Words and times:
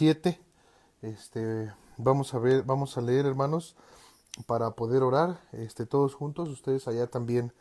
17. 0.00 0.40
Este, 1.02 1.72
vamos 1.98 2.32
a 2.32 2.38
ver, 2.38 2.62
vamos 2.62 2.96
a 2.96 3.02
leer, 3.02 3.26
hermanos, 3.26 3.76
para 4.46 4.70
poder 4.70 5.02
orar, 5.02 5.42
este, 5.52 5.84
todos 5.84 6.14
juntos, 6.14 6.48
ustedes 6.48 6.88
allá 6.88 7.06
también 7.06 7.52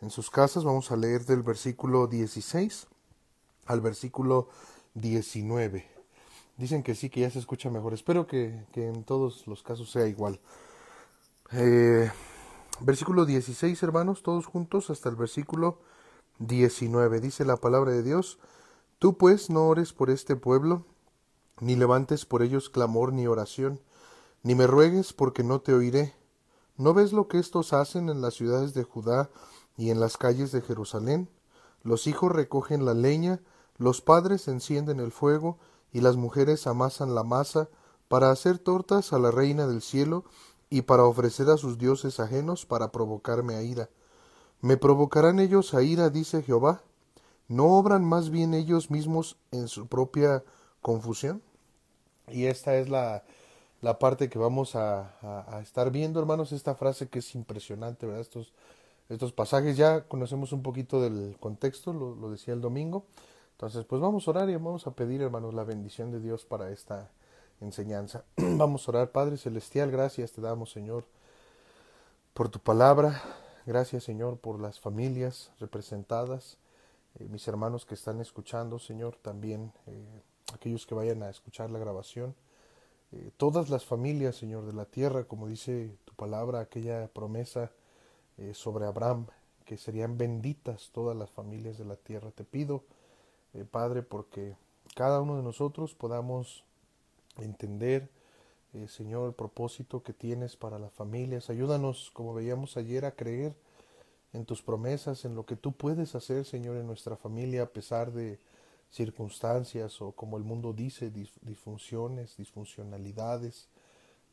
en 0.00 0.10
sus 0.10 0.30
casas, 0.30 0.64
vamos 0.64 0.90
a 0.90 0.96
leer 0.96 1.26
del 1.26 1.42
versículo 1.42 2.06
16 2.06 2.86
al 3.66 3.80
versículo 3.82 4.48
19. 4.94 5.86
Dicen 6.56 6.82
que 6.82 6.94
sí, 6.94 7.10
que 7.10 7.20
ya 7.20 7.30
se 7.30 7.38
escucha 7.38 7.70
mejor. 7.70 7.92
Espero 7.92 8.26
que, 8.26 8.64
que 8.72 8.88
en 8.88 9.04
todos 9.04 9.46
los 9.46 9.62
casos 9.62 9.90
sea 9.90 10.06
igual. 10.06 10.40
Eh, 11.52 12.10
versículo 12.80 13.26
16, 13.26 13.82
hermanos, 13.82 14.22
todos 14.22 14.46
juntos, 14.46 14.88
hasta 14.88 15.10
el 15.10 15.16
versículo 15.16 15.78
19. 16.38 17.20
Dice 17.20 17.44
la 17.44 17.58
palabra 17.58 17.92
de 17.92 18.02
Dios, 18.02 18.38
Tú 19.02 19.16
pues 19.18 19.50
no 19.50 19.66
ores 19.66 19.92
por 19.92 20.10
este 20.10 20.36
pueblo, 20.36 20.86
ni 21.60 21.76
levantes 21.76 22.26
por 22.26 22.42
ellos 22.42 22.70
clamor 22.70 23.12
ni 23.12 23.26
oración, 23.26 23.80
ni 24.42 24.54
me 24.54 24.66
ruegues 24.66 25.12
porque 25.12 25.44
no 25.44 25.60
te 25.60 25.72
oiré. 25.72 26.14
¿No 26.76 26.94
ves 26.94 27.12
lo 27.12 27.28
que 27.28 27.38
estos 27.38 27.72
hacen 27.72 28.08
en 28.08 28.20
las 28.20 28.34
ciudades 28.34 28.74
de 28.74 28.82
Judá 28.82 29.30
y 29.76 29.90
en 29.90 30.00
las 30.00 30.16
calles 30.16 30.52
de 30.52 30.62
Jerusalén? 30.62 31.28
Los 31.82 32.06
hijos 32.06 32.32
recogen 32.32 32.84
la 32.84 32.94
leña, 32.94 33.40
los 33.76 34.00
padres 34.00 34.48
encienden 34.48 35.00
el 35.00 35.12
fuego, 35.12 35.58
y 35.92 36.00
las 36.00 36.16
mujeres 36.16 36.66
amasan 36.66 37.14
la 37.14 37.22
masa 37.22 37.68
para 38.08 38.30
hacer 38.30 38.58
tortas 38.58 39.12
a 39.12 39.18
la 39.18 39.30
reina 39.30 39.66
del 39.66 39.82
cielo 39.82 40.24
y 40.70 40.82
para 40.82 41.04
ofrecer 41.04 41.50
a 41.50 41.58
sus 41.58 41.78
dioses 41.78 42.18
ajenos 42.18 42.64
para 42.64 42.90
provocarme 42.92 43.54
a 43.54 43.62
ira. 43.62 43.90
¿Me 44.60 44.76
provocarán 44.76 45.38
ellos 45.38 45.74
a 45.74 45.82
ira? 45.82 46.08
dice 46.08 46.42
Jehová. 46.42 46.82
¿No 47.48 47.76
obran 47.76 48.04
más 48.04 48.30
bien 48.30 48.54
ellos 48.54 48.90
mismos 48.90 49.36
en 49.50 49.68
su 49.68 49.86
propia 49.86 50.44
confusión? 50.82 51.42
Y 52.28 52.46
esta 52.46 52.76
es 52.76 52.88
la, 52.88 53.24
la 53.80 53.98
parte 53.98 54.28
que 54.28 54.38
vamos 54.38 54.76
a, 54.76 55.14
a, 55.48 55.60
estar 55.60 55.90
viendo, 55.90 56.20
hermanos, 56.20 56.52
esta 56.52 56.74
frase 56.74 57.08
que 57.08 57.18
es 57.18 57.34
impresionante, 57.34 58.06
¿verdad? 58.06 58.22
Estos, 58.22 58.52
estos 59.08 59.32
pasajes 59.32 59.76
ya 59.76 60.02
conocemos 60.04 60.52
un 60.52 60.62
poquito 60.62 61.00
del 61.00 61.36
contexto, 61.40 61.92
lo, 61.92 62.30
decía 62.30 62.54
el 62.54 62.60
domingo. 62.60 63.04
Entonces, 63.52 63.84
pues 63.84 64.00
vamos 64.00 64.26
a 64.26 64.30
orar 64.30 64.50
y 64.50 64.54
vamos 64.54 64.86
a 64.86 64.92
pedir, 64.92 65.20
hermanos, 65.22 65.54
la 65.54 65.64
bendición 65.64 66.10
de 66.10 66.20
Dios 66.20 66.44
para 66.44 66.70
esta 66.70 67.10
enseñanza. 67.60 68.24
vamos 68.36 68.86
a 68.86 68.92
orar, 68.92 69.10
Padre 69.10 69.36
Celestial, 69.36 69.90
gracias 69.90 70.32
te 70.32 70.40
damos, 70.40 70.70
Señor, 70.72 71.04
por 72.34 72.48
tu 72.48 72.58
palabra. 72.60 73.22
Gracias, 73.66 74.04
Señor, 74.04 74.38
por 74.38 74.60
las 74.60 74.80
familias 74.80 75.50
representadas. 75.60 76.58
Eh, 77.18 77.28
mis 77.28 77.46
hermanos 77.46 77.84
que 77.84 77.94
están 77.94 78.20
escuchando, 78.20 78.78
Señor, 78.78 79.16
también 79.22 79.72
eh, 79.86 80.22
aquellos 80.52 80.86
que 80.86 80.94
vayan 80.94 81.22
a 81.22 81.30
escuchar 81.30 81.70
la 81.70 81.78
grabación, 81.78 82.34
eh, 83.12 83.30
todas 83.36 83.70
las 83.70 83.84
familias, 83.84 84.36
Señor, 84.36 84.66
de 84.66 84.72
la 84.72 84.84
tierra, 84.84 85.24
como 85.24 85.48
dice 85.48 85.96
tu 86.04 86.14
palabra, 86.14 86.60
aquella 86.60 87.08
promesa 87.08 87.70
sobre 88.54 88.86
Abraham, 88.86 89.26
que 89.66 89.76
serían 89.76 90.18
benditas 90.18 90.90
todas 90.92 91.16
las 91.16 91.30
familias 91.30 91.78
de 91.78 91.84
la 91.84 91.96
tierra. 91.96 92.30
Te 92.30 92.44
pido, 92.44 92.82
Padre, 93.70 94.02
porque 94.02 94.56
cada 94.96 95.20
uno 95.20 95.36
de 95.36 95.42
nosotros 95.42 95.94
podamos 95.94 96.64
entender, 97.36 98.08
Señor, 98.88 99.28
el 99.28 99.34
propósito 99.34 100.02
que 100.02 100.12
tienes 100.12 100.56
para 100.56 100.78
las 100.78 100.92
familias. 100.92 101.50
Ayúdanos, 101.50 102.10
como 102.12 102.34
veíamos 102.34 102.76
ayer, 102.76 103.04
a 103.04 103.14
creer 103.14 103.54
en 104.32 104.44
tus 104.46 104.62
promesas, 104.62 105.24
en 105.24 105.34
lo 105.34 105.44
que 105.44 105.56
tú 105.56 105.72
puedes 105.72 106.14
hacer, 106.14 106.44
Señor, 106.44 106.76
en 106.76 106.86
nuestra 106.86 107.16
familia, 107.16 107.64
a 107.64 107.66
pesar 107.66 108.12
de 108.12 108.38
circunstancias 108.92 110.00
o 110.00 110.12
como 110.12 110.36
el 110.36 110.44
mundo 110.44 110.72
dice, 110.72 111.10
disfunciones, 111.10 112.36
disfuncionalidades, 112.36 113.68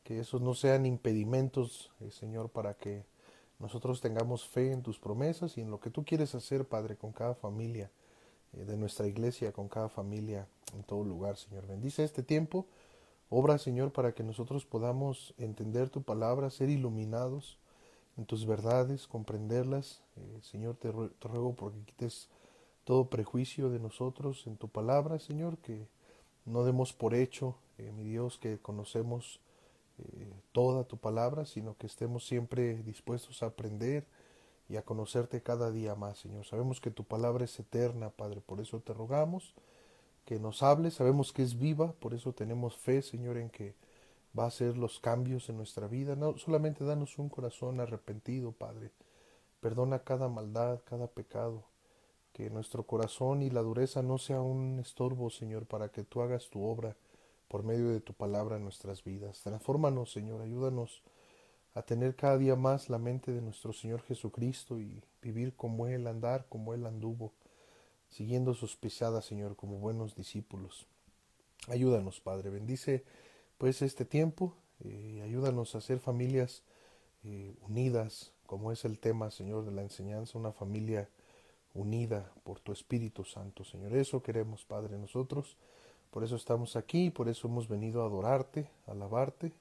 que 0.04 0.20
esos 0.20 0.42
no 0.42 0.54
sean 0.54 0.86
impedimentos, 0.86 1.92
eh, 2.02 2.12
Señor, 2.12 2.50
para 2.50 2.76
que 2.76 3.06
nosotros 3.58 4.02
tengamos 4.02 4.48
fe 4.48 4.72
en 4.72 4.84
tus 4.84 5.00
promesas 5.00 5.58
y 5.58 5.62
en 5.62 5.72
lo 5.72 5.80
que 5.80 5.90
tú 5.90 6.06
quieres 6.06 6.36
hacer, 6.36 6.68
Padre, 6.68 6.96
con 6.96 7.12
cada 7.12 7.36
familia 7.36 7.90
eh, 8.54 8.66
de 8.66 8.78
nuestra 8.78 9.08
iglesia, 9.08 9.52
con 9.52 9.70
cada 9.70 9.90
familia 9.90 10.48
en 10.74 10.84
todo 10.84 11.04
lugar, 11.04 11.38
Señor. 11.38 11.66
Bendice 11.66 12.04
este 12.04 12.24
tiempo, 12.24 12.68
obra, 13.30 13.58
Señor, 13.58 13.92
para 13.92 14.14
que 14.14 14.24
nosotros 14.24 14.66
podamos 14.66 15.34
entender 15.38 15.90
tu 15.90 16.04
palabra, 16.04 16.50
ser 16.50 16.70
iluminados, 16.70 17.58
en 18.18 18.26
tus 18.26 18.46
verdades, 18.46 19.08
comprenderlas. 19.08 20.02
Eh, 20.18 20.40
Señor, 20.42 20.76
te, 20.76 20.92
ruego 20.92 21.56
porque 21.56 21.80
quites 21.86 22.28
todo 22.90 23.08
prejuicio 23.08 23.70
de 23.70 23.78
nosotros 23.78 24.48
en 24.48 24.58
tu 24.58 24.68
palabra, 24.68 25.20
Señor, 25.20 25.60
que 25.60 25.88
no 26.46 26.64
demos 26.64 26.92
por 26.92 27.14
hecho, 27.14 27.56
eh, 27.78 27.92
mi 27.92 28.04
Dios, 28.04 28.40
que 28.40 28.58
conocemos 28.58 29.40
eh, 30.00 30.34
toda 30.54 30.86
tu 30.86 30.98
palabra, 30.98 31.46
sino 31.46 31.78
que 31.78 31.86
estemos 31.86 32.26
siempre 32.26 32.82
dispuestos 32.82 33.44
a 33.44 33.46
aprender 33.46 34.08
y 34.68 34.78
a 34.78 34.82
conocerte 34.82 35.44
cada 35.44 35.70
día 35.70 35.94
más, 35.94 36.18
Señor. 36.18 36.46
Sabemos 36.46 36.82
que 36.82 36.90
tu 36.90 37.04
palabra 37.04 37.46
es 37.46 37.60
eterna, 37.60 38.10
Padre, 38.10 38.42
por 38.42 38.60
eso 38.60 38.80
te 38.80 38.92
rogamos 38.92 39.54
que 40.26 40.40
nos 40.40 40.64
hables, 40.64 40.96
sabemos 40.96 41.32
que 41.32 41.44
es 41.44 41.60
viva, 41.60 41.92
por 42.00 42.16
eso 42.16 42.34
tenemos 42.34 42.76
fe, 42.76 43.04
Señor, 43.04 43.38
en 43.38 43.52
que 43.52 43.76
va 44.36 44.46
a 44.46 44.48
hacer 44.48 44.78
los 44.78 45.00
cambios 45.00 45.48
en 45.50 45.58
nuestra 45.58 45.86
vida. 45.86 46.16
No 46.16 46.40
solamente 46.40 46.84
danos 46.84 47.20
un 47.20 47.30
corazón 47.30 47.82
arrepentido, 47.82 48.52
Padre. 48.52 48.90
Perdona 49.60 50.00
cada 50.00 50.28
maldad, 50.28 50.80
cada 50.86 51.06
pecado. 51.06 51.69
Que 52.34 52.50
nuestro 52.50 52.84
corazón 52.84 53.42
y 53.42 53.50
la 53.50 53.62
dureza 53.62 54.02
no 54.02 54.18
sea 54.18 54.42
un 54.42 54.80
estorbo, 54.80 55.30
Señor, 55.30 55.66
para 55.66 55.90
que 55.90 56.04
tú 56.04 56.22
hagas 56.22 56.50
tu 56.50 56.64
obra 56.64 56.96
por 57.48 57.64
medio 57.64 57.90
de 57.90 58.00
tu 58.00 58.14
palabra 58.14 58.58
en 58.58 58.64
nuestras 58.64 59.04
vidas. 59.04 59.42
Transfórmanos, 59.42 60.12
Señor, 60.12 60.42
ayúdanos 60.42 61.02
a 61.74 61.82
tener 61.82 62.16
cada 62.16 62.38
día 62.38 62.56
más 62.56 62.90
la 62.90 62.98
mente 62.98 63.32
de 63.32 63.42
nuestro 63.42 63.74
Señor 63.74 64.02
Jesucristo 64.04 64.80
y 64.80 65.04
vivir 65.22 65.56
como 65.56 65.88
Él, 65.88 66.08
andar 66.08 66.46
como 66.48 66.74
Él 66.74 66.86
anduvo, 66.86 67.34
siguiendo 68.10 68.54
sus 68.54 68.76
pisadas, 68.76 69.26
Señor, 69.26 69.56
como 69.56 69.78
buenos 69.78 70.16
discípulos. 70.16 70.88
Ayúdanos, 71.68 72.20
Padre, 72.22 72.50
bendice 72.50 73.04
pues 73.58 73.82
este 73.82 74.06
tiempo. 74.06 74.54
Eh, 74.82 75.22
ayúdanos 75.24 75.76
a 75.76 75.82
ser 75.82 76.00
familias 76.00 76.64
eh, 77.24 77.56
unidas, 77.68 78.32
como 78.46 78.72
es 78.72 78.86
el 78.86 78.98
tema, 78.98 79.30
Señor, 79.30 79.66
de 79.66 79.72
la 79.72 79.82
enseñanza, 79.82 80.38
una 80.40 80.52
familia 80.52 81.10
unida 81.74 82.32
por 82.44 82.60
tu 82.60 82.72
Espíritu 82.72 83.24
Santo, 83.24 83.64
Señor. 83.64 83.94
Eso 83.96 84.22
queremos, 84.22 84.66
Padre, 84.66 84.98
nosotros. 84.98 85.58
Por 86.12 86.24
eso 86.24 86.36
estamos 86.36 86.76
aquí, 86.76 87.12
por 87.12 87.30
eso 87.30 87.48
hemos 87.48 87.68
venido 87.68 88.02
a 88.02 88.06
adorarte, 88.06 88.70
a 88.88 88.92
alabarte, 88.92 89.54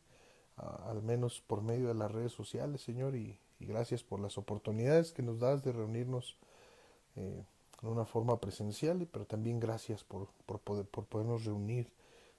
al 0.56 1.02
menos 1.02 1.40
por 1.46 1.62
medio 1.62 1.88
de 1.88 1.94
las 1.94 2.10
redes 2.10 2.32
sociales, 2.32 2.80
Señor, 2.80 3.14
y, 3.14 3.38
gracias 3.60 4.02
por 4.02 4.20
las 4.20 4.38
oportunidades 4.38 5.12
que 5.12 5.22
nos 5.22 5.40
das 5.40 5.62
de 5.64 5.72
reunirnos 5.72 6.36
eh, 7.16 7.44
en 7.82 7.88
una 7.88 8.04
forma 8.04 8.40
presencial, 8.40 9.06
pero 9.12 9.26
también 9.26 9.60
gracias 9.60 10.04
por, 10.04 10.28
por, 10.46 10.60
poder, 10.60 10.86
por 10.86 11.04
podernos 11.06 11.44
reunir 11.44 11.90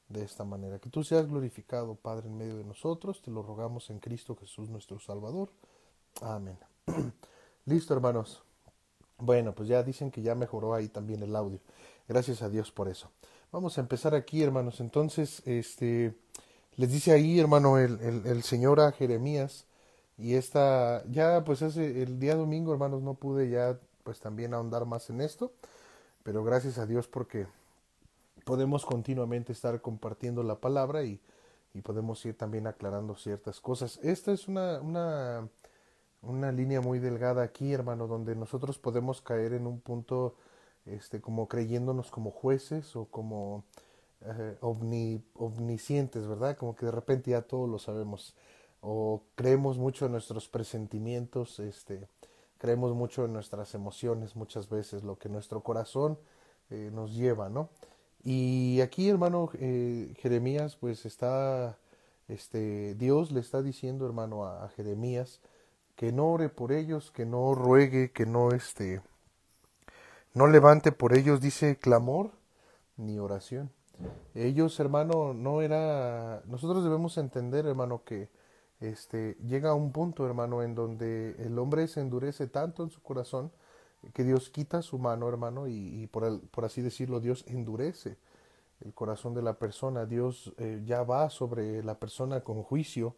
de 0.09 0.23
esta 0.23 0.43
manera. 0.43 0.79
Que 0.79 0.89
tú 0.89 1.03
seas 1.03 1.27
glorificado, 1.27 1.95
Padre, 1.95 2.27
en 2.27 2.37
medio 2.37 2.57
de 2.57 2.63
nosotros. 2.63 3.21
Te 3.21 3.31
lo 3.31 3.43
rogamos 3.43 3.89
en 3.89 3.99
Cristo 3.99 4.35
Jesús, 4.35 4.69
nuestro 4.69 4.99
Salvador. 4.99 5.49
Amén. 6.21 6.57
Listo, 7.65 7.93
hermanos. 7.93 8.48
Bueno, 9.19 9.53
pues 9.53 9.67
ya 9.69 9.83
dicen 9.83 10.11
que 10.11 10.21
ya 10.21 10.35
mejoró 10.35 10.73
ahí 10.73 10.87
también 10.87 11.21
el 11.23 11.35
audio. 11.35 11.59
Gracias 12.07 12.41
a 12.41 12.49
Dios 12.49 12.71
por 12.71 12.87
eso. 12.87 13.11
Vamos 13.51 13.77
a 13.77 13.81
empezar 13.81 14.15
aquí, 14.15 14.41
hermanos. 14.41 14.79
Entonces, 14.79 15.41
este, 15.45 16.15
les 16.77 16.91
dice 16.91 17.11
ahí, 17.11 17.39
hermano, 17.39 17.77
el, 17.77 17.99
el, 18.25 18.43
Señor 18.43 18.79
a 18.79 18.91
Jeremías. 18.91 19.65
Y 20.17 20.35
esta, 20.35 21.03
ya 21.09 21.43
pues 21.43 21.61
hace 21.61 22.03
el 22.03 22.19
día 22.19 22.35
domingo, 22.35 22.71
hermanos, 22.73 23.01
no 23.01 23.15
pude 23.15 23.49
ya 23.49 23.79
pues 24.03 24.19
también 24.19 24.53
ahondar 24.53 24.85
más 24.85 25.09
en 25.09 25.21
esto. 25.21 25.51
Pero 26.23 26.43
gracias 26.43 26.77
a 26.77 26.85
Dios 26.85 27.07
porque 27.07 27.47
podemos 28.45 28.85
continuamente 28.85 29.51
estar 29.51 29.81
compartiendo 29.81 30.43
la 30.43 30.55
palabra 30.55 31.03
y, 31.03 31.19
y, 31.73 31.81
podemos 31.81 32.23
ir 32.25 32.37
también 32.37 32.67
aclarando 32.67 33.15
ciertas 33.15 33.59
cosas. 33.59 33.99
Esta 34.03 34.31
es 34.31 34.47
una, 34.47 34.79
una, 34.81 35.47
una 36.21 36.51
línea 36.51 36.81
muy 36.81 36.99
delgada 36.99 37.43
aquí, 37.43 37.73
hermano, 37.73 38.07
donde 38.07 38.35
nosotros 38.35 38.77
podemos 38.77 39.21
caer 39.21 39.53
en 39.53 39.67
un 39.67 39.79
punto 39.79 40.35
este, 40.85 41.21
como 41.21 41.47
creyéndonos 41.47 42.11
como 42.11 42.31
jueces 42.31 42.95
o 42.95 43.05
como 43.05 43.63
eh, 44.21 44.57
omniscientes, 44.61 46.27
¿verdad? 46.27 46.57
Como 46.57 46.75
que 46.75 46.85
de 46.85 46.91
repente 46.91 47.31
ya 47.31 47.41
todo 47.41 47.67
lo 47.67 47.79
sabemos. 47.79 48.35
O 48.81 49.23
creemos 49.35 49.77
mucho 49.77 50.05
en 50.05 50.13
nuestros 50.13 50.47
presentimientos, 50.47 51.59
este, 51.59 52.07
creemos 52.57 52.93
mucho 52.93 53.25
en 53.25 53.33
nuestras 53.33 53.73
emociones 53.75 54.35
muchas 54.35 54.69
veces, 54.69 55.03
lo 55.03 55.17
que 55.17 55.29
nuestro 55.29 55.61
corazón 55.61 56.17
eh, 56.69 56.91
nos 56.93 57.13
lleva, 57.15 57.49
¿no? 57.49 57.69
Y 58.23 58.81
aquí, 58.81 59.09
hermano 59.09 59.49
eh, 59.59 60.13
Jeremías, 60.19 60.75
pues 60.75 61.05
está, 61.05 61.77
este, 62.27 62.95
Dios 62.95 63.31
le 63.31 63.39
está 63.39 63.61
diciendo, 63.61 64.05
hermano, 64.05 64.45
a, 64.45 64.69
Jeremías, 64.69 65.39
que 65.99 66.13
no 66.13 66.31
ore 66.31 66.47
por 66.47 66.71
ellos, 66.71 67.11
que 67.11 67.25
no 67.25 67.53
ruegue, 67.53 68.13
que 68.13 68.25
no, 68.25 68.51
este, 68.51 69.01
no 70.33 70.47
levante 70.47 70.93
por 70.93 71.13
ellos, 71.13 71.41
dice 71.41 71.75
clamor 71.75 72.31
ni 72.95 73.19
oración. 73.19 73.69
Ellos, 74.33 74.79
hermano, 74.79 75.33
no 75.33 75.61
era... 75.61 76.41
Nosotros 76.45 76.85
debemos 76.85 77.17
entender, 77.17 77.65
hermano, 77.65 78.03
que 78.05 78.29
este, 78.79 79.35
llega 79.45 79.71
a 79.71 79.73
un 79.73 79.91
punto, 79.91 80.25
hermano, 80.25 80.63
en 80.63 80.73
donde 80.73 81.35
el 81.37 81.59
hombre 81.59 81.85
se 81.89 81.99
endurece 81.99 82.47
tanto 82.47 82.81
en 82.83 82.91
su 82.91 83.01
corazón 83.01 83.51
que 84.13 84.23
Dios 84.23 84.49
quita 84.49 84.81
su 84.81 84.99
mano, 84.99 85.27
hermano, 85.27 85.67
y, 85.67 86.07
por, 86.07 86.39
por, 86.47 86.63
así 86.63 86.81
decirlo, 86.81 87.19
Dios 87.19 87.43
endurece 87.45 88.15
el 88.79 88.93
corazón 88.93 89.33
de 89.33 89.41
la 89.41 89.59
persona. 89.59 90.05
Dios 90.05 90.53
eh, 90.59 90.81
ya 90.85 91.03
va 91.03 91.29
sobre 91.29 91.83
la 91.83 91.99
persona 91.99 92.39
con 92.39 92.63
juicio, 92.63 93.17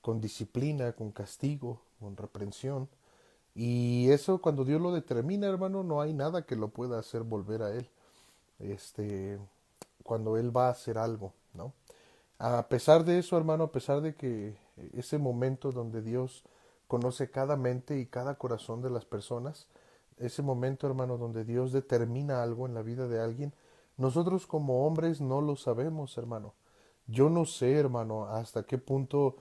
con 0.00 0.20
disciplina, 0.20 0.90
con 0.90 1.12
castigo, 1.12 1.85
con 2.00 2.16
reprensión. 2.16 2.88
Y 3.54 4.10
eso 4.10 4.38
cuando 4.40 4.64
Dios 4.64 4.80
lo 4.80 4.92
determina, 4.92 5.46
hermano, 5.46 5.82
no 5.82 6.00
hay 6.00 6.12
nada 6.12 6.42
que 6.42 6.56
lo 6.56 6.68
pueda 6.68 6.98
hacer 6.98 7.22
volver 7.22 7.62
a 7.62 7.72
Él. 7.72 7.88
Este, 8.58 9.38
cuando 10.02 10.36
Él 10.36 10.54
va 10.56 10.68
a 10.68 10.72
hacer 10.72 10.98
algo, 10.98 11.32
¿no? 11.54 11.72
A 12.38 12.68
pesar 12.68 13.04
de 13.04 13.18
eso, 13.18 13.36
hermano, 13.38 13.64
a 13.64 13.72
pesar 13.72 14.02
de 14.02 14.14
que 14.14 14.56
ese 14.92 15.18
momento 15.18 15.72
donde 15.72 16.02
Dios 16.02 16.44
conoce 16.86 17.30
cada 17.30 17.56
mente 17.56 17.98
y 17.98 18.06
cada 18.06 18.34
corazón 18.34 18.82
de 18.82 18.90
las 18.90 19.06
personas, 19.06 19.66
ese 20.18 20.42
momento, 20.42 20.86
hermano, 20.86 21.16
donde 21.16 21.44
Dios 21.44 21.72
determina 21.72 22.42
algo 22.42 22.66
en 22.66 22.74
la 22.74 22.82
vida 22.82 23.08
de 23.08 23.20
alguien, 23.20 23.54
nosotros 23.96 24.46
como 24.46 24.86
hombres 24.86 25.20
no 25.20 25.40
lo 25.40 25.56
sabemos, 25.56 26.16
hermano. 26.18 26.54
Yo 27.06 27.30
no 27.30 27.46
sé, 27.46 27.74
hermano, 27.74 28.26
hasta 28.26 28.64
qué 28.64 28.78
punto 28.78 29.36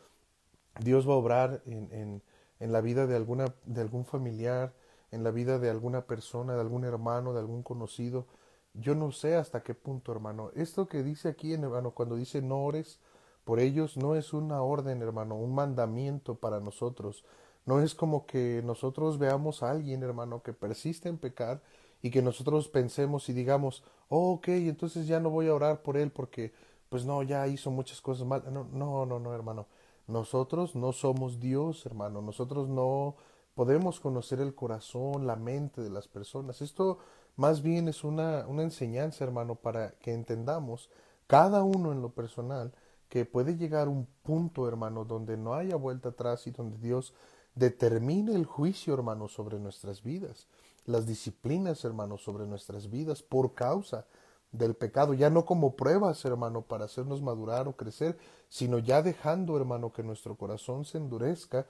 Dios 0.80 1.08
va 1.08 1.14
a 1.14 1.18
obrar 1.18 1.62
en, 1.66 1.92
en, 1.92 2.22
en 2.60 2.72
la 2.72 2.82
vida 2.82 3.08
de, 3.08 3.16
alguna, 3.16 3.54
de 3.66 3.82
algún 3.82 4.06
familiar, 4.06 4.74
en 5.12 5.24
la 5.24 5.32
vida 5.32 5.60
de 5.60 5.70
alguna 5.70 6.06
persona, 6.06 6.56
de 6.56 6.62
algún 6.62 6.84
hermano, 6.84 7.34
de 7.34 7.40
algún 7.40 7.64
conocido. 7.64 8.28
Yo 8.74 8.96
no 8.96 9.12
sé 9.12 9.36
hasta 9.36 9.64
qué 9.64 9.74
punto, 9.74 10.12
hermano. 10.12 10.52
Esto 10.56 10.88
que 10.88 11.04
dice 11.04 11.30
aquí, 11.30 11.54
hermano, 11.54 11.92
cuando 11.92 12.16
dice 12.16 12.42
no 12.42 12.64
ores 12.64 13.00
por 13.46 13.60
ellos, 13.60 13.96
no 13.98 14.16
es 14.16 14.34
una 14.34 14.62
orden, 14.62 15.02
hermano, 15.02 15.36
un 15.36 15.54
mandamiento 15.56 16.36
para 16.36 16.60
nosotros. 16.60 17.24
No 17.66 17.80
es 17.82 17.96
como 17.96 18.26
que 18.26 18.62
nosotros 18.64 19.18
veamos 19.18 19.64
a 19.64 19.72
alguien, 19.72 20.04
hermano, 20.04 20.44
que 20.44 20.54
persiste 20.54 21.10
en 21.10 21.18
pecar 21.18 21.62
y 22.02 22.12
que 22.12 22.22
nosotros 22.22 22.68
pensemos 22.68 23.30
y 23.30 23.34
digamos, 23.34 23.84
oh, 24.10 24.34
ok, 24.34 24.50
entonces 24.50 25.08
ya 25.08 25.20
no 25.20 25.30
voy 25.30 25.48
a 25.48 25.56
orar 25.56 25.82
por 25.82 25.98
él 25.98 26.12
porque, 26.12 26.54
pues 26.90 27.06
no, 27.06 27.24
ya 27.24 27.48
hizo 27.48 27.72
muchas 27.72 28.02
cosas 28.02 28.28
mal. 28.28 28.44
No, 28.52 28.66
no, 28.72 29.06
no, 29.06 29.20
no, 29.20 29.34
hermano. 29.34 29.68
Nosotros 30.08 30.76
no 30.76 30.92
somos 30.92 31.40
Dios, 31.40 31.86
hermano. 31.86 32.22
Nosotros 32.22 32.70
no 32.70 33.16
podemos 33.56 34.00
conocer 34.00 34.40
el 34.40 34.54
corazón, 34.54 35.26
la 35.26 35.36
mente 35.36 35.82
de 35.82 35.90
las 35.90 36.08
personas. 36.08 36.62
Esto 36.62 37.00
más 37.36 37.62
bien 37.62 37.88
es 37.88 38.04
una, 38.04 38.46
una 38.48 38.64
enseñanza, 38.64 39.24
hermano, 39.24 39.56
para 39.56 39.92
que 40.00 40.14
entendamos 40.14 40.90
cada 41.28 41.64
uno 41.64 41.92
en 41.92 42.02
lo 42.02 42.14
personal 42.14 42.74
que 43.10 43.26
puede 43.26 43.56
llegar 43.56 43.88
un 43.88 44.08
punto, 44.24 44.68
hermano, 44.68 45.06
donde 45.06 45.38
no 45.38 45.54
haya 45.54 45.76
vuelta 45.76 46.10
atrás 46.10 46.48
y 46.48 46.52
donde 46.52 46.78
Dios 46.78 47.14
determine 47.56 48.36
el 48.36 48.46
juicio, 48.46 48.94
hermano, 48.94 49.28
sobre 49.28 49.60
nuestras 49.60 50.04
vidas, 50.04 50.48
las 50.86 51.06
disciplinas, 51.06 51.84
hermano, 51.86 52.18
sobre 52.18 52.46
nuestras 52.46 52.90
vidas 52.90 53.24
por 53.24 53.54
causa 53.54 54.06
del 54.52 54.76
pecado, 54.76 55.14
ya 55.14 55.30
no 55.30 55.46
como 55.46 55.76
pruebas, 55.76 56.24
hermano, 56.26 56.62
para 56.62 56.86
hacernos 56.86 57.22
madurar 57.22 57.68
o 57.68 57.76
crecer, 57.76 58.18
sino 58.50 58.80
ya 58.80 59.02
dejando, 59.02 59.58
hermano, 59.58 59.92
que 59.92 60.04
nuestro 60.04 60.36
corazón 60.36 60.86
se 60.86 60.98
endurezca 60.98 61.66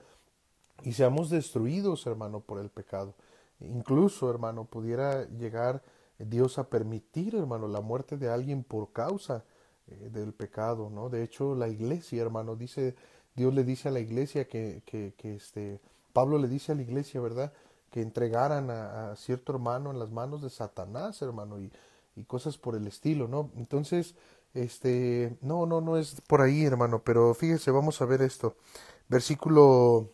y 0.82 0.92
seamos 0.92 1.30
destruidos, 1.30 2.06
hermano, 2.06 2.40
por 2.40 2.60
el 2.60 2.70
pecado. 2.70 3.14
Incluso, 3.60 4.30
hermano, 4.30 4.64
pudiera 4.64 5.24
llegar 5.28 5.82
Dios 6.18 6.58
a 6.58 6.68
permitir, 6.68 7.34
hermano, 7.34 7.68
la 7.68 7.80
muerte 7.80 8.16
de 8.16 8.28
alguien 8.28 8.62
por 8.62 8.92
causa 8.92 9.44
eh, 9.88 10.10
del 10.12 10.32
pecado, 10.32 10.90
¿no? 10.90 11.08
De 11.08 11.22
hecho, 11.22 11.54
la 11.54 11.68
iglesia, 11.68 12.22
hermano, 12.22 12.56
dice, 12.56 12.94
Dios 13.34 13.54
le 13.54 13.64
dice 13.64 13.88
a 13.88 13.92
la 13.92 14.00
iglesia 14.00 14.46
que, 14.46 14.82
que, 14.86 15.14
que 15.16 15.34
este, 15.36 15.80
Pablo 16.12 16.38
le 16.38 16.48
dice 16.48 16.72
a 16.72 16.74
la 16.74 16.82
iglesia, 16.82 17.20
¿verdad? 17.20 17.52
Que 17.90 18.02
entregaran 18.02 18.70
a, 18.70 19.12
a, 19.12 19.16
cierto 19.16 19.52
hermano 19.52 19.90
en 19.90 19.98
las 19.98 20.10
manos 20.10 20.42
de 20.42 20.50
Satanás, 20.50 21.20
hermano, 21.22 21.58
y, 21.58 21.72
y 22.16 22.24
cosas 22.24 22.58
por 22.58 22.74
el 22.74 22.86
estilo, 22.86 23.28
¿no? 23.28 23.50
Entonces, 23.56 24.14
este, 24.54 25.36
no, 25.42 25.66
no, 25.66 25.80
no 25.80 25.98
es 25.98 26.20
por 26.22 26.40
ahí, 26.40 26.64
hermano, 26.64 27.02
pero 27.04 27.34
fíjese, 27.34 27.70
vamos 27.70 28.00
a 28.00 28.06
ver 28.06 28.22
esto. 28.22 28.56
Versículo, 29.08 30.10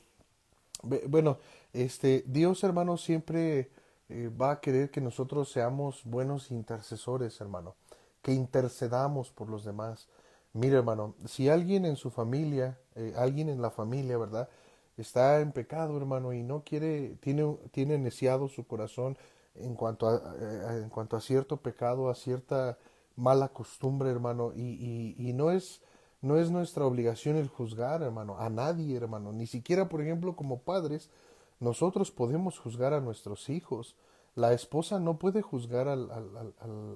bueno, 1.08 1.38
este, 1.72 2.24
Dios, 2.26 2.62
hermano, 2.64 2.96
siempre 2.96 3.70
eh, 4.08 4.30
va 4.30 4.52
a 4.52 4.60
querer 4.60 4.90
que 4.90 5.00
nosotros 5.00 5.50
seamos 5.50 6.02
buenos 6.04 6.50
intercesores, 6.50 7.40
hermano, 7.40 7.76
que 8.20 8.32
intercedamos 8.32 9.30
por 9.30 9.48
los 9.48 9.64
demás. 9.64 10.08
Mire, 10.52 10.76
hermano, 10.76 11.14
si 11.26 11.48
alguien 11.48 11.86
en 11.86 11.96
su 11.96 12.10
familia, 12.10 12.78
eh, 12.96 13.14
alguien 13.16 13.48
en 13.48 13.62
la 13.62 13.70
familia, 13.70 14.18
¿verdad? 14.18 14.48
Está 14.96 15.40
en 15.40 15.52
pecado, 15.52 15.96
hermano, 15.96 16.32
y 16.34 16.42
no 16.42 16.62
quiere, 16.64 17.16
tiene, 17.20 17.56
tiene 17.70 17.96
neciado 17.96 18.48
su 18.48 18.66
corazón 18.66 19.16
en 19.54 19.74
cuanto 19.74 20.08
a, 20.08 20.34
eh, 20.38 20.82
en 20.82 20.88
cuanto 20.88 21.16
a 21.16 21.20
cierto 21.20 21.58
pecado, 21.58 22.08
a 22.08 22.14
cierta 22.14 22.78
mala 23.16 23.48
costumbre, 23.48 24.10
hermano, 24.10 24.52
y, 24.54 25.14
y, 25.18 25.32
no 25.32 25.50
es 25.50 25.82
no 26.22 26.38
es 26.38 26.50
nuestra 26.50 26.86
obligación 26.86 27.36
el 27.36 27.48
juzgar, 27.48 28.00
hermano, 28.02 28.38
a 28.38 28.48
nadie, 28.48 28.96
hermano, 28.96 29.32
ni 29.32 29.48
siquiera, 29.48 29.88
por 29.88 30.00
ejemplo, 30.00 30.36
como 30.36 30.60
padres, 30.60 31.10
nosotros 31.58 32.12
podemos 32.12 32.58
juzgar 32.60 32.94
a 32.94 33.00
nuestros 33.00 33.48
hijos. 33.50 33.96
La 34.36 34.52
esposa 34.52 35.00
no 35.00 35.18
puede 35.18 35.42
juzgar 35.42 35.88
al, 35.88 36.10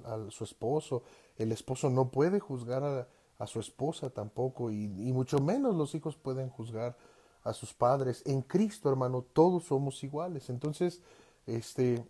al, 0.05 0.31
su 0.31 0.45
esposo, 0.45 1.03
el 1.37 1.51
esposo 1.51 1.89
no 1.89 2.09
puede 2.09 2.39
juzgar 2.39 2.83
a, 3.37 3.47
su 3.47 3.59
esposa 3.59 4.09
tampoco, 4.09 4.71
y, 4.71 4.87
mucho 4.87 5.39
menos 5.39 5.75
los 5.75 5.93
hijos 5.93 6.15
pueden 6.15 6.49
juzgar 6.49 6.97
a 7.43 7.53
sus 7.53 7.73
padres. 7.73 8.23
En 8.25 8.41
Cristo, 8.41 8.89
hermano, 8.89 9.25
todos 9.33 9.65
somos 9.65 10.03
iguales. 10.03 10.49
Entonces, 10.49 11.01
este, 11.45 12.03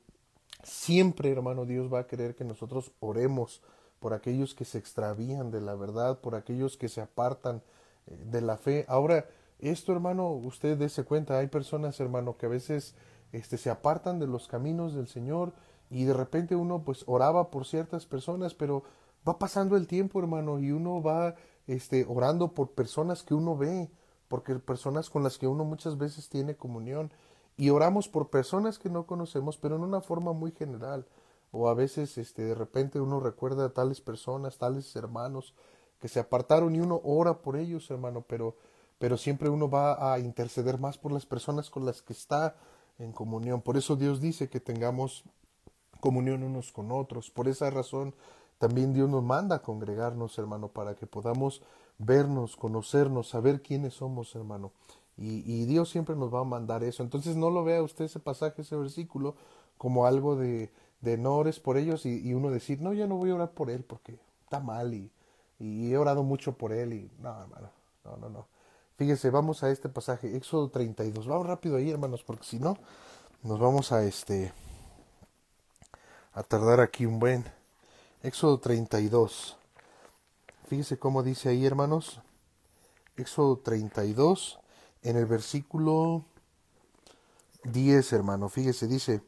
Siempre, 0.67 1.31
hermano, 1.31 1.65
Dios 1.65 1.91
va 1.91 1.99
a 1.99 2.07
querer 2.07 2.35
que 2.35 2.43
nosotros 2.43 2.91
oremos 2.99 3.61
por 4.01 4.13
aquellos 4.13 4.53
que 4.53 4.65
se 4.65 4.77
extravían 4.77 5.49
de 5.49 5.61
la 5.61 5.75
verdad, 5.75 6.19
por 6.19 6.35
aquellos 6.35 6.75
que 6.75 6.89
se 6.89 6.99
apartan 6.99 7.61
eh, 8.05 8.17
de 8.29 8.41
la 8.41 8.57
fe. 8.57 8.83
Ahora, 8.89 9.25
esto, 9.59 9.93
hermano, 9.93 10.29
usted 10.29 10.77
dése 10.77 11.05
cuenta, 11.05 11.37
hay 11.39 11.47
personas, 11.47 11.97
hermano, 12.01 12.35
que 12.35 12.47
a 12.47 12.49
veces 12.49 12.95
este, 13.31 13.57
se 13.57 13.69
apartan 13.69 14.19
de 14.19 14.27
los 14.27 14.49
caminos 14.49 14.93
del 14.93 15.07
Señor 15.07 15.53
y 15.89 16.03
de 16.03 16.13
repente 16.13 16.57
uno 16.57 16.83
pues 16.83 17.05
oraba 17.07 17.49
por 17.49 17.65
ciertas 17.65 18.05
personas, 18.05 18.53
pero 18.53 18.83
va 19.25 19.39
pasando 19.39 19.77
el 19.77 19.87
tiempo, 19.87 20.19
hermano, 20.19 20.59
y 20.59 20.71
uno 20.71 21.01
va 21.01 21.35
este, 21.67 22.05
orando 22.09 22.49
por 22.53 22.71
personas 22.71 23.23
que 23.23 23.33
uno 23.33 23.55
ve, 23.55 23.89
porque 24.27 24.55
personas 24.55 25.09
con 25.09 25.23
las 25.23 25.37
que 25.37 25.47
uno 25.47 25.63
muchas 25.63 25.97
veces 25.97 26.27
tiene 26.27 26.57
comunión 26.57 27.09
y 27.57 27.71
oramos 27.71 28.07
por 28.07 28.29
personas 28.29 28.77
que 28.77 28.89
no 28.89 29.05
conocemos, 29.05 29.57
pero 29.57 29.75
en 29.75 29.81
una 29.81 30.01
forma 30.01 30.31
muy 30.31 30.51
general. 30.51 31.05
O 31.51 31.69
a 31.69 31.73
veces 31.73 32.17
este, 32.17 32.43
de 32.43 32.55
repente 32.55 32.99
uno 32.99 33.19
recuerda 33.19 33.65
a 33.65 33.69
tales 33.73 33.99
personas, 33.99 34.57
tales 34.57 34.95
hermanos 34.95 35.53
que 35.99 36.07
se 36.07 36.19
apartaron 36.19 36.75
y 36.75 36.79
uno 36.79 37.01
ora 37.03 37.39
por 37.39 37.57
ellos, 37.57 37.89
hermano, 37.89 38.23
pero, 38.27 38.55
pero 38.99 39.17
siempre 39.17 39.49
uno 39.49 39.69
va 39.69 40.13
a 40.13 40.19
interceder 40.19 40.77
más 40.77 40.97
por 40.97 41.11
las 41.11 41.25
personas 41.25 41.69
con 41.71 41.85
las 41.85 42.03
que 42.03 42.13
está 42.13 42.55
en 42.99 43.11
comunión. 43.11 43.61
Por 43.61 43.77
eso 43.77 43.95
Dios 43.95 44.21
dice 44.21 44.49
que 44.49 44.59
tengamos 44.59 45.23
comunión 45.99 46.43
unos 46.43 46.71
con 46.71 46.91
otros. 46.91 47.31
Por 47.31 47.47
esa 47.47 47.69
razón 47.71 48.13
también 48.59 48.93
Dios 48.93 49.09
nos 49.09 49.23
manda 49.23 49.57
a 49.57 49.61
congregarnos, 49.61 50.37
hermano, 50.37 50.67
para 50.67 50.95
que 50.95 51.07
podamos 51.07 51.61
vernos, 51.97 52.55
conocernos, 52.55 53.29
saber 53.29 53.61
quiénes 53.61 53.95
somos, 53.95 54.35
hermano. 54.35 54.71
Y, 55.17 55.65
Dios 55.65 55.89
siempre 55.89 56.15
nos 56.15 56.33
va 56.33 56.41
a 56.41 56.43
mandar 56.43 56.83
eso. 56.83 57.01
Entonces 57.01 57.35
no 57.35 57.49
lo 57.49 57.63
vea 57.63 57.81
usted 57.81 58.05
ese 58.05 58.19
pasaje, 58.19 58.61
ese 58.61 58.75
versículo, 58.75 59.35
como 59.77 60.05
algo 60.05 60.35
de, 60.35 60.71
de 61.01 61.17
no 61.17 61.35
ores 61.35 61.59
por 61.59 61.77
ellos 61.77 62.05
y, 62.05 62.19
y, 62.27 62.33
uno 62.33 62.51
decir, 62.51 62.81
no, 62.81 62.93
ya 62.93 63.07
no 63.07 63.17
voy 63.17 63.31
a 63.31 63.35
orar 63.35 63.51
por 63.51 63.71
él 63.71 63.83
porque 63.83 64.19
está 64.43 64.59
mal 64.59 64.93
y, 64.93 65.11
y 65.59 65.91
he 65.91 65.97
orado 65.97 66.23
mucho 66.23 66.53
por 66.53 66.71
él 66.71 66.93
y 66.93 67.11
no, 67.19 67.41
hermano, 67.41 67.69
no, 68.05 68.17
no, 68.17 68.29
no. 68.29 68.47
Fíjese, 68.97 69.31
vamos 69.31 69.63
a 69.63 69.71
este 69.71 69.89
pasaje, 69.89 70.35
Éxodo 70.35 70.69
32. 70.69 71.27
Vamos 71.27 71.47
rápido 71.47 71.77
ahí, 71.77 71.89
hermanos, 71.89 72.23
porque 72.23 72.45
si 72.45 72.59
no, 72.59 72.77
nos 73.43 73.59
vamos 73.59 73.91
a 73.91 74.03
este 74.03 74.53
a 76.33 76.43
tardar 76.43 76.79
aquí 76.79 77.05
un 77.07 77.19
buen. 77.19 77.43
Éxodo 78.21 78.59
32. 78.59 79.57
Fíjese 80.67 80.99
cómo 80.99 81.23
dice 81.23 81.49
ahí, 81.49 81.65
hermanos. 81.65 82.21
Éxodo 83.15 83.57
32 83.57 84.59
en 85.03 85.17
el 85.17 85.25
versículo 85.25 86.25
10, 87.63 88.13
hermano, 88.13 88.49
fíjese, 88.49 88.87
dice, 88.87 89.21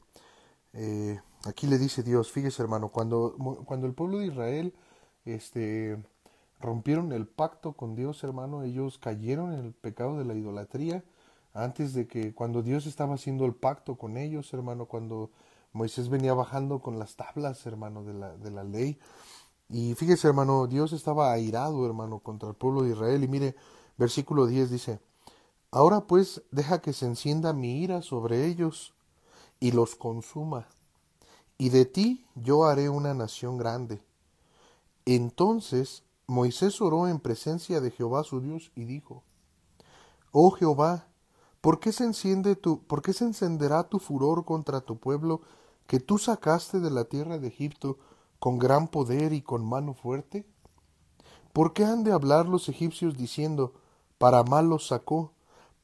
eh, 0.74 1.20
aquí 1.46 1.68
le 1.68 1.78
dice 1.78 2.04
Dios, 2.04 2.32
fíjese, 2.32 2.62
hermano, 2.62 2.90
cuando, 2.90 3.36
cuando 3.66 3.88
el 3.88 3.94
pueblo 3.94 4.20
de 4.20 4.28
Israel 4.28 4.74
este, 5.26 6.02
rompieron 6.60 7.12
el 7.12 7.28
pacto 7.28 7.74
con 7.74 7.96
Dios, 7.96 8.24
hermano, 8.24 8.64
ellos 8.64 8.98
cayeron 8.98 9.54
en 9.54 9.66
el 9.66 9.74
pecado 9.74 10.18
de 10.18 10.26
la 10.26 10.36
idolatría, 10.36 11.04
antes 11.54 11.94
de 11.94 12.08
que, 12.08 12.34
cuando 12.34 12.62
Dios 12.62 12.86
estaba 12.86 13.16
haciendo 13.16 13.46
el 13.46 13.56
pacto 13.56 13.96
con 13.96 14.18
ellos, 14.18 14.54
hermano, 14.54 14.86
cuando 14.86 15.32
Moisés 15.74 16.10
venía 16.10 16.34
bajando 16.34 16.82
con 16.82 17.00
las 17.00 17.16
tablas, 17.16 17.66
hermano, 17.66 18.04
de 18.04 18.14
la, 18.14 18.38
de 18.38 18.52
la 18.52 18.64
ley, 18.64 19.00
Y 19.70 19.96
fíjese, 19.96 20.28
hermano, 20.28 20.68
Dios 20.68 20.94
estaba 20.94 21.32
airado, 21.32 21.86
hermano, 21.86 22.20
contra 22.20 22.50
el 22.50 22.56
pueblo 22.56 22.84
de 22.84 22.92
Israel. 22.92 23.24
Y 23.24 23.28
mire, 23.28 23.56
versículo 23.98 24.48
10 24.48 24.72
dice, 24.72 25.00
Ahora 25.72 26.02
pues 26.02 26.42
deja 26.52 26.82
que 26.82 26.94
se 26.94 27.06
encienda 27.06 27.54
mi 27.54 27.82
ira 27.82 28.02
sobre 28.02 28.48
ellos 28.48 28.94
y 29.60 29.72
los 29.72 29.96
consuma, 29.96 30.68
y 31.58 31.70
de 31.70 31.86
ti 31.86 32.26
yo 32.36 32.66
haré 32.66 32.90
una 32.90 33.14
nación 33.14 33.58
grande. 33.58 34.02
Entonces 35.06 36.04
Moisés 36.26 36.82
oró 36.82 37.08
en 37.08 37.20
presencia 37.20 37.82
de 37.82 37.92
Jehová 37.92 38.24
su 38.24 38.42
Dios 38.42 38.72
y 38.76 38.86
dijo, 38.86 39.24
Oh 40.32 40.52
Jehová, 40.52 41.08
¿por 41.62 41.80
qué 41.80 41.92
se 41.92 42.04
enciende 42.04 42.56
tu, 42.56 42.84
por 42.84 43.02
qué 43.02 43.14
se 43.14 43.26
encenderá 43.26 43.84
tu 43.84 44.00
furor 44.00 44.46
contra 44.46 44.82
tu 44.82 44.98
pueblo 44.98 45.42
que 45.88 46.00
tú 46.00 46.18
sacaste 46.18 46.80
de 46.80 46.92
la 46.92 47.06
tierra 47.06 47.38
de 47.38 47.48
Egipto 47.48 47.98
con 48.40 48.60
gran 48.60 48.88
poder 48.88 49.34
y 49.34 49.42
con 49.42 49.66
mano 49.66 49.94
fuerte? 49.94 50.46
¿Por 51.52 51.74
qué 51.74 51.84
han 51.84 52.04
de 52.04 52.12
hablar 52.12 52.48
los 52.48 52.70
egipcios 52.70 53.18
diciendo, 53.18 53.74
para 54.20 54.44
mal 54.44 54.70
los 54.70 54.88
sacó, 54.88 55.32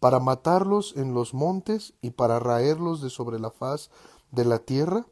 para 0.06 0.20
matarlos 0.20 0.94
en 0.98 1.16
los 1.16 1.34
montes 1.34 1.96
y 2.00 2.12
para 2.12 2.38
raerlos 2.38 3.02
de 3.02 3.10
sobre 3.10 3.40
la 3.40 3.50
faz 3.50 3.90
de 4.30 4.46
la 4.46 4.60
tierra? 4.60 5.08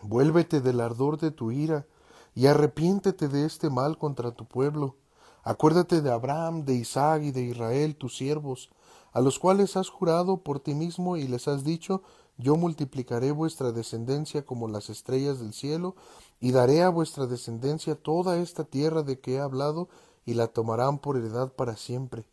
Vuélvete 0.00 0.62
del 0.62 0.80
ardor 0.80 1.18
de 1.18 1.30
tu 1.30 1.50
ira 1.50 1.86
y 2.34 2.46
arrepiéntete 2.46 3.28
de 3.28 3.44
este 3.44 3.68
mal 3.68 3.98
contra 3.98 4.30
tu 4.30 4.46
pueblo. 4.46 4.96
Acuérdate 5.42 6.00
de 6.00 6.10
Abraham, 6.10 6.64
de 6.64 6.76
Isaac 6.76 7.24
y 7.24 7.30
de 7.30 7.42
Israel, 7.42 7.94
tus 7.94 8.16
siervos, 8.16 8.70
a 9.12 9.20
los 9.20 9.38
cuales 9.38 9.76
has 9.76 9.90
jurado 9.90 10.38
por 10.38 10.60
ti 10.60 10.74
mismo 10.74 11.18
y 11.18 11.28
les 11.28 11.46
has 11.46 11.62
dicho, 11.62 12.02
yo 12.38 12.56
multiplicaré 12.56 13.32
vuestra 13.32 13.70
descendencia 13.70 14.46
como 14.46 14.66
las 14.66 14.88
estrellas 14.88 15.40
del 15.40 15.52
cielo, 15.52 15.94
y 16.40 16.52
daré 16.52 16.82
a 16.82 16.88
vuestra 16.88 17.26
descendencia 17.26 17.96
toda 17.96 18.38
esta 18.38 18.64
tierra 18.64 19.02
de 19.02 19.20
que 19.20 19.34
he 19.34 19.40
hablado, 19.40 19.90
y 20.24 20.32
la 20.32 20.46
tomarán 20.46 21.00
por 21.00 21.18
heredad 21.18 21.52
para 21.52 21.76
siempre. 21.76 22.24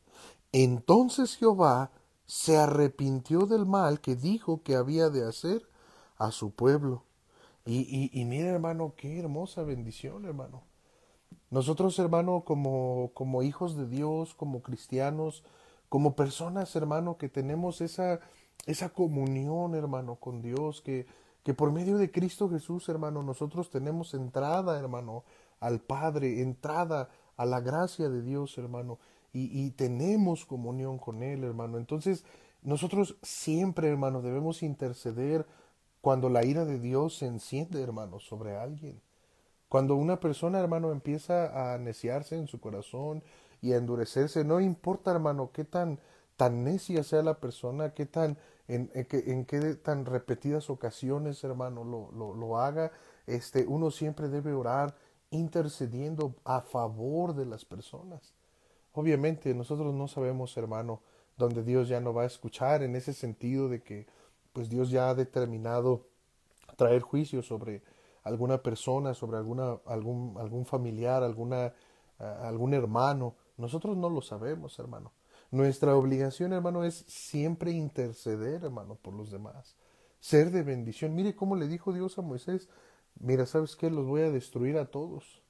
Entonces 0.53 1.35
Jehová 1.35 1.91
se 2.25 2.57
arrepintió 2.57 3.45
del 3.47 3.65
mal 3.65 3.99
que 3.99 4.15
dijo 4.15 4.63
que 4.63 4.75
había 4.75 5.09
de 5.09 5.27
hacer 5.27 5.67
a 6.17 6.31
su 6.31 6.51
pueblo. 6.51 7.03
Y, 7.65 7.79
y, 7.81 8.21
y 8.21 8.25
mira, 8.25 8.49
hermano, 8.49 8.93
qué 8.95 9.19
hermosa 9.19 9.63
bendición, 9.63 10.25
hermano. 10.25 10.63
Nosotros, 11.49 11.97
hermano, 11.99 12.43
como, 12.45 13.11
como 13.13 13.43
hijos 13.43 13.75
de 13.75 13.87
Dios, 13.87 14.35
como 14.35 14.61
cristianos, 14.61 15.43
como 15.89 16.15
personas, 16.15 16.75
hermano, 16.75 17.17
que 17.17 17.29
tenemos 17.29 17.81
esa, 17.81 18.19
esa 18.65 18.89
comunión, 18.89 19.75
hermano, 19.75 20.15
con 20.15 20.41
Dios, 20.41 20.81
que, 20.81 21.05
que 21.43 21.53
por 21.53 21.71
medio 21.71 21.97
de 21.97 22.11
Cristo 22.11 22.49
Jesús, 22.49 22.89
hermano, 22.89 23.23
nosotros 23.23 23.69
tenemos 23.69 24.13
entrada, 24.13 24.79
hermano, 24.79 25.23
al 25.59 25.79
Padre, 25.79 26.41
entrada 26.41 27.09
a 27.37 27.45
la 27.45 27.59
gracia 27.59 28.09
de 28.09 28.21
Dios, 28.21 28.57
hermano, 28.57 28.99
y, 29.33 29.71
tenemos 29.71 30.45
comunión 30.45 30.99
con 30.99 31.23
Él, 31.23 31.43
hermano. 31.43 31.79
Entonces, 31.79 32.23
nosotros 32.61 33.17
siempre, 33.23 33.89
hermano, 33.89 34.21
debemos 34.21 34.61
interceder 34.61 35.47
cuando 36.01 36.29
la 36.29 36.45
ira 36.45 36.65
de 36.65 36.79
Dios 36.79 37.17
se 37.17 37.25
enciende, 37.25 37.81
hermano, 37.81 38.19
sobre 38.19 38.55
alguien. 38.55 39.01
Cuando 39.69 39.95
una 39.95 40.19
persona, 40.19 40.59
hermano, 40.59 40.91
empieza 40.91 41.73
a 41.73 41.79
neciarse 41.79 42.37
en 42.37 42.47
su 42.47 42.59
corazón 42.59 43.23
y 43.61 43.73
a 43.73 43.77
endurecerse, 43.77 44.43
no 44.43 44.59
importa, 44.59 45.11
hermano, 45.11 45.49
qué 45.51 45.63
tan, 45.63 45.99
tan 46.37 46.63
necia 46.63 47.03
sea 47.03 47.23
la 47.23 47.39
persona, 47.39 47.93
qué 47.95 48.05
tan 48.05 48.37
en, 48.67 48.91
en, 48.93 49.45
qué 49.45 49.75
tan 49.75 50.05
repetidas 50.05 50.69
ocasiones, 50.69 51.43
hermano, 51.43 51.83
lo, 51.83 52.11
lo, 52.11 52.33
lo, 52.33 52.59
haga, 52.59 52.91
este, 53.27 53.65
uno 53.67 53.91
siempre 53.91 54.29
debe 54.29 54.53
orar 54.53 54.95
intercediendo 55.31 56.35
a 56.45 56.61
favor 56.61 57.35
de 57.35 57.45
las 57.45 57.65
personas. 57.65 58.33
Obviamente 58.93 59.53
nosotros 59.53 59.93
no 59.93 60.07
sabemos, 60.07 60.55
hermano, 60.57 61.01
donde 61.37 61.63
Dios 61.63 61.87
ya 61.87 61.99
no 61.99 62.13
va 62.13 62.23
a 62.23 62.27
escuchar 62.27 62.83
en 62.83 62.95
ese 62.95 63.13
sentido 63.13 63.69
de 63.69 63.81
que 63.81 64.07
pues 64.53 64.69
Dios 64.69 64.91
ya 64.91 65.09
ha 65.09 65.15
determinado 65.15 66.07
traer 66.77 67.01
juicio 67.01 67.41
sobre 67.41 67.81
alguna 68.23 68.59
persona, 68.61 69.13
sobre 69.13 69.37
alguna, 69.37 69.77
algún, 69.85 70.35
algún 70.37 70.65
familiar, 70.65 71.23
alguna, 71.23 71.73
algún 72.19 72.73
hermano. 72.73 73.35
Nosotros 73.57 73.97
no 73.97 74.09
lo 74.09 74.21
sabemos, 74.21 74.77
hermano. 74.79 75.11
Nuestra 75.51 75.95
obligación, 75.95 76.53
hermano, 76.53 76.83
es 76.83 77.05
siempre 77.07 77.71
interceder, 77.71 78.63
hermano, 78.63 78.95
por 78.95 79.13
los 79.13 79.29
demás. 79.29 79.75
Ser 80.19 80.51
de 80.51 80.63
bendición. 80.63 81.13
Mire 81.13 81.35
cómo 81.35 81.55
le 81.55 81.67
dijo 81.67 81.93
Dios 81.93 82.17
a 82.17 82.21
Moisés, 82.21 82.69
mira, 83.19 83.45
¿sabes 83.45 83.75
qué? 83.75 83.91
Los 83.91 84.07
voy 84.07 84.21
a 84.21 84.31
destruir 84.31 84.77
a 84.77 84.85
todos. 84.85 85.42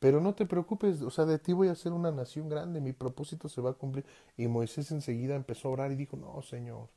Pero 0.00 0.20
no 0.20 0.34
te 0.34 0.46
preocupes, 0.46 1.02
o 1.02 1.10
sea, 1.10 1.26
de 1.26 1.38
ti 1.38 1.52
voy 1.54 1.68
a 1.68 1.72
hacer 1.72 1.92
una 1.92 2.12
nación 2.12 2.48
grande, 2.50 2.80
mi 2.80 2.92
propósito 2.94 3.48
se 3.48 3.62
va 3.62 3.70
a 3.70 3.74
cumplir. 3.74 4.06
Y 4.36 4.48
Moisés 4.48 4.90
enseguida 4.92 5.36
empezó 5.36 5.68
a 5.68 5.72
orar 5.72 5.92
y 5.92 5.96
dijo, 5.96 6.16
no, 6.18 6.42
Señor. 6.42 6.88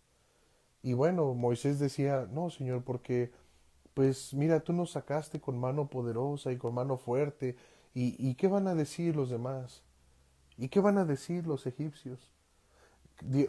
Y 0.83 0.93
bueno, 0.93 1.33
Moisés 1.33 1.79
decía, 1.79 2.27
no, 2.31 2.49
Señor, 2.49 2.83
porque, 2.83 3.31
pues 3.93 4.33
mira, 4.33 4.61
tú 4.61 4.73
nos 4.73 4.91
sacaste 4.91 5.41
con 5.41 5.59
mano 5.59 5.87
poderosa 5.89 6.51
y 6.51 6.57
con 6.57 6.75
mano 6.75 6.97
fuerte. 6.97 7.57
¿Y, 7.93 8.15
y 8.19 8.35
qué 8.35 8.47
van 8.47 8.67
a 8.67 8.75
decir 8.75 9.15
los 9.15 9.29
demás? 9.29 9.83
¿Y 10.57 10.69
qué 10.69 10.79
van 10.81 10.97
a 10.97 11.05
decir 11.05 11.47
los 11.47 11.67
egipcios? 11.67 12.31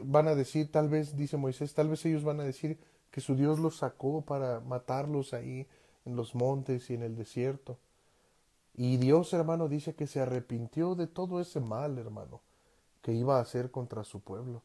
Van 0.04 0.28
a 0.28 0.34
decir, 0.34 0.70
tal 0.70 0.88
vez, 0.88 1.16
dice 1.16 1.36
Moisés, 1.36 1.74
tal 1.74 1.88
vez 1.88 2.04
ellos 2.06 2.24
van 2.24 2.40
a 2.40 2.44
decir 2.44 2.78
que 3.10 3.20
su 3.20 3.34
Dios 3.34 3.58
los 3.58 3.76
sacó 3.78 4.22
para 4.24 4.60
matarlos 4.60 5.34
ahí 5.34 5.66
en 6.04 6.16
los 6.16 6.34
montes 6.34 6.90
y 6.90 6.94
en 6.94 7.02
el 7.02 7.16
desierto. 7.16 7.78
Y 8.76 8.96
Dios, 8.96 9.32
hermano, 9.32 9.68
dice 9.68 9.94
que 9.94 10.06
se 10.06 10.20
arrepintió 10.20 10.94
de 10.94 11.06
todo 11.06 11.40
ese 11.40 11.60
mal, 11.60 11.98
hermano, 11.98 12.40
que 13.02 13.12
iba 13.12 13.38
a 13.38 13.42
hacer 13.42 13.70
contra 13.70 14.04
su 14.04 14.20
pueblo. 14.20 14.62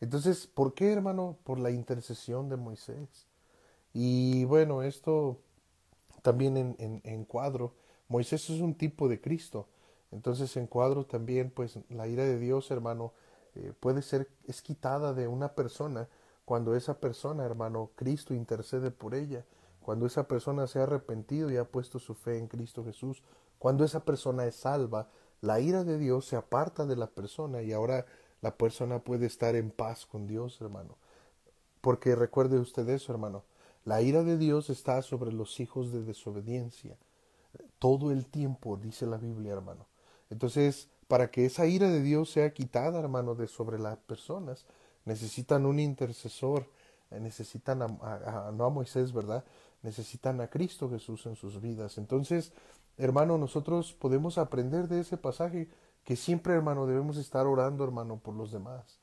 Entonces, 0.00 0.46
¿por 0.46 0.74
qué, 0.74 0.92
hermano? 0.92 1.38
Por 1.44 1.58
la 1.58 1.70
intercesión 1.70 2.48
de 2.48 2.56
Moisés. 2.56 3.26
Y 3.94 4.44
bueno, 4.44 4.82
esto 4.82 5.38
también 6.22 6.56
en, 6.56 6.76
en, 6.78 7.00
en 7.04 7.24
cuadro, 7.24 7.74
Moisés 8.08 8.48
es 8.50 8.60
un 8.60 8.74
tipo 8.74 9.08
de 9.08 9.20
Cristo. 9.20 9.66
Entonces 10.10 10.56
en 10.56 10.66
cuadro 10.66 11.04
también, 11.04 11.50
pues 11.50 11.78
la 11.90 12.08
ira 12.08 12.24
de 12.24 12.38
Dios, 12.38 12.70
hermano, 12.70 13.12
eh, 13.54 13.72
puede 13.78 14.02
ser, 14.02 14.28
es 14.46 14.62
quitada 14.62 15.12
de 15.12 15.28
una 15.28 15.54
persona 15.54 16.08
cuando 16.44 16.74
esa 16.74 16.98
persona, 16.98 17.44
hermano, 17.44 17.90
Cristo 17.94 18.34
intercede 18.34 18.90
por 18.90 19.14
ella, 19.14 19.44
cuando 19.88 20.04
esa 20.04 20.28
persona 20.28 20.66
se 20.66 20.80
ha 20.80 20.82
arrepentido 20.82 21.50
y 21.50 21.56
ha 21.56 21.64
puesto 21.64 21.98
su 21.98 22.12
fe 22.12 22.36
en 22.36 22.46
Cristo 22.46 22.84
Jesús, 22.84 23.22
cuando 23.58 23.86
esa 23.86 24.04
persona 24.04 24.44
es 24.44 24.54
salva, 24.54 25.08
la 25.40 25.60
ira 25.60 25.82
de 25.82 25.96
Dios 25.96 26.26
se 26.26 26.36
aparta 26.36 26.84
de 26.84 26.94
la 26.94 27.06
persona 27.06 27.62
y 27.62 27.72
ahora 27.72 28.04
la 28.42 28.58
persona 28.58 28.98
puede 28.98 29.24
estar 29.24 29.56
en 29.56 29.70
paz 29.70 30.04
con 30.04 30.26
Dios, 30.26 30.60
hermano. 30.60 30.98
Porque 31.80 32.14
recuerde 32.14 32.58
usted 32.58 32.86
eso, 32.90 33.12
hermano, 33.12 33.44
la 33.86 34.02
ira 34.02 34.24
de 34.24 34.36
Dios 34.36 34.68
está 34.68 35.00
sobre 35.00 35.32
los 35.32 35.58
hijos 35.58 35.90
de 35.90 36.02
desobediencia. 36.02 36.98
Todo 37.78 38.12
el 38.12 38.26
tiempo, 38.26 38.76
dice 38.76 39.06
la 39.06 39.16
Biblia, 39.16 39.54
hermano. 39.54 39.86
Entonces, 40.28 40.90
para 41.06 41.30
que 41.30 41.46
esa 41.46 41.64
ira 41.64 41.88
de 41.88 42.02
Dios 42.02 42.30
sea 42.30 42.52
quitada, 42.52 43.00
hermano, 43.00 43.34
de 43.34 43.48
sobre 43.48 43.78
las 43.78 43.96
personas, 43.96 44.66
necesitan 45.06 45.64
un 45.64 45.80
intercesor, 45.80 46.66
necesitan 47.10 47.80
a, 47.80 48.50
no 48.52 48.66
a 48.66 48.68
Moisés, 48.68 49.14
¿verdad? 49.14 49.44
Necesitan 49.82 50.40
a 50.40 50.48
Cristo 50.48 50.90
Jesús 50.90 51.26
en 51.26 51.36
sus 51.36 51.60
vidas. 51.60 51.98
Entonces, 51.98 52.52
hermano, 52.96 53.38
nosotros 53.38 53.92
podemos 53.92 54.38
aprender 54.38 54.88
de 54.88 55.00
ese 55.00 55.16
pasaje 55.16 55.68
que 56.04 56.16
siempre, 56.16 56.54
hermano, 56.54 56.86
debemos 56.86 57.16
estar 57.16 57.46
orando, 57.46 57.84
hermano, 57.84 58.18
por 58.18 58.34
los 58.34 58.50
demás. 58.50 58.98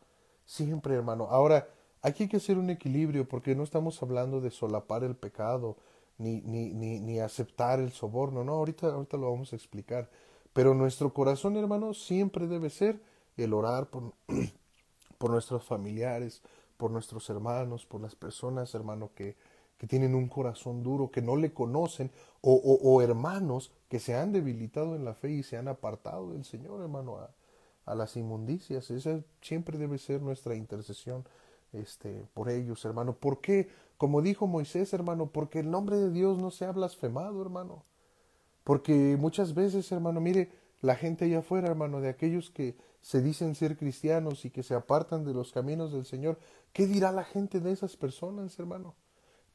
Siempre, 0.46 0.96
hermano. 0.96 1.28
Ahora, 1.30 1.68
aquí 2.02 2.24
hay 2.24 2.30
que 2.30 2.38
hacer 2.38 2.58
un 2.58 2.70
equilibrio 2.70 3.28
porque 3.28 3.56
no 3.56 3.64
estamos 3.64 4.02
hablando 4.02 4.42
de 4.42 4.52
solapar 4.52 5.04
el 5.04 5.16
pecado 5.16 5.78
ni, 6.18 6.42
ni, 6.42 6.74
ni, 6.74 7.00
ni 7.00 7.20
aceptar 7.20 7.80
el 7.80 7.92
soborno. 7.92 8.44
No, 8.44 8.54
ahorita, 8.54 8.88
ahorita 8.88 9.18
lo 9.18 9.32
vamos 9.32 9.54
a 9.54 9.56
explicar. 9.56 10.10
Pero 10.54 10.74
nuestro 10.74 11.14
corazón, 11.14 11.58
hermano, 11.58 11.94
siempre 11.94 12.48
debe 12.48 12.70
ser 12.70 13.02
el 13.38 13.54
orar 13.54 13.88
por, 13.88 14.14
por 15.18 15.30
nuestros 15.30 15.64
familiares, 15.64 16.42
por 16.78 16.92
nuestros 16.92 17.30
hermanos, 17.30 17.86
por 17.86 18.02
las 18.02 18.16
personas, 18.16 18.74
hermano, 18.76 19.12
que, 19.16 19.36
que 19.78 19.88
tienen 19.88 20.16
un 20.16 20.28
corazón 20.28 20.84
duro, 20.84 21.12
que 21.12 21.22
no 21.22 21.36
le 21.36 21.54
conocen, 21.54 22.12
o, 22.42 22.54
o, 22.54 23.02
hermanos 23.02 23.72
que 23.90 24.00
se 24.00 24.16
han 24.16 24.32
debilitado 24.32 24.96
en 24.96 25.04
la 25.04 25.16
fe 25.16 25.32
y 25.32 25.44
se 25.44 25.58
han 25.58 25.68
apartado 25.68 26.32
del 26.32 26.46
Señor, 26.46 26.82
hermano, 26.82 27.18
a, 27.18 27.32
a 27.86 27.96
las 27.96 28.16
inmundicias. 28.16 28.92
Esa 28.92 29.22
siempre 29.42 29.78
debe 29.78 29.98
ser 29.98 30.22
nuestra 30.22 30.56
intercesión 30.56 31.26
este, 31.74 32.26
por 32.34 32.50
ellos, 32.50 32.86
hermano. 32.86 33.16
¿Por 33.16 33.42
qué? 33.42 33.70
Como 33.98 34.22
dijo 34.22 34.48
Moisés, 34.48 34.94
hermano, 34.94 35.28
porque 35.28 35.60
el 35.60 35.72
nombre 35.72 35.98
de 35.98 36.12
Dios 36.12 36.38
no 36.38 36.52
se 36.52 36.66
ha 36.66 36.72
blasfemado, 36.72 37.42
hermano. 37.42 37.84
Porque 38.64 39.16
muchas 39.20 39.54
veces, 39.54 39.92
hermano, 39.92 40.22
mire, 40.22 40.52
la 40.82 40.96
gente 40.96 41.26
allá 41.26 41.40
afuera, 41.40 41.68
hermano, 41.68 42.02
de 42.02 42.10
aquellos 42.10 42.50
que 42.50 42.76
se 43.02 43.22
dicen 43.22 43.56
ser 43.56 43.78
cristianos 43.78 44.46
y 44.46 44.50
que 44.50 44.64
se 44.64 44.74
apartan 44.74 45.26
de 45.26 45.34
los 45.34 45.52
caminos 45.52 45.94
del 45.94 46.06
Señor, 46.06 46.40
¿qué 46.74 46.88
dirá 46.88 47.12
la 47.12 47.24
gente 47.24 47.60
de 47.60 47.72
esas 47.72 47.96
personas, 47.96 48.58
hermano? 48.58 48.96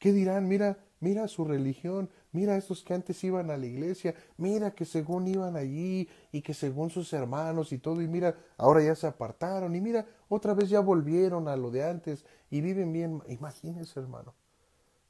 ¿Qué 0.01 0.11
dirán? 0.13 0.47
Mira, 0.47 0.79
mira 0.99 1.27
su 1.27 1.45
religión, 1.45 2.09
mira 2.31 2.57
estos 2.57 2.83
que 2.83 2.95
antes 2.95 3.23
iban 3.23 3.51
a 3.51 3.57
la 3.57 3.67
iglesia, 3.67 4.15
mira 4.35 4.71
que 4.71 4.83
según 4.83 5.27
iban 5.27 5.55
allí 5.55 6.09
y 6.31 6.41
que 6.41 6.55
según 6.55 6.89
sus 6.89 7.13
hermanos 7.13 7.71
y 7.71 7.77
todo, 7.77 8.01
y 8.01 8.07
mira, 8.07 8.35
ahora 8.57 8.83
ya 8.83 8.95
se 8.95 9.05
apartaron, 9.05 9.75
y 9.75 9.79
mira, 9.79 10.07
otra 10.27 10.55
vez 10.55 10.71
ya 10.71 10.79
volvieron 10.79 11.47
a 11.47 11.55
lo 11.55 11.69
de 11.69 11.83
antes 11.83 12.25
y 12.49 12.61
viven 12.61 12.91
bien. 12.91 13.21
Imagínense, 13.27 13.99
hermano. 13.99 14.33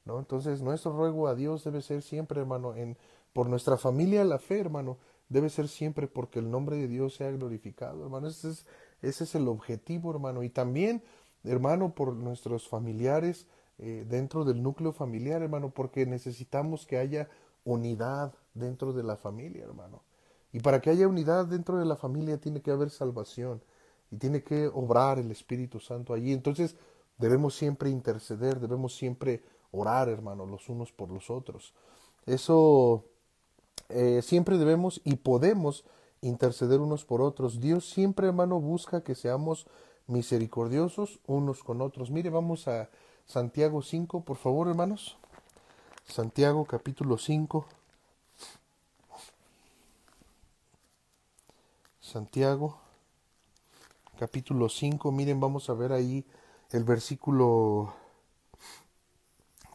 ¿No? 0.04 0.18
Entonces, 0.18 0.60
nuestro 0.60 0.92
ruego 0.92 1.26
a 1.26 1.34
Dios 1.34 1.64
debe 1.64 1.80
ser 1.80 2.02
siempre, 2.02 2.40
hermano, 2.40 2.74
en 2.74 2.98
por 3.32 3.48
nuestra 3.48 3.78
familia 3.78 4.24
la 4.24 4.38
fe, 4.38 4.60
hermano, 4.60 4.98
debe 5.30 5.48
ser 5.48 5.68
siempre 5.68 6.06
porque 6.06 6.38
el 6.38 6.50
nombre 6.50 6.76
de 6.76 6.86
Dios 6.86 7.14
sea 7.14 7.30
glorificado, 7.30 8.02
hermano. 8.04 8.28
Ese 8.28 8.50
es, 8.50 8.66
ese 9.00 9.24
es 9.24 9.34
el 9.36 9.48
objetivo, 9.48 10.10
hermano. 10.10 10.42
Y 10.42 10.50
también, 10.50 11.02
hermano, 11.44 11.94
por 11.94 12.12
nuestros 12.12 12.68
familiares 12.68 13.46
eh, 13.84 14.06
dentro 14.08 14.44
del 14.44 14.62
núcleo 14.62 14.92
familiar, 14.92 15.42
hermano, 15.42 15.70
porque 15.70 16.06
necesitamos 16.06 16.86
que 16.86 16.98
haya 16.98 17.28
unidad 17.64 18.32
dentro 18.54 18.92
de 18.92 19.02
la 19.02 19.16
familia, 19.16 19.64
hermano. 19.64 20.04
Y 20.52 20.60
para 20.60 20.80
que 20.80 20.90
haya 20.90 21.08
unidad 21.08 21.46
dentro 21.46 21.78
de 21.78 21.84
la 21.84 21.96
familia 21.96 22.38
tiene 22.38 22.62
que 22.62 22.70
haber 22.70 22.90
salvación 22.90 23.60
y 24.12 24.18
tiene 24.18 24.44
que 24.44 24.68
obrar 24.68 25.18
el 25.18 25.32
Espíritu 25.32 25.80
Santo 25.80 26.14
allí. 26.14 26.32
Entonces 26.32 26.76
debemos 27.18 27.56
siempre 27.56 27.90
interceder, 27.90 28.60
debemos 28.60 28.94
siempre 28.94 29.42
orar, 29.72 30.08
hermano, 30.08 30.46
los 30.46 30.68
unos 30.68 30.92
por 30.92 31.10
los 31.10 31.28
otros. 31.28 31.74
Eso 32.24 33.06
eh, 33.88 34.22
siempre 34.22 34.58
debemos 34.58 35.00
y 35.02 35.16
podemos 35.16 35.84
interceder 36.20 36.78
unos 36.78 37.04
por 37.04 37.20
otros. 37.20 37.58
Dios 37.58 37.90
siempre, 37.90 38.28
hermano, 38.28 38.60
busca 38.60 39.02
que 39.02 39.16
seamos 39.16 39.66
misericordiosos 40.06 41.18
unos 41.26 41.64
con 41.64 41.80
otros. 41.80 42.12
Mire, 42.12 42.30
vamos 42.30 42.68
a 42.68 42.88
Santiago 43.26 43.82
5, 43.82 44.24
por 44.24 44.36
favor, 44.36 44.68
hermanos. 44.68 45.16
Santiago 46.06 46.64
capítulo 46.64 47.16
5. 47.16 47.66
Santiago 52.00 52.78
capítulo 54.18 54.68
5. 54.68 55.10
Miren, 55.12 55.40
vamos 55.40 55.70
a 55.70 55.74
ver 55.74 55.92
ahí 55.92 56.26
el 56.70 56.84
versículo 56.84 57.94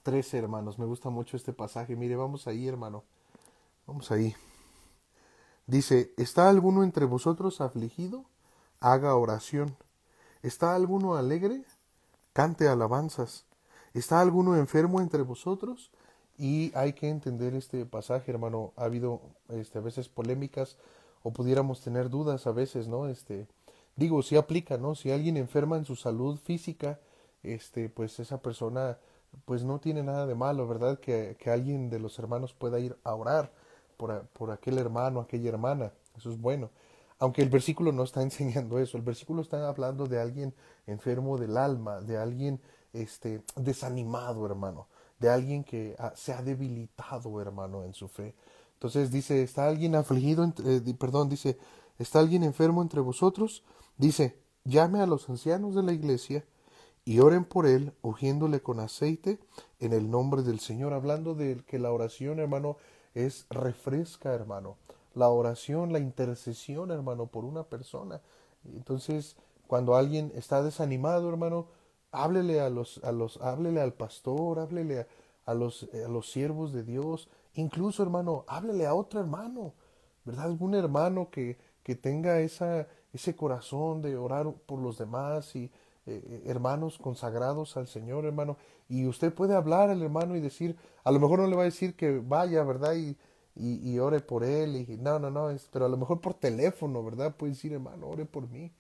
13, 0.04 0.38
hermanos. 0.38 0.78
Me 0.78 0.86
gusta 0.86 1.10
mucho 1.10 1.36
este 1.36 1.54
pasaje. 1.54 1.96
Mire, 1.96 2.16
vamos 2.16 2.48
ahí, 2.48 2.68
hermano. 2.68 3.04
Vamos 3.88 4.12
ahí. 4.12 4.36
Dice, 5.66 6.14
¿está 6.18 6.50
alguno 6.50 6.84
entre 6.84 7.06
vosotros 7.06 7.60
afligido? 7.60 8.26
Haga 8.80 9.16
oración. 9.16 9.76
¿Está 10.44 10.76
alguno 10.76 11.16
alegre? 11.16 11.66
Cante 12.38 12.68
alabanzas. 12.68 13.48
¿Está 13.96 14.22
alguno 14.22 14.56
enfermo 14.56 15.02
entre 15.02 15.24
vosotros? 15.24 15.90
Y 16.38 16.72
hay 16.76 16.94
que 16.94 17.10
entender 17.10 17.56
este 17.56 17.84
pasaje, 17.88 18.30
hermano. 18.30 18.74
Ha 18.76 18.84
habido 18.84 19.22
este, 19.50 19.80
a 19.80 19.82
veces 19.82 20.08
polémicas 20.08 20.78
o 21.24 21.34
pudiéramos 21.34 21.82
tener 21.82 22.12
dudas 22.12 22.46
a 22.46 22.52
veces, 22.52 22.88
¿no? 22.88 23.08
Este, 23.08 23.48
digo, 23.96 24.22
si 24.22 24.36
aplica, 24.36 24.78
¿no? 24.78 24.94
Si 24.94 25.10
alguien 25.10 25.36
enferma 25.36 25.78
en 25.78 25.86
su 25.86 25.96
salud 25.96 26.38
física, 26.38 27.00
este, 27.42 27.90
pues 27.90 28.20
esa 28.20 28.40
persona, 28.40 29.00
pues 29.46 29.64
no 29.64 29.80
tiene 29.80 30.04
nada 30.04 30.28
de 30.28 30.36
malo, 30.36 30.68
¿verdad? 30.68 31.00
Que, 31.00 31.38
que 31.40 31.50
alguien 31.50 31.90
de 31.90 31.98
los 31.98 32.20
hermanos 32.20 32.54
pueda 32.54 32.80
ir 32.80 32.96
a 33.04 33.16
orar 33.16 33.52
por, 33.98 34.52
aquel 34.52 34.78
hermano, 34.78 35.22
aquella 35.22 35.50
hermana. 35.50 35.92
Eso 36.16 36.30
es 36.30 36.40
bueno. 36.40 36.70
Aunque 37.20 37.42
el 37.42 37.50
versículo 37.50 37.92
no 37.92 38.04
está 38.04 38.22
enseñando 38.24 38.80
eso, 38.80 38.98
el 38.98 39.04
versículo 39.04 39.42
está 39.42 39.68
hablando 39.68 40.06
de 40.08 40.20
alguien 40.22 40.54
enfermo 40.86 41.38
del 41.38 41.58
alma, 41.58 42.02
de 42.02 42.18
alguien 42.18 42.60
este, 42.94 43.42
desanimado, 43.56 44.46
hermano, 44.46 44.88
de 45.20 45.30
alguien 45.30 45.64
que 45.64 45.96
ah, 46.00 46.14
se 46.16 46.34
ha 46.34 46.42
debilitado, 46.42 47.42
hermano, 47.42 47.84
en 47.84 47.94
su 47.94 48.08
fe. 48.08 48.36
Entonces 48.74 49.12
dice, 49.12 49.42
¿está 49.42 49.68
alguien 49.68 49.96
afligido? 49.96 50.46
Eh, 50.64 50.94
perdón, 51.00 51.30
dice, 51.30 51.58
¿está 51.98 52.20
alguien 52.20 52.44
enfermo 52.44 52.82
entre 52.82 53.02
vosotros? 53.02 53.64
Dice, 53.98 54.40
llame 54.64 55.02
a 55.02 55.08
los 55.08 55.30
ancianos 55.30 55.74
de 55.74 55.82
la 55.82 55.94
iglesia 55.94 56.46
y 57.04 57.20
oren 57.20 57.46
por 57.46 57.66
él, 57.66 57.94
ungiéndole 58.02 58.62
con 58.62 58.80
aceite 58.80 59.40
en 59.80 59.94
el 59.94 60.12
nombre 60.12 60.44
del 60.44 60.60
Señor, 60.60 60.94
hablando 60.94 61.34
de 61.34 61.64
que 61.66 61.80
la 61.80 61.92
oración, 61.92 62.40
hermano, 62.40 62.78
es 63.16 63.48
refresca, 63.50 64.34
hermano. 64.34 64.78
La 65.18 65.30
oración, 65.30 65.92
la 65.92 66.00
intercesión, 66.00 66.92
hermano, 66.92 67.28
por 67.28 67.44
una 67.44 67.64
persona. 67.64 68.22
Entonces, 68.76 69.36
cuando 69.68 69.96
alguien 69.96 70.32
está 70.36 70.62
desanimado, 70.62 71.30
hermano, 71.30 71.68
háblele 72.12 72.62
a 72.62 72.70
los, 72.70 73.04
a 73.04 73.12
los, 73.12 73.38
háblele 73.42 73.82
al 73.82 73.94
pastor, 73.94 74.60
háblele 74.60 75.08
a, 75.46 75.54
los, 75.54 75.90
a 75.94 76.08
los 76.08 76.32
siervos 76.32 76.74
de 76.74 76.84
Dios, 76.84 77.30
incluso, 77.56 78.04
hermano, 78.04 78.46
háblele 78.48 78.86
a 78.86 78.94
otro 78.94 79.20
hermano, 79.20 79.74
¿verdad? 80.24 80.46
Algún 80.46 80.76
hermano 80.76 81.30
que, 81.32 81.58
que 81.84 81.96
tenga 81.96 82.40
esa, 82.42 82.88
ese 83.14 83.36
corazón 83.36 84.02
de 84.02 84.18
orar 84.18 84.52
por 84.66 84.80
los 84.80 84.98
demás 84.98 85.56
y 85.56 85.66
eh, 85.66 85.72
eh, 86.06 86.44
hermanos 86.46 86.98
consagrados 86.98 87.76
al 87.76 87.88
Señor, 87.88 88.26
hermano. 88.26 88.58
Y 88.88 89.08
usted 89.08 89.34
puede 89.34 89.56
hablar 89.56 89.90
al 89.90 90.02
hermano 90.02 90.36
y 90.36 90.40
decir, 90.40 90.78
a 91.04 91.12
lo 91.12 91.20
mejor 91.20 91.40
no 91.40 91.48
le 91.48 91.56
va 91.56 91.64
a 91.64 91.66
decir 91.66 91.96
que 91.96 92.20
vaya, 92.20 92.64
¿verdad? 92.64 92.96
Y, 92.96 93.18
y, 93.60 94.00
ore 94.00 94.20
por 94.20 94.44
él. 94.44 94.76
Y 94.76 94.98
no, 94.98 95.20
no, 95.20 95.30
no, 95.30 95.50
pero 95.72 95.86
a 95.86 95.90
lo 95.90 95.98
mejor 95.98 96.22
por 96.22 96.34
teléfono, 96.36 97.04
¿verdad? 97.04 97.36
Puede 97.36 97.54
decir, 97.54 97.74
hermano, 97.74 98.08
ore 98.08 98.26
por 98.26 98.48
mí. 98.50 98.72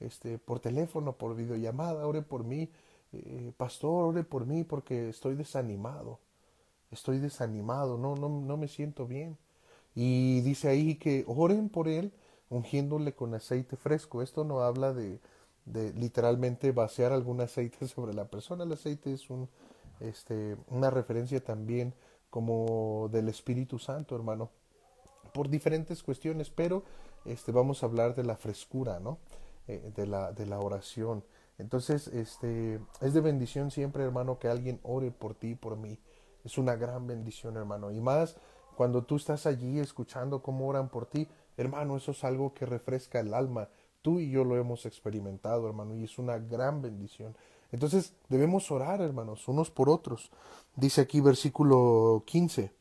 Este, 0.00 0.38
por 0.38 0.60
teléfono, 0.60 1.12
por 1.14 1.34
videollamada, 1.36 2.06
ore 2.06 2.22
por 2.22 2.44
mí. 2.44 2.70
Eh, 3.12 3.52
pastor, 3.56 4.06
ore 4.06 4.24
por 4.24 4.46
mí 4.46 4.64
porque 4.64 5.08
estoy 5.08 5.34
desanimado. 5.36 6.18
Estoy 6.90 7.18
desanimado, 7.18 7.98
no, 7.98 8.14
no, 8.16 8.28
no 8.28 8.56
me 8.56 8.68
siento 8.68 9.06
bien. 9.06 9.36
Y 9.94 10.40
dice 10.42 10.68
ahí 10.68 10.96
que 10.96 11.24
oren 11.26 11.68
por 11.68 11.88
él 11.88 12.12
ungiéndole 12.50 13.14
con 13.14 13.34
aceite 13.34 13.76
fresco. 13.76 14.22
Esto 14.22 14.44
no 14.44 14.60
habla 14.62 14.92
de, 14.92 15.18
de 15.64 15.92
literalmente 15.94 16.72
vaciar 16.72 17.12
algún 17.12 17.40
aceite 17.40 17.88
sobre 17.88 18.14
la 18.14 18.26
persona. 18.26 18.64
El 18.64 18.72
aceite 18.72 19.12
es 19.12 19.30
un, 19.30 19.48
este, 20.00 20.56
una 20.68 20.90
referencia 20.90 21.42
también 21.42 21.94
como 22.30 23.08
del 23.10 23.28
Espíritu 23.28 23.78
Santo, 23.78 24.14
hermano, 24.14 24.50
por 25.32 25.48
diferentes 25.48 26.02
cuestiones, 26.02 26.50
pero 26.50 26.84
este, 27.24 27.52
vamos 27.52 27.82
a 27.82 27.86
hablar 27.86 28.14
de 28.14 28.24
la 28.24 28.36
frescura, 28.36 29.00
¿no? 29.00 29.18
Eh, 29.68 29.92
de, 29.94 30.06
la, 30.06 30.32
de 30.32 30.46
la 30.46 30.60
oración. 30.60 31.24
Entonces, 31.58 32.08
este, 32.08 32.80
es 33.00 33.14
de 33.14 33.20
bendición 33.20 33.70
siempre, 33.70 34.04
hermano, 34.04 34.38
que 34.38 34.48
alguien 34.48 34.80
ore 34.82 35.10
por 35.10 35.34
ti, 35.34 35.54
por 35.54 35.76
mí. 35.76 35.98
Es 36.44 36.58
una 36.58 36.76
gran 36.76 37.06
bendición, 37.06 37.56
hermano. 37.56 37.90
Y 37.90 38.00
más 38.00 38.36
cuando 38.76 39.04
tú 39.04 39.16
estás 39.16 39.46
allí 39.46 39.78
escuchando 39.78 40.42
cómo 40.42 40.68
oran 40.68 40.88
por 40.88 41.06
ti, 41.06 41.28
hermano, 41.56 41.96
eso 41.96 42.12
es 42.12 42.22
algo 42.24 42.54
que 42.54 42.66
refresca 42.66 43.18
el 43.20 43.34
alma, 43.34 43.68
Tú 44.06 44.20
y 44.20 44.30
yo 44.30 44.44
lo 44.44 44.56
hemos 44.56 44.86
experimentado, 44.86 45.66
hermano, 45.66 45.96
y 45.96 46.04
es 46.04 46.16
una 46.16 46.38
gran 46.38 46.80
bendición. 46.80 47.36
Entonces 47.72 48.12
debemos 48.28 48.70
orar, 48.70 49.00
hermanos, 49.00 49.48
unos 49.48 49.70
por 49.70 49.88
otros. 49.88 50.30
Dice 50.74 51.00
aquí 51.00 51.20
versículo 51.20 52.22
15, 52.26 52.72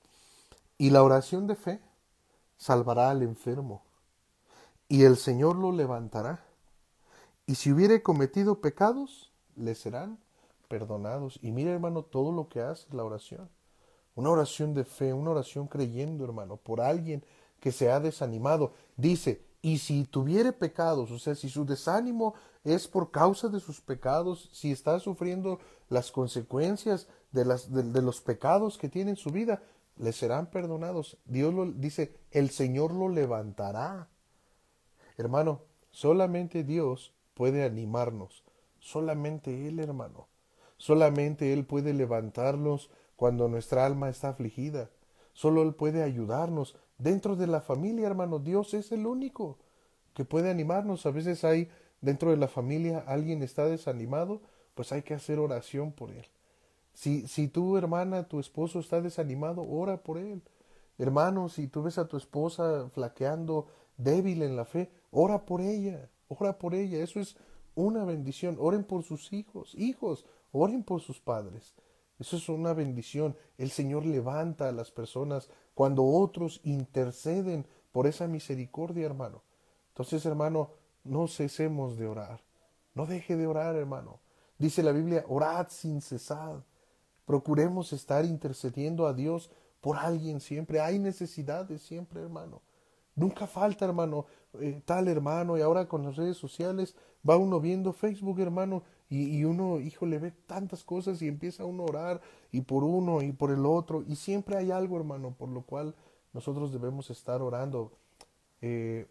y 0.77 0.89
la 0.89 1.03
oración 1.03 1.47
de 1.47 1.55
fe 1.55 1.81
salvará 2.57 3.09
al 3.09 3.21
enfermo, 3.23 3.83
y 4.87 5.03
el 5.03 5.17
Señor 5.17 5.55
lo 5.55 5.71
levantará. 5.71 6.43
Y 7.47 7.55
si 7.55 7.71
hubiere 7.71 8.01
cometido 8.01 8.59
pecados, 8.59 9.31
le 9.55 9.75
serán 9.75 10.19
perdonados. 10.67 11.39
Y 11.41 11.51
mira, 11.51 11.71
hermano, 11.71 12.03
todo 12.03 12.31
lo 12.31 12.49
que 12.49 12.61
hace 12.61 12.87
la 12.91 13.03
oración. 13.03 13.49
Una 14.15 14.29
oración 14.29 14.73
de 14.73 14.83
fe, 14.83 15.13
una 15.13 15.31
oración 15.31 15.67
creyendo, 15.67 16.23
hermano, 16.23 16.57
por 16.57 16.81
alguien 16.81 17.23
que 17.59 17.71
se 17.71 17.91
ha 17.91 17.99
desanimado. 17.99 18.73
Dice, 18.97 19.41
y 19.65 19.79
si 19.79 20.05
tuviere 20.05 20.53
pecados, 20.53 21.09
o 21.09 21.17
sea, 21.17 21.33
si 21.33 21.49
su 21.49 21.65
desánimo 21.65 22.35
es 22.63 22.87
por 22.87 23.09
causa 23.09 23.47
de 23.47 23.59
sus 23.59 23.81
pecados, 23.81 24.47
si 24.53 24.71
está 24.71 24.99
sufriendo 24.99 25.57
las 25.89 26.11
consecuencias 26.11 27.07
de, 27.31 27.45
los 28.03 28.21
pecados 28.21 28.77
que 28.77 28.89
tiene 28.89 29.09
en 29.09 29.15
su 29.15 29.31
vida, 29.31 29.63
le 29.97 30.13
serán 30.13 30.51
perdonados. 30.51 31.17
Dios 31.25 31.51
lo 31.51 31.65
dice, 31.65 32.15
el 32.29 32.51
Señor 32.51 32.93
lo 32.93 33.09
levantará. 33.09 34.07
Hermano, 35.17 35.61
solamente 35.89 36.63
Dios 36.63 37.15
puede 37.33 37.63
animarnos, 37.63 38.43
solamente 38.77 39.67
Él, 39.67 39.79
hermano. 39.79 40.27
Solamente 40.77 41.53
Él 41.53 41.65
puede 41.65 41.95
levantarnos 41.95 42.91
cuando 43.15 43.47
nuestra 43.47 43.83
alma 43.87 44.09
está 44.09 44.29
afligida. 44.29 44.91
Solo 45.33 45.63
Él 45.63 45.73
puede 45.73 46.03
ayudarnos. 46.03 46.75
Dentro 46.97 47.35
de 47.35 47.47
la 47.47 47.61
familia, 47.61 48.07
hermano, 48.07 48.39
Dios 48.39 48.73
es 48.73 48.91
el 48.91 49.05
único 49.05 49.57
que 50.13 50.25
puede 50.25 50.49
animarnos. 50.49 51.05
A 51.05 51.11
veces 51.11 51.43
hay 51.43 51.69
dentro 52.01 52.31
de 52.31 52.37
la 52.37 52.47
familia 52.47 53.03
alguien 53.07 53.43
está 53.43 53.65
desanimado, 53.65 54.41
pues 54.75 54.91
hay 54.91 55.01
que 55.01 55.13
hacer 55.13 55.39
oración 55.39 55.91
por 55.91 56.11
él. 56.11 56.25
Si, 56.93 57.27
si 57.27 57.47
tu 57.47 57.77
hermana, 57.77 58.27
tu 58.27 58.39
esposo 58.39 58.79
está 58.79 59.01
desanimado, 59.01 59.67
ora 59.67 59.97
por 59.97 60.17
él. 60.17 60.41
Hermano, 60.97 61.49
si 61.49 61.67
tú 61.67 61.83
ves 61.83 61.97
a 61.97 62.07
tu 62.07 62.15
esposa 62.15 62.89
flaqueando, 62.93 63.67
débil 63.97 64.43
en 64.43 64.55
la 64.55 64.65
fe, 64.65 64.89
ora 65.11 65.45
por 65.45 65.61
ella, 65.61 66.09
ora 66.29 66.57
por 66.57 66.73
ella. 66.73 66.99
Eso 66.99 67.19
es 67.19 67.35
una 67.75 68.05
bendición. 68.05 68.55
Oren 68.59 68.85
por 68.85 69.03
sus 69.03 69.33
hijos, 69.33 69.75
hijos, 69.75 70.25
oren 70.51 70.83
por 70.83 71.01
sus 71.01 71.19
padres. 71.19 71.75
Eso 72.17 72.37
es 72.37 72.47
una 72.47 72.73
bendición. 72.73 73.35
El 73.57 73.71
Señor 73.71 74.05
levanta 74.05 74.69
a 74.69 74.71
las 74.71 74.91
personas 74.91 75.49
cuando 75.75 76.03
otros 76.03 76.61
interceden 76.63 77.67
por 77.91 78.07
esa 78.07 78.27
misericordia, 78.27 79.05
hermano. 79.05 79.43
Entonces, 79.89 80.25
hermano, 80.25 80.71
no 81.03 81.27
cesemos 81.27 81.97
de 81.97 82.07
orar. 82.07 82.41
No 82.95 83.05
deje 83.05 83.35
de 83.35 83.45
orar, 83.45 83.75
hermano. 83.75 84.19
Dice 84.57 84.81
la 84.81 84.91
Biblia, 84.91 85.23
orad 85.27 85.67
sin 85.69 86.01
cesar. 86.01 86.63
Procuremos 87.25 87.93
estar 87.93 88.25
intercediendo 88.25 89.05
a 89.05 89.13
Dios 89.13 89.51
por 89.81 89.97
alguien 89.97 90.39
siempre. 90.39 90.79
Hay 90.79 90.97
necesidades 90.97 91.81
siempre, 91.81 92.21
hermano. 92.21 92.61
Nunca 93.15 93.47
falta, 93.47 93.85
hermano, 93.85 94.25
eh, 94.59 94.81
tal 94.85 95.07
hermano. 95.07 95.57
Y 95.57 95.61
ahora 95.61 95.87
con 95.87 96.03
las 96.03 96.15
redes 96.15 96.37
sociales 96.37 96.95
va 97.27 97.37
uno 97.37 97.59
viendo 97.59 97.93
Facebook, 97.93 98.39
hermano, 98.39 98.83
y, 99.07 99.43
uno, 99.43 99.79
hijo, 99.79 100.05
le 100.05 100.17
ve 100.17 100.31
tantas 100.31 100.83
cosas 100.83 101.21
y 101.21 101.27
empieza 101.27 101.63
uno 101.63 101.83
a 101.83 101.85
orar 101.85 102.21
y 102.51 102.61
por 102.61 102.83
uno 102.83 103.21
y 103.21 103.31
por 103.33 103.51
el 103.51 103.65
otro. 103.65 104.03
Y 104.07 104.15
siempre 104.15 104.57
hay 104.57 104.71
algo, 104.71 104.97
hermano, 104.97 105.35
por 105.37 105.49
lo 105.49 105.61
cual 105.61 105.95
nosotros 106.33 106.73
debemos 106.73 107.11
estar 107.11 107.41
orando. 107.41 107.91
Eh, 108.61 109.05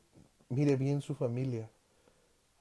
mire 0.49 0.77
bien 0.77 1.01
su 1.01 1.15
familia. 1.15 1.71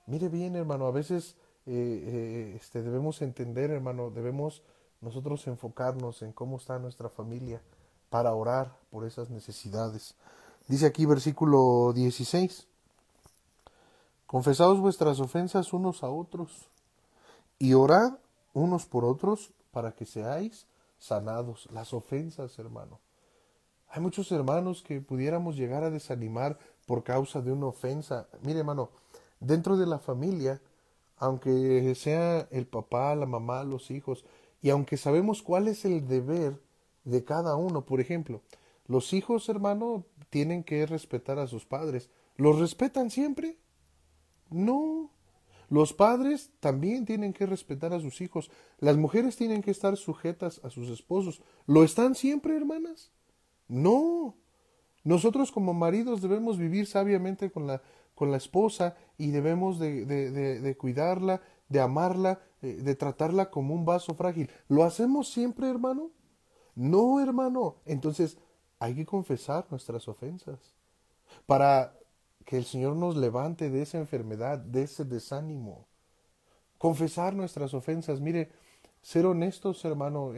Mire 0.06 0.30
bien, 0.30 0.56
hermano. 0.56 0.86
A 0.86 0.92
veces 0.92 1.36
eh, 1.66 2.54
este, 2.56 2.84
debemos 2.84 3.22
entender, 3.22 3.72
hermano, 3.72 4.12
debemos 4.12 4.62
nosotros 5.02 5.48
enfocarnos 5.48 6.22
en 6.22 6.34
cómo 6.34 6.58
está 6.58 6.78
nuestra 6.78 7.10
familia 7.10 7.62
para 8.10 8.34
orar 8.34 8.78
por 8.92 9.06
esas 9.06 9.32
necesidades. 9.32 10.16
Dice 10.68 10.86
aquí 10.86 11.06
versículo 11.06 11.94
16, 11.94 12.68
confesaos 14.28 14.80
vuestras 14.80 15.20
ofensas 15.20 15.74
unos 15.74 16.04
a 16.04 16.10
otros 16.10 16.70
y 17.64 17.76
orad 17.76 18.18
unos 18.52 18.86
por 18.86 19.06
otros 19.06 19.54
para 19.72 19.94
que 19.94 20.06
seáis 20.06 20.68
sanados. 20.98 21.70
Las 21.72 21.94
ofensas, 21.94 22.60
hermano. 22.60 23.00
Hay 23.88 24.02
muchos 24.02 24.30
hermanos 24.34 24.84
que 24.86 25.00
pudiéramos 25.00 25.56
llegar 25.56 25.82
a 25.86 25.90
desanimar 25.90 26.60
por 26.86 27.06
causa 27.06 27.40
de 27.40 27.54
una 27.54 27.68
ofensa. 27.68 28.28
Mire, 28.42 28.60
hermano, 28.60 28.90
dentro 29.40 29.78
de 29.78 29.86
la 29.86 30.00
familia, 30.00 30.60
aunque 31.16 31.96
sea 31.96 32.50
el 32.52 32.68
papá, 32.68 33.16
la 33.16 33.28
mamá, 33.28 33.64
los 33.64 33.92
hijos, 33.92 34.26
y 34.62 34.70
aunque 34.70 34.98
sabemos 34.98 35.42
cuál 35.42 35.70
es 35.70 35.86
el 35.86 36.06
deber 36.06 36.62
de 37.06 37.24
cada 37.24 37.56
uno, 37.56 37.86
por 37.86 38.02
ejemplo, 38.02 38.42
los 38.88 39.14
hijos, 39.14 39.48
hermano, 39.48 40.04
tienen 40.30 40.66
que 40.66 40.86
respetar 40.86 41.40
a 41.40 41.48
sus 41.48 41.66
padres. 41.66 42.10
¿Los 42.36 42.60
respetan 42.60 43.10
siempre? 43.10 43.56
No. 44.50 45.12
Los 45.70 45.94
padres 45.94 46.52
también 46.60 47.06
tienen 47.06 47.34
que 47.34 47.46
respetar 47.46 47.94
a 47.94 48.00
sus 48.00 48.22
hijos. 48.22 48.52
Las 48.80 48.98
mujeres 48.98 49.36
tienen 49.36 49.62
que 49.62 49.72
estar 49.72 49.98
sujetas 49.98 50.62
a 50.64 50.70
sus 50.70 50.90
esposos. 50.90 51.42
¿Lo 51.66 51.84
están 51.84 52.16
siempre, 52.16 52.56
hermanas? 52.56 53.12
No. 53.68 54.36
Nosotros 55.04 55.52
como 55.52 55.74
maridos 55.74 56.22
debemos 56.22 56.58
vivir 56.58 56.88
sabiamente 56.88 57.52
con 57.52 57.68
la, 57.68 57.82
con 58.16 58.32
la 58.32 58.38
esposa 58.38 58.96
y 59.18 59.32
debemos 59.32 59.80
de, 59.80 60.06
de, 60.06 60.32
de 60.62 60.78
cuidarla, 60.78 61.42
de 61.70 61.80
amarla, 61.80 62.40
eh, 62.62 62.82
de 62.82 62.96
tratarla 62.96 63.50
como 63.50 63.74
un 63.74 63.86
vaso 63.86 64.16
frágil. 64.16 64.50
¿Lo 64.68 64.84
hacemos 64.84 65.30
siempre, 65.30 65.70
hermano? 65.70 66.12
No, 66.76 67.20
hermano. 67.20 67.78
Entonces 67.86 68.38
hay 68.80 68.96
que 68.96 69.06
confesar 69.06 69.66
nuestras 69.70 70.08
ofensas 70.08 70.60
para 71.46 71.98
que 72.46 72.58
el 72.58 72.66
Señor 72.66 72.96
nos 72.96 73.16
levante 73.16 73.70
de 73.70 73.82
esa 73.82 73.98
enfermedad, 73.98 74.58
de 74.58 74.84
ese 74.84 75.06
desánimo. 75.06 75.86
Confesar 76.78 77.34
nuestras 77.34 77.74
ofensas. 77.74 78.20
Mire, 78.20 78.52
ser 79.02 79.26
honestos, 79.26 79.84
hermano, 79.86 80.34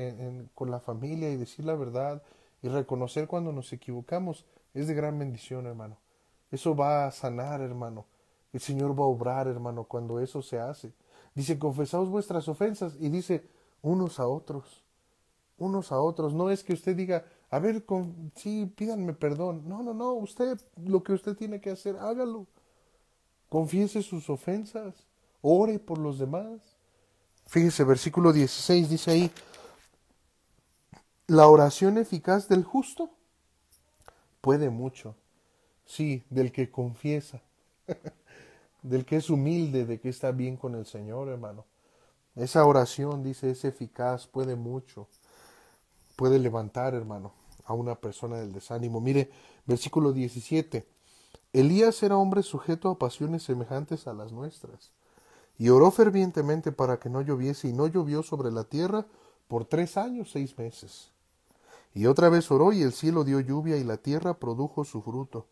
con 0.53 0.71
la 0.71 0.79
familia 0.79 1.29
y 1.29 1.37
decir 1.37 1.65
la 1.65 1.75
verdad 1.75 2.23
y 2.61 2.67
reconocer 2.67 3.27
cuando 3.27 3.51
nos 3.51 3.71
equivocamos 3.73 4.45
es 4.73 4.87
de 4.87 4.93
gran 4.93 5.17
bendición, 5.17 5.65
hermano. 5.67 5.97
Eso 6.51 6.75
va 6.75 7.07
a 7.07 7.11
sanar, 7.11 7.61
hermano. 7.61 8.05
El 8.53 8.59
Señor 8.59 8.97
va 8.97 9.03
a 9.03 9.07
obrar, 9.07 9.47
hermano, 9.47 9.83
cuando 9.83 10.19
eso 10.19 10.41
se 10.41 10.59
hace. 10.59 10.93
Dice, 11.33 11.59
confesaos 11.59 12.09
vuestras 12.09 12.47
ofensas 12.47 12.95
y 12.99 13.09
dice, 13.09 13.47
unos 13.81 14.19
a 14.19 14.27
otros, 14.27 14.83
unos 15.57 15.91
a 15.91 15.99
otros. 15.99 16.33
No 16.33 16.49
es 16.49 16.63
que 16.63 16.73
usted 16.73 16.95
diga, 16.95 17.25
a 17.49 17.59
ver, 17.59 17.85
con, 17.85 18.31
sí, 18.35 18.71
pídanme 18.75 19.13
perdón. 19.13 19.63
No, 19.67 19.83
no, 19.83 19.93
no, 19.93 20.13
usted, 20.13 20.59
lo 20.77 21.03
que 21.03 21.13
usted 21.13 21.35
tiene 21.35 21.61
que 21.61 21.71
hacer, 21.71 21.95
hágalo. 21.97 22.47
Confiese 23.49 24.01
sus 24.01 24.29
ofensas, 24.29 24.95
ore 25.41 25.79
por 25.79 25.97
los 25.97 26.19
demás. 26.19 26.77
Fíjese, 27.47 27.83
versículo 27.83 28.33
16 28.33 28.89
dice 28.89 29.11
ahí, 29.11 29.31
la 31.27 31.47
oración 31.47 31.97
eficaz 31.97 32.47
del 32.47 32.63
justo 32.63 33.11
puede 34.41 34.69
mucho. 34.69 35.15
Sí, 35.85 36.23
del 36.29 36.51
que 36.51 36.71
confiesa. 36.71 37.41
del 38.83 39.05
que 39.05 39.17
es 39.17 39.29
humilde, 39.29 39.85
de 39.85 39.99
que 39.99 40.09
está 40.09 40.31
bien 40.31 40.57
con 40.57 40.75
el 40.75 40.85
Señor, 40.85 41.29
hermano. 41.29 41.65
Esa 42.35 42.65
oración, 42.65 43.23
dice, 43.23 43.51
es 43.51 43.63
eficaz, 43.65 44.27
puede 44.27 44.55
mucho, 44.55 45.07
puede 46.15 46.39
levantar, 46.39 46.93
hermano, 46.93 47.33
a 47.65 47.73
una 47.73 47.95
persona 47.95 48.37
del 48.37 48.53
desánimo. 48.53 49.01
Mire, 49.01 49.31
versículo 49.65 50.13
17. 50.13 50.87
Elías 51.53 52.03
era 52.03 52.17
hombre 52.17 52.43
sujeto 52.43 52.89
a 52.89 52.99
pasiones 52.99 53.43
semejantes 53.43 54.07
a 54.07 54.13
las 54.13 54.31
nuestras, 54.31 54.91
y 55.57 55.69
oró 55.69 55.89
fervientemente 55.91 56.71
para 56.71 56.99
que 56.99 57.09
no 57.09 57.21
lloviese, 57.21 57.69
y 57.69 57.73
no 57.73 57.87
llovió 57.87 58.23
sobre 58.23 58.51
la 58.51 58.65
tierra 58.65 59.05
por 59.47 59.65
tres 59.65 59.95
años, 59.95 60.31
seis 60.31 60.57
meses. 60.57 61.11
Y 61.93 62.07
otra 62.07 62.29
vez 62.29 62.51
oró, 62.51 62.73
y 62.73 62.81
el 62.81 62.91
cielo 62.91 63.23
dio 63.23 63.39
lluvia, 63.39 63.77
y 63.77 63.83
la 63.83 63.97
tierra 63.97 64.33
produjo 64.33 64.83
su 64.83 65.01
fruto. 65.01 65.47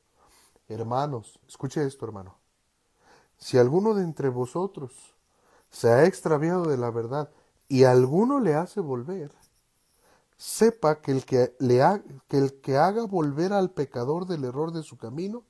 Hermanos, 0.68 1.40
escuche 1.48 1.86
esto, 1.86 2.06
hermano. 2.06 2.36
Si 3.38 3.58
alguno 3.58 3.94
de 3.94 4.04
entre 4.04 4.30
vosotros 4.30 5.16
se 5.70 5.90
ha 5.90 6.06
extraviado 6.06 6.66
de 6.66 6.78
la 6.78 6.92
verdad 6.92 7.30
y 7.68 7.84
alguno 7.84 8.40
le 8.40 8.56
hace 8.56 8.80
volver, 8.80 9.32
sepa 10.38 11.02
que 11.02 11.12
el 11.12 11.26
que, 11.26 11.56
le 11.60 11.82
que 12.28 12.38
el 12.38 12.62
que 12.62 12.78
haga 12.78 13.06
volver 13.06 13.54
al 13.54 13.72
pecador 13.72 14.26
del 14.26 14.44
error 14.44 14.72
de 14.72 14.84
su 14.84 14.98
camino, 14.98 15.44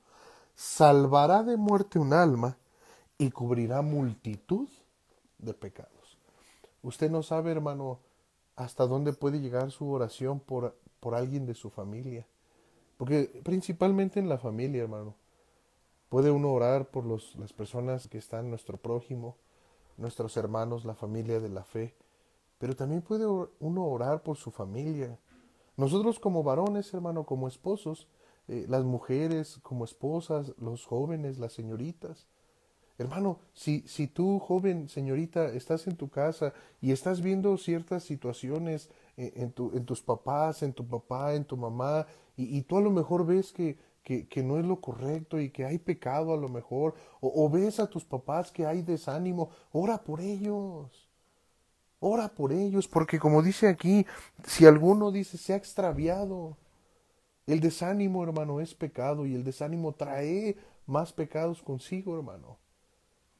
salvará 0.55 1.43
de 1.43 1.57
muerte 1.57 1.99
un 1.99 2.13
alma 2.13 2.57
y 3.17 3.31
cubrirá 3.31 3.81
multitud 3.81 4.67
de 5.37 5.53
pecados. 5.53 6.17
Usted 6.81 7.09
no 7.09 7.23
sabe, 7.23 7.51
hermano, 7.51 7.99
hasta 8.55 8.85
dónde 8.85 9.13
puede 9.13 9.39
llegar 9.39 9.71
su 9.71 9.89
oración 9.89 10.39
por, 10.39 10.75
por 10.99 11.15
alguien 11.15 11.45
de 11.45 11.53
su 11.53 11.69
familia. 11.69 12.27
Porque 12.97 13.41
principalmente 13.43 14.19
en 14.19 14.29
la 14.29 14.37
familia, 14.37 14.83
hermano. 14.83 15.15
Puede 16.09 16.29
uno 16.29 16.51
orar 16.51 16.91
por 16.91 17.05
los, 17.05 17.35
las 17.37 17.53
personas 17.53 18.07
que 18.07 18.19
están 18.19 18.49
nuestro 18.49 18.77
prójimo, 18.77 19.35
nuestros 19.97 20.37
hermanos, 20.37 20.85
la 20.85 20.93
familia 20.93 21.39
de 21.39 21.49
la 21.49 21.63
fe, 21.63 21.95
pero 22.57 22.75
también 22.75 23.01
puede 23.01 23.25
uno 23.59 23.85
orar 23.85 24.23
por 24.23 24.37
su 24.37 24.51
familia. 24.51 25.19
Nosotros 25.75 26.19
como 26.19 26.43
varones, 26.43 26.93
hermano, 26.93 27.25
como 27.25 27.47
esposos, 27.47 28.07
eh, 28.47 28.65
las 28.67 28.83
mujeres 28.83 29.59
como 29.63 29.85
esposas, 29.85 30.53
los 30.57 30.85
jóvenes, 30.85 31.39
las 31.39 31.53
señoritas. 31.53 32.27
Hermano, 32.97 33.39
si, 33.53 33.81
si 33.87 34.07
tú, 34.07 34.39
joven 34.39 34.87
señorita, 34.87 35.47
estás 35.47 35.87
en 35.87 35.97
tu 35.97 36.09
casa 36.09 36.53
y 36.79 36.91
estás 36.91 37.21
viendo 37.21 37.57
ciertas 37.57 38.03
situaciones 38.03 38.89
eh, 39.17 39.33
en, 39.35 39.51
tu, 39.51 39.71
en 39.75 39.85
tus 39.85 40.01
papás, 40.01 40.61
en 40.61 40.73
tu 40.73 40.87
papá, 40.87 41.33
en 41.33 41.45
tu 41.45 41.57
mamá, 41.57 42.05
y, 42.37 42.57
y 42.57 42.61
tú 42.61 42.77
a 42.77 42.81
lo 42.81 42.91
mejor 42.91 43.25
ves 43.25 43.51
que 43.51 43.77
que, 44.03 44.43
no 44.43 44.59
es 44.59 44.65
lo 44.65 44.81
correcto 44.81 45.39
y 45.39 45.49
que 45.49 45.65
hay 45.65 45.79
pecado 45.79 46.33
a 46.33 46.37
lo 46.37 46.49
mejor, 46.49 46.95
o, 47.21 47.49
ves 47.49 47.79
a 47.79 47.89
tus 47.89 48.03
papás 48.03 48.51
que 48.51 48.65
hay 48.65 48.81
desánimo, 48.81 49.49
ora 49.71 50.03
por 50.03 50.19
ellos. 50.19 51.02
Ora 52.05 52.27
por 52.27 52.51
ellos, 52.51 52.89
porque 52.89 53.17
como 53.17 53.41
dice 53.41 53.69
aquí, 53.69 54.05
si 54.45 54.65
alguno 54.65 55.09
dice 55.09 55.37
se 55.37 55.53
ha 55.53 55.55
extraviado, 55.55 56.57
el 57.47 57.61
desánimo, 57.61 58.21
hermano, 58.25 58.59
es 58.59 58.75
pecado 58.75 59.25
y 59.25 59.33
el 59.33 59.45
desánimo 59.45 59.93
trae 59.93 60.57
más 60.85 61.13
pecados 61.13 61.63
consigo, 61.63 62.17
hermano. 62.17 62.57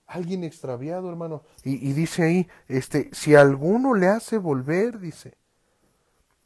Alguien 0.08 0.45
extraviado, 0.45 1.10
hermano. 1.10 1.43
Y, 1.65 1.89
y, 1.89 1.91
dice 1.91 2.23
ahí, 2.23 2.47
este, 2.69 3.10
si 3.12 3.36
alguno 3.36 3.95
le 3.95 4.08
hace 4.08 4.38
volver, 4.38 4.97
dice, 4.97 5.34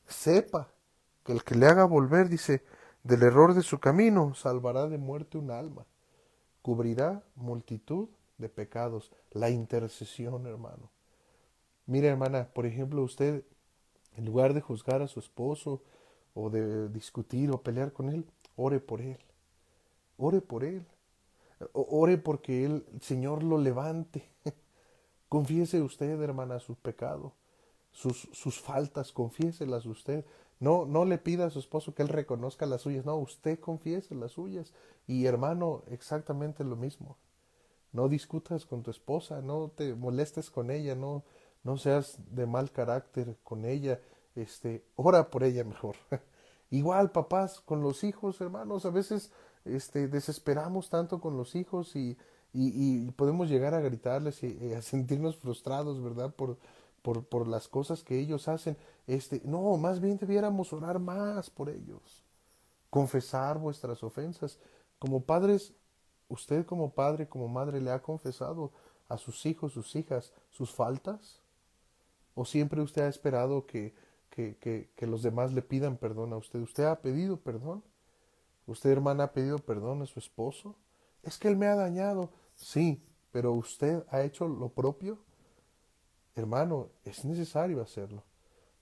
sepa 0.08 0.70
que 1.24 1.34
el 1.34 1.44
que 1.44 1.54
le 1.54 1.68
haga 1.68 1.86
volver, 1.86 2.30
dice, 2.30 2.64
del 3.04 3.22
error 3.22 3.54
de 3.54 3.62
su 3.62 3.78
camino, 3.80 4.34
salvará 4.34 4.88
de 4.88 4.98
muerte 4.98 5.38
un 5.38 5.52
alma, 5.52 5.86
cubrirá 6.64 7.22
multitud 7.36 8.10
de 8.40 8.50
pecados, 8.50 9.12
la 9.30 9.52
intercesión, 9.52 10.48
hermano. 10.48 10.97
Mira, 11.88 12.10
hermana, 12.10 12.50
por 12.54 12.68
ejemplo, 12.68 13.04
usted, 13.04 13.44
en 14.18 14.26
lugar 14.26 14.54
de 14.54 14.62
juzgar 14.62 15.02
a 15.02 15.08
su 15.08 15.20
esposo 15.20 15.84
o 16.36 16.50
de 16.52 16.90
discutir 16.90 17.52
o 17.52 17.64
pelear 17.64 17.94
con 17.94 18.10
él, 18.10 18.26
ore 18.58 18.80
por 18.80 19.02
él. 19.02 19.20
Ore 20.18 20.42
por 20.42 20.64
él. 20.64 20.86
Ore 21.74 22.18
porque 22.18 22.66
el 22.66 22.86
Señor 23.02 23.44
lo 23.44 23.58
levante. 23.58 24.30
Confiese 25.30 25.82
usted, 25.82 26.22
hermana, 26.22 26.60
su 26.60 26.76
pecado. 26.76 27.34
sus, 27.92 28.30
sus 28.34 28.62
faltas, 28.62 29.12
confiéselas 29.14 29.86
usted. 29.86 30.26
No, 30.60 30.86
no 30.86 31.06
le 31.06 31.18
pida 31.20 31.48
a 31.48 31.50
su 31.52 31.60
esposo 31.60 31.96
que 31.96 32.04
él 32.04 32.10
reconozca 32.10 32.66
las 32.68 32.82
suyas, 32.84 33.06
no, 33.06 33.18
usted 33.18 33.60
confiese 33.60 34.16
las 34.16 34.34
suyas. 34.34 34.74
Y 35.08 35.26
hermano, 35.26 35.84
exactamente 35.90 36.64
lo 36.64 36.76
mismo. 36.78 37.18
No 37.92 38.10
discutas 38.10 38.66
con 38.66 38.84
tu 38.84 38.92
esposa, 38.92 39.42
no 39.42 39.70
te 39.76 39.96
molestes 39.96 40.52
con 40.52 40.72
ella, 40.72 40.96
no, 40.96 41.24
no 41.64 41.78
seas 41.78 42.18
de 42.32 42.46
mal 42.46 42.72
carácter 42.72 43.38
con 43.44 43.66
ella, 43.66 44.00
este, 44.36 44.84
ora 44.96 45.30
por 45.30 45.44
ella 45.44 45.64
mejor. 45.64 45.96
Igual, 46.70 47.12
papás, 47.12 47.62
con 47.62 47.82
los 47.82 48.04
hijos, 48.04 48.40
hermanos, 48.42 48.86
a 48.86 48.90
veces 48.90 49.32
este, 49.66 50.08
desesperamos 50.08 50.90
tanto 50.90 51.20
con 51.20 51.38
los 51.38 51.56
hijos 51.56 51.96
y, 51.96 52.18
y, 52.54 53.10
podemos 53.12 53.50
llegar 53.50 53.74
a 53.74 53.82
gritarles 53.82 54.44
y, 54.44 54.74
a 54.74 54.82
sentirnos 54.82 55.38
frustrados, 55.38 56.02
¿verdad? 56.02 56.34
Por, 56.34 56.58
por, 57.02 57.26
por 57.26 57.48
las 57.48 57.68
cosas 57.68 58.04
que 58.04 58.20
ellos 58.20 58.48
hacen. 58.48 58.78
Este, 59.06 59.42
no, 59.46 59.78
más 59.78 60.00
bien 60.02 60.18
debiéramos 60.18 60.74
orar 60.74 61.00
más 61.00 61.50
por 61.50 61.70
ellos, 61.70 62.26
confesar 62.90 63.58
vuestras 63.58 64.04
ofensas. 64.04 64.60
Como 65.00 65.22
padres, 65.24 65.74
usted 66.28 66.66
como 66.66 66.92
padre, 66.92 67.28
como 67.28 67.48
madre, 67.48 67.80
le 67.80 67.92
ha 67.92 68.02
confesado 68.02 68.72
a 69.08 69.18
sus 69.18 69.46
hijos, 69.46 69.74
sus 69.74 69.96
hijas, 69.96 70.34
sus 70.50 70.74
faltas? 70.74 71.42
¿O 72.38 72.46
siempre 72.46 72.84
usted 72.84 73.02
ha 73.02 73.08
esperado 73.08 73.66
que, 73.66 73.96
que, 74.30 74.58
que, 74.96 75.08
los 75.08 75.24
demás 75.24 75.54
le 75.54 75.64
pidan 75.64 75.98
perdón 75.98 76.34
a 76.34 76.38
usted? 76.38 76.60
¿Usted 76.60 76.84
ha 76.84 77.02
pedido 77.02 77.38
perdón? 77.38 77.84
¿Usted, 78.68 78.92
hermana, 78.92 79.24
ha 79.24 79.32
pedido 79.34 79.58
perdón 79.58 80.04
a 80.04 80.06
su 80.06 80.20
esposo? 80.20 80.76
Es 81.24 81.40
que 81.40 81.48
él 81.48 81.58
me 81.58 81.66
ha 81.66 81.76
dañado. 81.76 82.30
Sí, 82.54 83.02
pero 83.32 83.54
usted 83.54 84.04
ha 84.12 84.22
hecho 84.22 84.48
lo 84.48 84.70
propio. 84.70 85.18
Hermano, 86.36 86.90
es 87.06 87.26
necesario 87.26 87.82
hacerlo. 87.82 88.22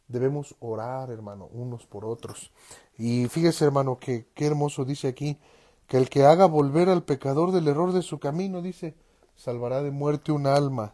Debemos 0.09 0.53
orar, 0.59 1.09
hermano, 1.09 1.47
unos 1.53 1.85
por 1.85 2.03
otros. 2.03 2.51
Y 2.97 3.29
fíjese, 3.29 3.63
hermano, 3.63 3.99
que 3.99 4.27
qué 4.35 4.47
hermoso 4.47 4.83
dice 4.83 5.07
aquí, 5.07 5.39
que 5.87 5.95
el 5.95 6.09
que 6.09 6.25
haga 6.25 6.45
volver 6.45 6.89
al 6.89 7.05
pecador 7.05 7.53
del 7.53 7.69
error 7.69 7.93
de 7.93 8.01
su 8.01 8.19
camino, 8.19 8.61
dice, 8.61 8.95
salvará 9.37 9.81
de 9.81 9.91
muerte 9.91 10.33
un 10.33 10.45
alma 10.45 10.93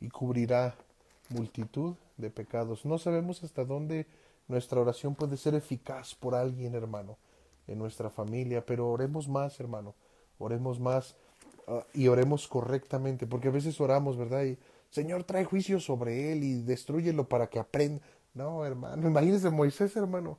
y 0.00 0.08
cubrirá 0.08 0.74
multitud 1.32 1.94
de 2.16 2.30
pecados. 2.30 2.84
No 2.84 2.98
sabemos 2.98 3.42
hasta 3.42 3.64
dónde 3.64 4.06
nuestra 4.48 4.80
oración 4.80 5.14
puede 5.14 5.36
ser 5.36 5.54
eficaz 5.54 6.14
por 6.14 6.34
alguien, 6.34 6.74
hermano, 6.74 7.18
en 7.66 7.78
nuestra 7.78 8.10
familia, 8.10 8.64
pero 8.64 8.90
oremos 8.90 9.28
más, 9.28 9.58
hermano, 9.60 9.94
oremos 10.38 10.80
más 10.80 11.16
ah, 11.68 11.84
y 11.94 12.08
oremos 12.08 12.48
correctamente, 12.48 13.26
porque 13.26 13.48
a 13.48 13.52
veces 13.52 13.80
oramos, 13.80 14.16
¿verdad? 14.16 14.44
Y 14.44 14.58
Señor, 14.90 15.24
trae 15.24 15.44
juicio 15.44 15.80
sobre 15.80 16.32
él 16.32 16.44
y 16.44 16.62
destruyelo 16.62 17.28
para 17.28 17.46
que 17.46 17.58
aprenda. 17.58 18.02
No, 18.34 18.64
hermano, 18.64 19.08
imagínese 19.08 19.50
Moisés, 19.50 19.96
hermano. 19.96 20.38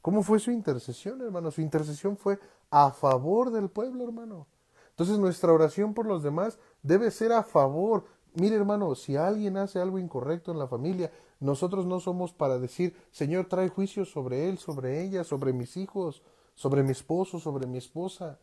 ¿Cómo 0.00 0.22
fue 0.22 0.40
su 0.40 0.50
intercesión, 0.50 1.20
hermano? 1.20 1.50
Su 1.50 1.60
intercesión 1.60 2.16
fue 2.16 2.38
a 2.70 2.90
favor 2.90 3.52
del 3.52 3.68
pueblo, 3.68 4.04
hermano. 4.04 4.46
Entonces 4.90 5.18
nuestra 5.18 5.52
oración 5.52 5.94
por 5.94 6.06
los 6.06 6.22
demás 6.22 6.58
debe 6.82 7.10
ser 7.10 7.32
a 7.32 7.42
favor. 7.42 8.04
Mire, 8.34 8.56
hermano, 8.56 8.94
si 8.94 9.16
alguien 9.16 9.56
hace 9.58 9.78
algo 9.78 9.98
incorrecto 9.98 10.52
en 10.52 10.58
la 10.58 10.66
familia, 10.66 11.10
nosotros 11.40 11.84
no 11.86 12.00
somos 12.00 12.32
para 12.32 12.58
decir, 12.58 12.96
Señor, 13.10 13.46
trae 13.46 13.68
juicio 13.68 14.04
sobre 14.04 14.48
él, 14.48 14.58
sobre 14.58 15.02
ella, 15.02 15.24
sobre 15.24 15.52
mis 15.52 15.76
hijos, 15.76 16.22
sobre 16.54 16.82
mi 16.82 16.92
esposo, 16.92 17.38
sobre 17.38 17.66
mi 17.66 17.78
esposa. 17.78 18.38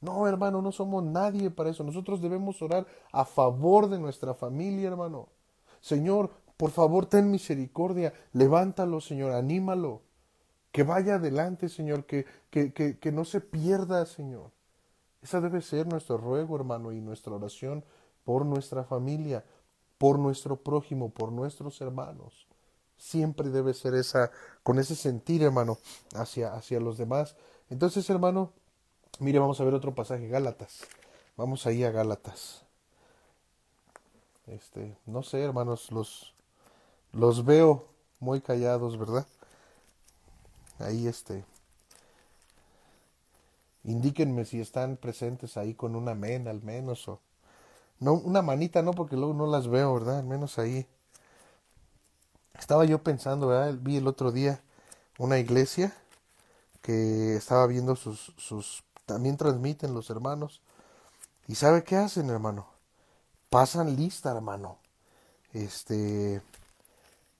No, 0.00 0.26
hermano, 0.26 0.62
no 0.62 0.72
somos 0.72 1.04
nadie 1.04 1.50
para 1.50 1.70
eso. 1.70 1.84
Nosotros 1.84 2.22
debemos 2.22 2.62
orar 2.62 2.86
a 3.12 3.24
favor 3.24 3.88
de 3.88 3.98
nuestra 3.98 4.34
familia, 4.34 4.88
hermano. 4.88 5.28
Señor, 5.80 6.30
por 6.56 6.70
favor, 6.70 7.06
ten 7.06 7.30
misericordia. 7.30 8.14
Levántalo, 8.32 9.00
Señor, 9.00 9.32
anímalo. 9.32 10.02
Que 10.72 10.82
vaya 10.82 11.16
adelante, 11.16 11.68
Señor, 11.68 12.04
que, 12.06 12.26
que, 12.50 12.72
que, 12.72 12.98
que 12.98 13.12
no 13.12 13.24
se 13.24 13.40
pierda, 13.40 14.06
Señor. 14.06 14.50
Esa 15.22 15.40
debe 15.40 15.62
ser 15.62 15.86
nuestro 15.86 16.18
ruego, 16.18 16.56
hermano, 16.56 16.92
y 16.92 17.00
nuestra 17.00 17.34
oración 17.34 17.84
por 18.24 18.44
nuestra 18.46 18.84
familia, 18.84 19.44
por 19.98 20.18
nuestro 20.18 20.56
prójimo, 20.56 21.10
por 21.10 21.32
nuestros 21.32 21.80
hermanos. 21.80 22.46
Siempre 22.96 23.50
debe 23.50 23.74
ser 23.74 23.94
esa, 23.94 24.30
con 24.62 24.78
ese 24.78 24.94
sentir, 24.94 25.42
hermano, 25.42 25.78
hacia, 26.14 26.54
hacia 26.54 26.80
los 26.80 26.96
demás. 26.96 27.36
Entonces, 27.68 28.08
hermano, 28.08 28.52
Mire, 29.20 29.38
vamos 29.38 29.60
a 29.60 29.64
ver 29.64 29.74
otro 29.74 29.94
pasaje, 29.94 30.26
Gálatas. 30.26 30.80
Vamos 31.36 31.66
ahí 31.66 31.84
a 31.84 31.92
Gálatas. 31.92 32.64
Este, 34.46 34.96
no 35.06 35.22
sé, 35.22 35.40
hermanos, 35.42 35.92
los 35.92 36.34
los 37.12 37.44
veo 37.44 37.86
muy 38.18 38.40
callados, 38.40 38.98
¿verdad? 38.98 39.26
Ahí 40.80 41.06
este 41.06 41.44
indíquenme 43.84 44.44
si 44.44 44.60
están 44.60 44.96
presentes 44.96 45.56
ahí 45.56 45.74
con 45.74 45.94
un 45.94 46.08
amén 46.08 46.48
al 46.48 46.62
menos 46.62 47.06
o 47.06 47.20
no 48.00 48.14
una 48.14 48.42
manita 48.42 48.82
no 48.82 48.92
porque 48.92 49.16
luego 49.16 49.34
no 49.34 49.46
las 49.46 49.68
veo, 49.68 49.94
¿verdad? 49.94 50.18
Al 50.18 50.26
menos 50.26 50.58
ahí. 50.58 50.86
Estaba 52.58 52.84
yo 52.84 53.02
pensando, 53.02 53.48
¿verdad? 53.48 53.74
Vi 53.80 53.96
el 53.96 54.06
otro 54.06 54.32
día 54.32 54.60
una 55.18 55.38
iglesia 55.38 55.94
que 56.82 57.36
estaba 57.36 57.66
viendo 57.66 57.96
sus, 57.96 58.32
sus 58.36 58.84
también 59.06 59.36
transmiten 59.36 59.94
los 59.94 60.10
hermanos. 60.10 60.60
¿Y 61.46 61.56
sabe 61.56 61.84
qué 61.84 61.96
hacen, 61.96 62.30
hermano? 62.30 62.66
Pasan 63.50 63.96
lista, 63.96 64.30
hermano. 64.32 64.78
Este, 65.52 66.42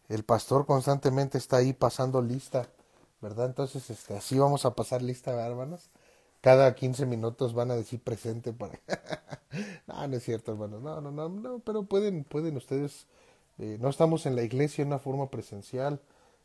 el 0.08 0.24
pastor 0.24 0.66
constantemente 0.66 1.38
está 1.38 1.58
ahí 1.58 1.72
pasando 1.72 2.22
lista, 2.22 2.68
¿verdad? 3.20 3.46
Entonces, 3.46 3.90
este, 3.90 4.16
así 4.16 4.38
vamos 4.38 4.64
a 4.64 4.74
pasar 4.74 5.02
lista, 5.02 5.32
hermanos? 5.32 5.90
Cada 6.44 6.74
15 6.74 7.06
minutos 7.06 7.54
van 7.54 7.70
a 7.70 7.74
decir 7.74 8.00
presente 8.00 8.52
para... 8.52 8.78
no, 9.86 10.06
no 10.06 10.14
es 10.14 10.22
cierto, 10.22 10.52
hermanos. 10.52 10.82
No, 10.82 11.00
no, 11.00 11.10
no, 11.10 11.30
no, 11.30 11.58
pero 11.60 11.84
pueden, 11.84 12.22
pueden 12.22 12.58
ustedes... 12.58 13.06
Eh, 13.56 13.78
no 13.80 13.88
estamos 13.88 14.26
en 14.26 14.36
la 14.36 14.42
iglesia 14.42 14.82
en 14.82 14.88
una 14.88 14.98
forma 14.98 15.30
presencial 15.30 16.02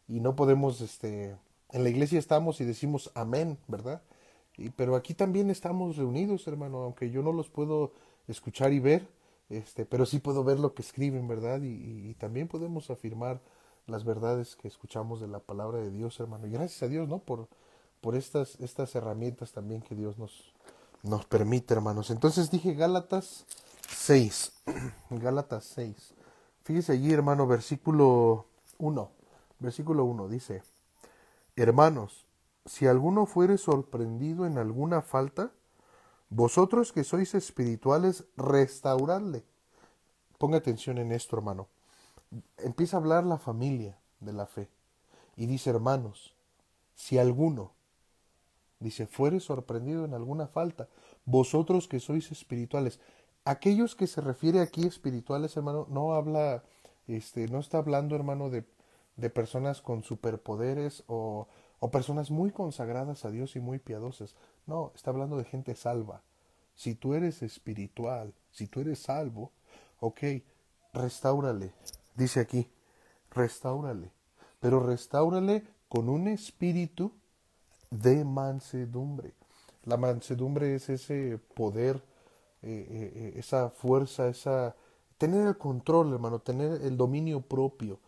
y 0.07 0.21
no 0.21 0.37
podemos, 0.37 0.79
este... 0.79 1.35
En 1.73 1.83
la 1.83 1.89
iglesia 1.89 2.17
estamos 2.17 2.61
y 2.61 2.63
decimos 2.63 3.11
amén, 3.13 3.57
¿verdad? 3.67 4.01
pero 4.77 4.95
aquí 4.95 5.13
también 5.13 5.49
estamos 5.49 5.97
reunidos, 5.97 6.47
hermano, 6.47 6.77
aunque 6.77 7.11
yo 7.11 7.21
no 7.21 7.33
los 7.33 7.49
puedo 7.49 7.91
escuchar 8.29 8.71
y 8.71 8.79
ver, 8.79 9.05
este, 9.49 9.85
pero 9.85 10.05
sí 10.05 10.19
puedo 10.19 10.45
ver 10.45 10.61
lo 10.61 10.73
que 10.73 10.81
escriben, 10.81 11.27
¿verdad? 11.27 11.59
Y, 11.61 12.13
también 12.13 12.47
podemos 12.47 12.89
afirmar 12.89 13.41
las 13.85 14.05
verdades 14.05 14.55
que 14.55 14.69
escuchamos 14.69 15.19
de 15.19 15.27
la 15.27 15.39
palabra 15.39 15.79
de 15.79 15.91
Dios, 15.91 16.21
hermano. 16.21 16.47
Y 16.47 16.51
gracias 16.51 16.83
a 16.83 16.87
Dios, 16.87 17.09
¿no? 17.09 17.19
Por, 17.19 17.49
por 18.01 18.15
estas, 18.15 18.59
estas 18.59 18.95
herramientas 18.95 19.51
también 19.51 19.81
que 19.81 19.95
Dios 19.95 20.17
nos, 20.17 20.53
nos 21.03 21.25
permite, 21.25 21.73
hermanos. 21.73 22.09
Entonces 22.09 22.51
dije 22.51 22.73
Gálatas 22.73 23.45
6. 23.89 24.51
Gálatas 25.09 25.65
6. 25.75 26.13
Fíjese 26.63 26.93
allí, 26.93 27.11
hermano, 27.13 27.47
versículo 27.47 28.45
1. 28.77 29.11
Versículo 29.59 30.05
1 30.05 30.29
dice, 30.29 30.63
hermanos, 31.55 32.25
si 32.65 32.87
alguno 32.87 33.25
fuere 33.25 33.57
sorprendido 33.57 34.45
en 34.45 34.57
alguna 34.57 35.01
falta, 35.01 35.51
vosotros 36.29 36.93
que 36.93 37.03
sois 37.03 37.33
espirituales, 37.33 38.25
restauradle. 38.37 39.43
Ponga 40.37 40.57
atención 40.57 40.99
en 40.99 41.11
esto, 41.11 41.35
hermano. 41.35 41.67
Empieza 42.57 42.95
a 42.95 42.99
hablar 42.99 43.25
la 43.25 43.39
familia 43.39 43.97
de 44.19 44.33
la 44.33 44.45
fe. 44.45 44.69
Y 45.35 45.47
dice, 45.47 45.71
hermanos, 45.71 46.35
si 46.95 47.17
alguno, 47.17 47.71
dice, 48.79 49.07
fuere 49.07 49.39
sorprendido 49.39 50.05
en 50.05 50.13
alguna 50.13 50.47
falta, 50.47 50.87
vosotros 51.25 51.87
que 51.87 51.99
sois 51.99 52.31
espirituales, 52.31 52.99
aquellos 53.45 53.95
que 53.95 54.07
se 54.07 54.21
refiere 54.21 54.61
aquí 54.61 54.85
espirituales, 54.85 55.55
hermano, 55.57 55.87
no 55.89 56.13
habla, 56.13 56.63
este, 57.07 57.47
no 57.47 57.59
está 57.59 57.79
hablando, 57.79 58.15
hermano, 58.15 58.49
de, 58.49 58.65
de 59.17 59.29
personas 59.29 59.81
con 59.81 60.03
superpoderes 60.03 61.03
o 61.07 61.47
o 61.79 61.91
personas 61.91 62.29
muy 62.29 62.51
consagradas 62.51 63.25
a 63.25 63.31
Dios 63.31 63.55
y 63.55 63.59
muy 63.59 63.79
piadosas. 63.79 64.35
No, 64.67 64.91
está 64.95 65.11
hablando 65.11 65.37
de 65.37 65.45
gente 65.45 65.75
salva. 65.75 66.21
Si 66.75 66.95
tú 66.95 67.13
eres 67.13 67.41
espiritual, 67.41 68.33
si 68.51 68.67
tú 68.67 68.81
eres 68.81 68.99
salvo, 68.99 69.51
ok, 69.99 70.19
restáurale. 70.93 71.73
Dice 72.15 72.41
aquí, 72.41 72.69
restáurale. 73.31 74.11
Pero 74.59 74.81
restáurale 74.81 75.63
con 75.87 76.09
un 76.09 76.27
espíritu 76.27 77.13
de 77.89 78.23
mansedumbre. 78.23 79.33
La 79.85 79.97
mansedumbre 79.97 80.75
es 80.75 80.89
ese 80.89 81.39
poder, 81.55 82.01
eh, 82.61 82.87
eh, 82.89 83.11
eh, 83.15 83.33
esa 83.37 83.69
fuerza, 83.69 84.27
esa 84.27 84.75
tener 85.17 85.47
el 85.47 85.57
control, 85.57 86.13
hermano, 86.13 86.39
tener 86.39 86.81
el 86.81 86.95
dominio 86.97 87.41
propio 87.41 87.99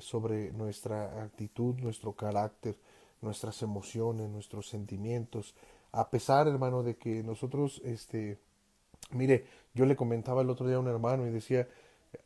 sobre 0.00 0.50
nuestra 0.52 1.22
actitud, 1.22 1.76
nuestro 1.76 2.12
carácter, 2.12 2.76
nuestras 3.22 3.62
emociones, 3.62 4.28
nuestros 4.28 4.68
sentimientos, 4.68 5.54
a 5.92 6.10
pesar, 6.10 6.48
hermano, 6.48 6.82
de 6.82 6.96
que 6.96 7.22
nosotros, 7.22 7.80
este, 7.84 8.38
mire, 9.12 9.46
yo 9.74 9.86
le 9.86 9.96
comentaba 9.96 10.42
el 10.42 10.50
otro 10.50 10.66
día 10.66 10.76
a 10.76 10.80
un 10.80 10.88
hermano 10.88 11.26
y 11.26 11.30
decía, 11.30 11.68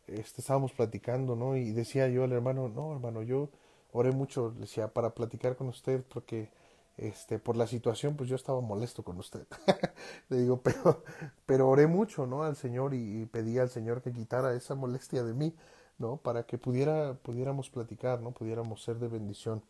este, 0.06 0.40
estábamos 0.40 0.72
platicando, 0.72 1.36
¿no? 1.36 1.56
Y 1.56 1.72
decía 1.72 2.08
yo 2.08 2.24
al 2.24 2.32
hermano, 2.32 2.68
no, 2.68 2.92
hermano, 2.92 3.22
yo 3.22 3.50
oré 3.92 4.12
mucho, 4.12 4.50
decía, 4.50 4.88
para 4.88 5.10
platicar 5.10 5.56
con 5.56 5.68
usted, 5.68 6.02
porque 6.08 6.48
este, 6.96 7.38
por 7.38 7.56
la 7.56 7.66
situación, 7.66 8.16
pues 8.16 8.28
yo 8.28 8.36
estaba 8.36 8.60
molesto 8.60 9.02
con 9.02 9.18
usted. 9.18 9.46
le 10.28 10.38
digo, 10.38 10.60
pero, 10.62 11.02
pero 11.46 11.68
oré 11.68 11.86
mucho, 11.86 12.26
¿no? 12.26 12.42
Al 12.42 12.56
Señor 12.56 12.94
y, 12.94 13.26
pedí 13.26 13.58
al 13.58 13.70
Señor 13.70 14.02
que 14.02 14.12
quitara 14.12 14.54
esa 14.54 14.74
molestia 14.74 15.22
de 15.22 15.34
mí, 15.34 15.54
¿no? 15.98 16.18
Para 16.18 16.44
que 16.44 16.58
pudiera, 16.58 17.14
pudiéramos 17.14 17.70
platicar, 17.70 18.20
¿no? 18.20 18.32
Pudiéramos 18.32 18.82
ser 18.82 18.98
de 18.98 19.08
bendición 19.08 19.62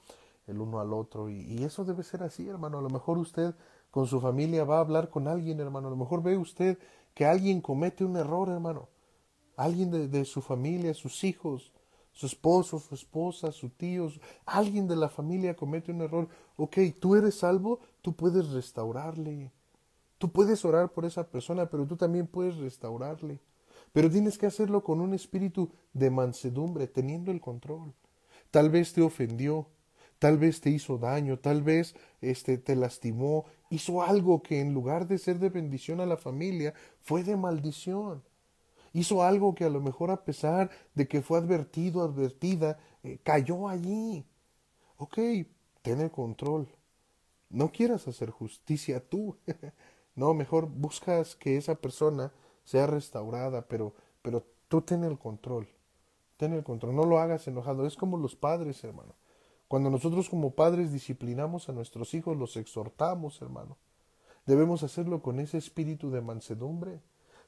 el 0.46 0.60
uno 0.60 0.80
al 0.80 0.92
otro. 0.92 1.28
Y, 1.30 1.62
eso 1.64 1.84
debe 1.84 2.02
ser 2.02 2.22
así, 2.22 2.48
hermano. 2.48 2.78
A 2.78 2.82
lo 2.82 2.90
mejor 2.90 3.18
usted 3.18 3.54
con 3.90 4.06
su 4.06 4.20
familia 4.20 4.64
va 4.64 4.78
a 4.78 4.80
hablar 4.80 5.08
con 5.08 5.28
alguien, 5.28 5.60
hermano. 5.60 5.88
A 5.88 5.90
lo 5.90 5.96
mejor 5.96 6.22
ve 6.22 6.36
usted 6.36 6.78
que 7.14 7.24
alguien 7.24 7.60
comete 7.60 8.04
un 8.04 8.16
error, 8.16 8.48
hermano. 8.48 8.88
Alguien 9.56 10.10
de 10.10 10.24
su 10.24 10.40
familia, 10.40 10.94
sus 10.94 11.24
hijos, 11.24 11.72
su 12.12 12.26
esposo, 12.26 12.78
su 12.78 12.94
esposa, 12.94 13.50
su 13.52 13.70
tío, 13.70 14.08
alguien 14.44 14.86
de 14.86 14.96
la 14.96 15.08
familia 15.08 15.56
comete 15.56 15.92
un 15.92 16.02
error. 16.02 16.28
Ok, 16.56 16.78
tú 17.00 17.16
eres 17.16 17.36
salvo, 17.36 17.80
tú 18.02 18.14
puedes 18.14 18.50
restaurarle. 18.50 19.50
Tú 20.18 20.30
puedes 20.30 20.64
orar 20.64 20.92
por 20.92 21.04
esa 21.04 21.28
persona, 21.28 21.68
pero 21.68 21.86
tú 21.86 21.96
también 21.96 22.26
puedes 22.26 22.56
restaurarle. 22.56 23.40
Pero 23.92 24.10
tienes 24.10 24.38
que 24.38 24.46
hacerlo 24.46 24.84
con 24.84 25.00
un 25.00 25.14
espíritu 25.14 25.70
de 25.92 26.10
mansedumbre, 26.10 26.86
teniendo 26.86 27.32
el 27.32 27.40
control. 27.40 27.92
Tal 28.50 28.70
vez 28.70 28.92
te 28.92 29.02
ofendió, 29.02 29.66
tal 30.18 30.38
vez 30.38 30.60
te 30.60 30.70
hizo 30.70 30.98
daño, 30.98 31.38
tal 31.38 31.62
vez 31.62 31.96
este 32.20 32.58
te 32.58 32.76
lastimó, 32.76 33.46
hizo 33.70 34.02
algo 34.02 34.42
que 34.42 34.60
en 34.60 34.72
lugar 34.74 35.08
de 35.08 35.18
ser 35.18 35.38
de 35.38 35.48
bendición 35.48 36.00
a 36.00 36.06
la 36.06 36.16
familia, 36.16 36.74
fue 37.00 37.24
de 37.24 37.36
maldición. 37.36 38.22
Hizo 38.92 39.22
algo 39.22 39.54
que 39.54 39.64
a 39.64 39.70
lo 39.70 39.80
mejor 39.80 40.10
a 40.10 40.24
pesar 40.24 40.70
de 40.94 41.08
que 41.08 41.22
fue 41.22 41.38
advertido, 41.38 42.02
advertida, 42.02 42.78
eh, 43.02 43.18
cayó 43.22 43.68
allí. 43.68 44.26
Ok, 44.96 45.18
ten 45.82 46.00
el 46.00 46.10
control. 46.10 46.68
No 47.48 47.72
quieras 47.72 48.06
hacer 48.08 48.30
justicia 48.30 49.00
tú. 49.00 49.36
no, 50.14 50.34
mejor 50.34 50.66
buscas 50.66 51.36
que 51.36 51.56
esa 51.56 51.74
persona 51.74 52.32
sea 52.64 52.86
restaurada, 52.86 53.66
pero, 53.66 53.94
pero 54.22 54.44
tú 54.68 54.82
ten 54.82 55.04
el 55.04 55.18
control. 55.18 55.68
Ten 56.36 56.52
el 56.52 56.62
control. 56.62 56.94
No 56.94 57.04
lo 57.04 57.18
hagas 57.18 57.46
enojado. 57.48 57.86
Es 57.86 57.96
como 57.96 58.16
los 58.16 58.36
padres, 58.36 58.82
hermano. 58.84 59.14
Cuando 59.68 59.88
nosotros 59.88 60.28
como 60.28 60.50
padres 60.50 60.92
disciplinamos 60.92 61.68
a 61.68 61.72
nuestros 61.72 62.12
hijos, 62.12 62.36
los 62.36 62.56
exhortamos, 62.58 63.40
hermano. 63.40 63.78
Debemos 64.44 64.82
hacerlo 64.82 65.22
con 65.22 65.40
ese 65.40 65.56
espíritu 65.56 66.10
de 66.10 66.20
mansedumbre. 66.20 67.00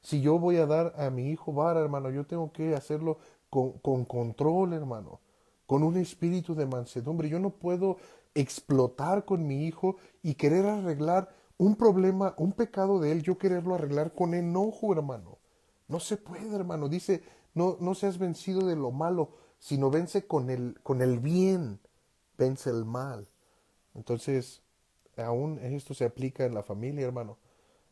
Si 0.05 0.21
yo 0.21 0.37
voy 0.37 0.57
a 0.57 0.67
dar 0.67 0.93
a 0.99 1.09
mi 1.09 1.31
hijo 1.31 1.51
vara, 1.51 1.79
hermano, 1.79 2.11
yo 2.11 2.27
tengo 2.27 2.51
que 2.51 2.75
hacerlo 2.75 3.17
con, 3.49 3.71
con 3.79 4.05
control, 4.05 4.73
hermano, 4.73 5.19
con 5.65 5.81
un 5.81 5.97
espíritu 5.97 6.53
de 6.53 6.67
mansedumbre. 6.67 7.27
Yo 7.27 7.39
no 7.39 7.49
puedo 7.49 7.97
explotar 8.35 9.25
con 9.25 9.47
mi 9.47 9.65
hijo 9.65 9.95
y 10.21 10.35
querer 10.35 10.67
arreglar 10.67 11.33
un 11.57 11.75
problema, 11.75 12.35
un 12.37 12.51
pecado 12.51 12.99
de 12.99 13.13
él, 13.13 13.23
yo 13.23 13.39
quererlo 13.39 13.73
arreglar 13.73 14.13
con 14.13 14.35
enojo, 14.35 14.93
hermano. 14.93 15.39
No 15.87 15.99
se 15.99 16.17
puede, 16.17 16.55
hermano. 16.55 16.87
Dice, 16.87 17.23
no, 17.55 17.75
no 17.79 17.95
seas 17.95 18.19
vencido 18.19 18.67
de 18.67 18.75
lo 18.75 18.91
malo, 18.91 19.31
sino 19.57 19.89
vence 19.89 20.27
con 20.27 20.51
el, 20.51 20.79
con 20.83 21.01
el 21.01 21.17
bien, 21.17 21.79
vence 22.37 22.69
el 22.69 22.85
mal. 22.85 23.27
Entonces, 23.95 24.61
aún 25.17 25.57
esto 25.57 25.95
se 25.95 26.05
aplica 26.05 26.45
en 26.45 26.53
la 26.53 26.61
familia, 26.61 27.07
hermano. 27.07 27.39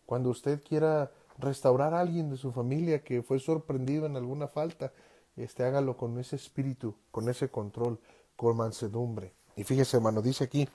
Cuando 0.05 0.29
usted 0.29 0.61
quiera 0.61 1.09
restaurar 1.43 1.93
a 1.93 1.99
alguien 1.99 2.29
de 2.29 2.37
su 2.37 2.51
familia 2.51 3.03
que 3.03 3.21
fue 3.21 3.39
sorprendido 3.39 4.05
en 4.05 4.15
alguna 4.15 4.47
falta, 4.47 4.91
este, 5.35 5.63
hágalo 5.63 5.97
con 5.97 6.19
ese 6.19 6.35
espíritu, 6.35 6.95
con 7.11 7.29
ese 7.29 7.49
control, 7.49 7.99
con 8.35 8.57
mansedumbre. 8.57 9.33
Y 9.55 9.63
fíjese, 9.63 9.97
hermano, 9.97 10.21
dice 10.21 10.43
aquí, 10.43 10.67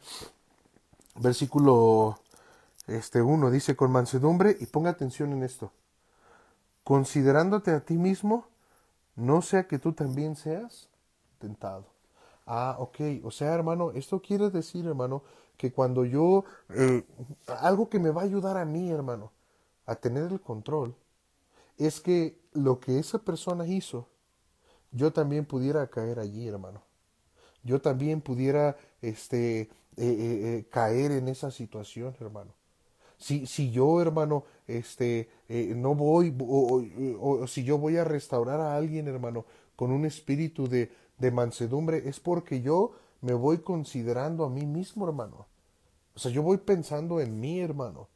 versículo 1.17 2.19
este 2.87 3.21
1, 3.21 3.51
dice 3.51 3.77
con 3.77 3.91
mansedumbre, 3.91 4.57
y 4.59 4.67
ponga 4.67 4.91
atención 4.91 5.33
en 5.33 5.43
esto, 5.43 5.73
considerándote 6.85 7.73
a 7.73 7.81
ti 7.81 7.99
mismo, 7.99 8.47
no 9.17 9.43
sea 9.43 9.67
que 9.67 9.79
tú 9.79 9.93
también 9.93 10.37
seas 10.37 10.89
tentado. 11.39 11.85
Ah, 12.47 12.77
ok, 12.79 13.01
o 13.25 13.31
sea, 13.31 13.53
hermano, 13.53 13.91
esto 13.93 14.23
quiere 14.23 14.49
decir, 14.49 14.87
hermano, 14.87 15.23
que 15.59 15.73
cuando 15.73 16.05
yo, 16.05 16.45
eh, 16.71 17.05
algo 17.61 17.91
que 17.91 17.99
me 17.99 18.11
va 18.11 18.23
a 18.23 18.25
ayudar 18.25 18.57
a 18.57 18.65
mí, 18.65 18.91
hermano, 18.91 19.33
a 19.89 19.95
tener 19.95 20.31
el 20.31 20.41
control 20.41 20.95
es 21.79 22.01
que 22.01 22.39
lo 22.53 22.79
que 22.79 22.99
esa 22.99 23.19
persona 23.19 23.67
hizo, 23.67 24.07
yo 24.93 25.13
también 25.15 25.47
pudiera 25.47 25.89
caer 25.89 26.19
allí, 26.19 26.47
hermano. 26.47 26.83
Yo 27.63 27.81
también 27.81 28.21
pudiera 28.21 28.77
este, 29.01 29.61
eh, 29.61 29.69
eh, 29.97 30.09
eh, 30.59 30.67
caer 30.71 31.13
en 31.13 31.29
esa 31.29 31.51
situación, 31.51 32.15
hermano. 32.21 32.53
Si, 33.17 33.47
si 33.47 33.71
yo, 33.71 34.01
hermano, 34.03 34.45
este, 34.67 35.31
no 35.49 35.95
voy, 35.95 36.37
o, 36.39 36.83
o, 37.21 37.47
si 37.47 37.65
yo 37.65 37.79
voy 37.79 37.97
a 37.97 38.05
restaurar 38.05 38.61
a 38.61 38.77
alguien, 38.77 39.09
hermano, 39.09 39.47
con 39.75 39.91
un 39.91 40.05
espíritu 40.05 40.69
de, 40.69 40.93
de 41.17 41.31
mansedumbre, 41.31 42.09
es 42.09 42.21
porque 42.21 42.61
yo 42.61 42.93
me 43.23 43.33
voy 43.33 43.59
considerando 43.59 44.45
a 44.45 44.51
mí 44.51 44.67
mismo, 44.67 45.07
hermano. 45.09 45.47
O 46.15 46.19
sea, 46.19 46.31
yo 46.31 46.43
voy 46.43 46.59
pensando 46.59 47.21
en 47.21 47.41
mí, 47.41 47.61
hermano 47.61 48.09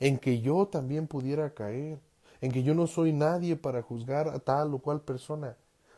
en 0.00 0.18
que 0.18 0.40
yo 0.40 0.66
también 0.66 1.06
pudiera 1.06 1.54
caer, 1.54 2.00
en 2.40 2.52
que 2.52 2.62
yo 2.62 2.74
no 2.74 2.86
soy 2.86 3.12
nadie 3.12 3.56
para 3.56 3.82
juzgar 3.82 4.28
a 4.28 4.38
tal 4.38 4.74
o 4.74 4.78
cual 4.78 5.00
persona, 5.00 5.56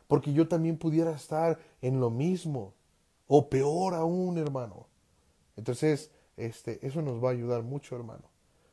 porque 0.08 0.32
yo 0.32 0.48
también 0.48 0.78
pudiera 0.78 1.12
estar 1.12 1.58
en 1.82 2.00
lo 2.00 2.10
mismo, 2.10 2.74
o 3.26 3.48
peor 3.48 3.94
aún, 3.94 4.38
hermano. 4.38 4.86
Entonces, 5.56 6.10
este, 6.36 6.84
eso 6.86 7.02
nos 7.02 7.22
va 7.22 7.28
a 7.28 7.32
ayudar 7.32 7.62
mucho, 7.62 7.94
hermano, 7.94 8.24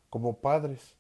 como 0.09 0.37
padres. 0.37 0.95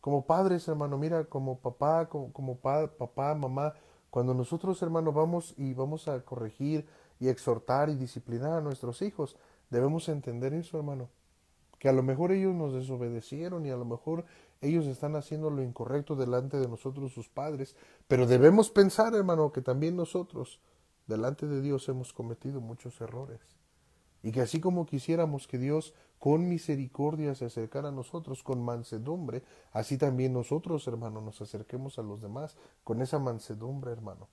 Como 0.00 0.26
padres, 0.26 0.68
hermano, 0.68 0.98
mira, 0.98 1.24
como 1.24 1.58
papá, 1.58 2.08
como, 2.08 2.32
como 2.32 2.56
pa, 2.56 2.86
papá, 2.86 3.34
mamá, 3.34 3.74
cuando 4.10 4.34
nosotros, 4.34 4.80
hermano, 4.82 5.12
vamos 5.12 5.54
y 5.56 5.74
vamos 5.74 6.08
a 6.08 6.20
corregir 6.24 6.86
y 7.18 7.28
exhortar 7.28 7.88
y 7.88 7.96
disciplinar 7.96 8.52
a 8.52 8.60
nuestros 8.60 9.02
hijos, 9.02 9.36
debemos 9.70 10.08
entender 10.08 10.54
eso, 10.54 10.78
hermano 10.78 11.08
que 11.84 11.90
a 11.90 11.92
lo 11.92 12.02
mejor 12.02 12.32
ellos 12.32 12.54
nos 12.54 12.72
desobedecieron 12.72 13.66
y 13.66 13.70
a 13.70 13.76
lo 13.76 13.84
mejor 13.84 14.24
ellos 14.62 14.86
están 14.86 15.16
haciendo 15.16 15.50
lo 15.50 15.62
incorrecto 15.62 16.16
delante 16.16 16.56
de 16.56 16.66
nosotros 16.66 17.12
sus 17.12 17.28
padres, 17.28 17.76
pero 18.08 18.26
debemos 18.26 18.70
pensar, 18.70 19.14
hermano, 19.14 19.52
que 19.52 19.60
también 19.60 19.94
nosotros 19.94 20.62
delante 21.06 21.46
de 21.46 21.60
Dios 21.60 21.86
hemos 21.90 22.14
cometido 22.14 22.62
muchos 22.62 22.98
errores. 23.02 23.38
Y 24.22 24.32
que 24.32 24.40
así 24.40 24.60
como 24.60 24.86
quisiéramos 24.86 25.46
que 25.46 25.58
Dios 25.58 25.92
con 26.18 26.48
misericordia 26.48 27.34
se 27.34 27.44
acercara 27.44 27.90
a 27.90 27.92
nosotros 27.92 28.42
con 28.42 28.64
mansedumbre, 28.64 29.42
así 29.74 29.98
también 29.98 30.32
nosotros, 30.32 30.88
hermano, 30.88 31.20
nos 31.20 31.42
acerquemos 31.42 31.98
a 31.98 32.02
los 32.02 32.22
demás 32.22 32.56
con 32.82 33.02
esa 33.02 33.18
mansedumbre, 33.18 33.92
hermano, 33.92 34.30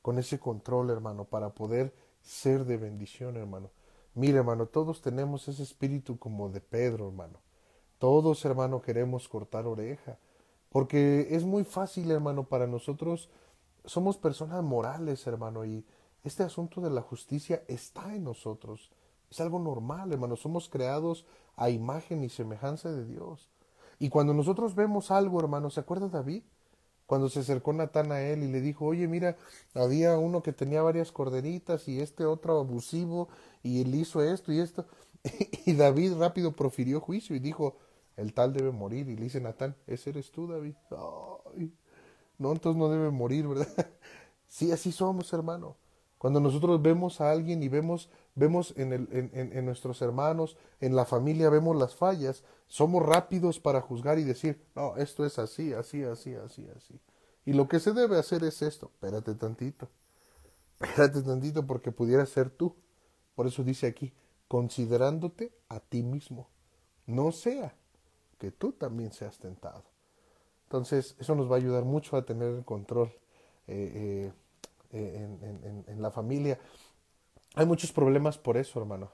con 0.00 0.18
ese 0.18 0.40
control, 0.40 0.88
hermano, 0.88 1.26
para 1.26 1.50
poder 1.50 1.92
ser 2.22 2.64
de 2.64 2.78
bendición, 2.78 3.36
hermano. 3.36 3.68
Mire, 4.14 4.38
hermano, 4.38 4.66
todos 4.66 5.02
tenemos 5.02 5.48
ese 5.48 5.62
espíritu 5.62 6.18
como 6.18 6.48
de 6.48 6.60
Pedro, 6.60 7.08
hermano. 7.08 7.40
Todos, 7.98 8.44
hermano, 8.44 8.80
queremos 8.80 9.28
cortar 9.28 9.66
oreja. 9.66 10.18
Porque 10.68 11.28
es 11.30 11.44
muy 11.44 11.64
fácil, 11.64 12.10
hermano, 12.10 12.44
para 12.44 12.66
nosotros. 12.66 13.28
Somos 13.84 14.16
personas 14.16 14.62
morales, 14.62 15.26
hermano, 15.26 15.64
y 15.64 15.84
este 16.22 16.42
asunto 16.42 16.80
de 16.80 16.90
la 16.90 17.02
justicia 17.02 17.64
está 17.68 18.14
en 18.14 18.24
nosotros. 18.24 18.90
Es 19.30 19.40
algo 19.40 19.58
normal, 19.58 20.12
hermano. 20.12 20.36
Somos 20.36 20.68
creados 20.68 21.26
a 21.56 21.70
imagen 21.70 22.22
y 22.22 22.28
semejanza 22.28 22.92
de 22.92 23.04
Dios. 23.04 23.50
Y 23.98 24.08
cuando 24.10 24.32
nosotros 24.32 24.74
vemos 24.74 25.10
algo, 25.10 25.40
hermano, 25.40 25.70
¿se 25.70 25.80
acuerda 25.80 26.08
David? 26.08 26.42
Cuando 27.06 27.28
se 27.28 27.40
acercó 27.40 27.72
Natán 27.72 28.12
a 28.12 28.22
él 28.22 28.42
y 28.42 28.48
le 28.50 28.60
dijo, 28.60 28.86
oye, 28.86 29.06
mira, 29.08 29.36
había 29.74 30.18
uno 30.18 30.42
que 30.42 30.52
tenía 30.52 30.82
varias 30.82 31.12
corderitas 31.12 31.88
y 31.88 32.00
este 32.00 32.24
otro 32.24 32.58
abusivo 32.58 33.28
y 33.62 33.82
él 33.82 33.94
hizo 33.94 34.22
esto 34.22 34.52
y 34.52 34.60
esto. 34.60 34.86
y 35.66 35.74
David 35.74 36.14
rápido 36.14 36.52
profirió 36.52 37.00
juicio 37.00 37.36
y 37.36 37.40
dijo, 37.40 37.76
el 38.16 38.32
tal 38.34 38.52
debe 38.52 38.70
morir. 38.70 39.08
Y 39.08 39.16
le 39.16 39.24
dice 39.24 39.40
Natán, 39.40 39.76
ese 39.86 40.10
eres 40.10 40.30
tú, 40.30 40.46
David. 40.46 40.74
no, 42.38 42.52
entonces 42.52 42.78
no 42.78 42.88
debe 42.88 43.10
morir, 43.10 43.46
¿verdad? 43.48 43.68
sí, 44.48 44.72
así 44.72 44.92
somos, 44.92 45.32
hermano. 45.32 45.76
Cuando 46.18 46.40
nosotros 46.40 46.80
vemos 46.80 47.20
a 47.20 47.30
alguien 47.30 47.62
y 47.62 47.68
vemos, 47.68 48.08
vemos 48.34 48.72
en, 48.76 49.64
nuestros 49.64 50.00
hermanos, 50.00 50.56
en 50.80 50.96
la 50.96 51.04
familia, 51.04 51.50
vemos 51.50 51.76
las 51.76 51.94
fallas, 51.94 52.44
somos 52.66 53.04
rápidos 53.04 53.60
para 53.60 53.80
juzgar 53.80 54.18
y 54.18 54.24
decir, 54.24 54.64
no, 54.74 54.96
esto 54.96 55.26
es 55.26 55.38
así, 55.38 55.72
así, 55.72 56.02
así, 56.02 56.34
así, 56.34 56.66
así. 56.74 57.00
Y 57.44 57.52
lo 57.52 57.68
que 57.68 57.78
se 57.78 57.92
debe 57.92 58.18
hacer 58.18 58.42
es 58.44 58.62
esto, 58.62 58.90
espérate 58.94 59.34
tantito, 59.34 59.90
espérate 60.80 61.22
tantito 61.22 61.66
porque 61.66 61.92
pudiera 61.92 62.24
ser 62.24 62.48
tú. 62.48 62.74
Por 63.34 63.46
eso 63.46 63.62
dice 63.62 63.86
aquí, 63.86 64.14
considerándote 64.48 65.52
a 65.68 65.80
ti 65.80 66.02
mismo, 66.02 66.48
no 67.06 67.32
sea 67.32 67.74
que 68.38 68.50
tú 68.50 68.72
también 68.72 69.12
seas 69.12 69.38
tentado. 69.38 69.84
Entonces, 70.64 71.16
eso 71.18 71.34
nos 71.34 71.50
va 71.50 71.56
a 71.56 71.58
ayudar 71.58 71.84
mucho 71.84 72.16
a 72.16 72.24
tener 72.24 72.48
el 72.54 72.64
control 72.64 73.12
eh, 73.66 74.32
en 74.94 76.02
la 76.02 76.10
familia. 76.10 76.58
Hay 77.54 77.66
muchos 77.66 77.92
problemas 77.92 78.38
por 78.38 78.56
eso, 78.56 78.80
hermano. 78.80 79.10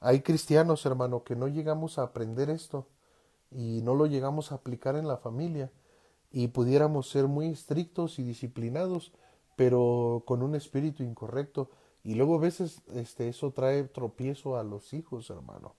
Hay 0.00 0.20
cristianos, 0.20 0.84
hermano, 0.84 1.22
que 1.22 1.36
no 1.36 1.46
llegamos 1.46 1.98
a 1.98 2.02
aprender 2.02 2.50
esto 2.50 2.88
y 3.52 3.82
no 3.82 3.94
lo 3.94 4.06
llegamos 4.06 4.50
a 4.50 4.56
aplicar 4.56 4.96
en 4.96 5.06
la 5.06 5.16
familia 5.16 5.70
y 6.32 6.48
pudiéramos 6.48 7.08
ser 7.08 7.28
muy 7.28 7.48
estrictos 7.48 8.18
y 8.18 8.24
disciplinados, 8.24 9.12
pero 9.54 10.24
con 10.26 10.42
un 10.42 10.54
espíritu 10.54 11.04
incorrecto. 11.04 11.70
Y 12.02 12.14
luego 12.14 12.34
a 12.34 12.40
veces 12.40 12.82
este, 12.94 13.28
eso 13.28 13.52
trae 13.52 13.84
tropiezo 13.84 14.56
a 14.56 14.64
los 14.64 14.92
hijos, 14.92 15.30
hermano. 15.30 15.76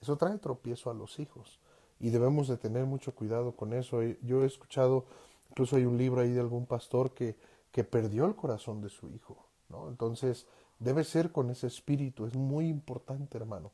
Eso 0.00 0.16
trae 0.16 0.38
tropiezo 0.38 0.90
a 0.90 0.94
los 0.94 1.20
hijos. 1.20 1.60
Y 2.00 2.10
debemos 2.10 2.48
de 2.48 2.56
tener 2.56 2.84
mucho 2.84 3.14
cuidado 3.14 3.54
con 3.54 3.74
eso. 3.74 4.02
Yo 4.22 4.42
he 4.42 4.46
escuchado, 4.46 5.04
incluso 5.50 5.76
hay 5.76 5.84
un 5.84 5.98
libro 5.98 6.20
ahí 6.20 6.32
de 6.32 6.40
algún 6.40 6.66
pastor 6.66 7.12
que, 7.12 7.36
que 7.72 7.84
perdió 7.84 8.26
el 8.26 8.36
corazón 8.36 8.80
de 8.80 8.90
su 8.90 9.08
hijo. 9.08 9.36
¿no? 9.68 9.88
Entonces, 9.88 10.46
debe 10.78 11.04
ser 11.04 11.32
con 11.32 11.50
ese 11.50 11.66
espíritu. 11.66 12.26
Es 12.26 12.34
muy 12.34 12.68
importante, 12.68 13.36
hermano. 13.38 13.72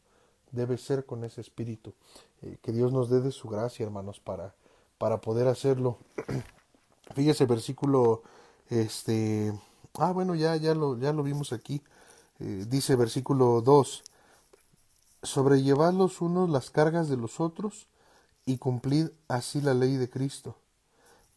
Debe 0.53 0.79
ser 0.79 1.05
con 1.05 1.25
ese 1.25 1.41
espíritu. 1.41 1.93
Eh, 2.43 2.59
que 2.63 2.73
Dios 2.73 2.93
nos 2.93 3.11
dé 3.11 3.21
de 3.21 3.33
su 3.33 3.49
gracia, 3.49 3.85
hermanos, 3.85 4.21
para, 4.21 4.55
para 4.97 5.21
poder 5.21 5.49
hacerlo. 5.49 5.99
Fíjese, 7.15 7.47
versículo, 7.47 8.23
este, 8.71 9.53
ah, 9.95 10.13
bueno, 10.13 10.35
ya, 10.35 10.57
ya 10.57 10.75
lo, 10.75 10.99
ya 10.99 11.13
lo 11.13 11.23
vimos 11.23 11.53
aquí. 11.53 11.83
Eh, 12.41 12.67
dice 12.69 12.95
versículo 12.95 13.61
2, 13.63 14.05
sobrellevad 15.23 15.93
los 15.93 16.21
unos 16.21 16.49
las 16.49 16.71
cargas 16.71 17.09
de 17.09 17.17
los 17.17 17.41
otros 17.41 17.89
y 18.47 18.59
cumplid 18.59 19.09
así 19.27 19.61
la 19.61 19.75
ley 19.75 19.97
de 19.97 20.09
Cristo. 20.09 20.57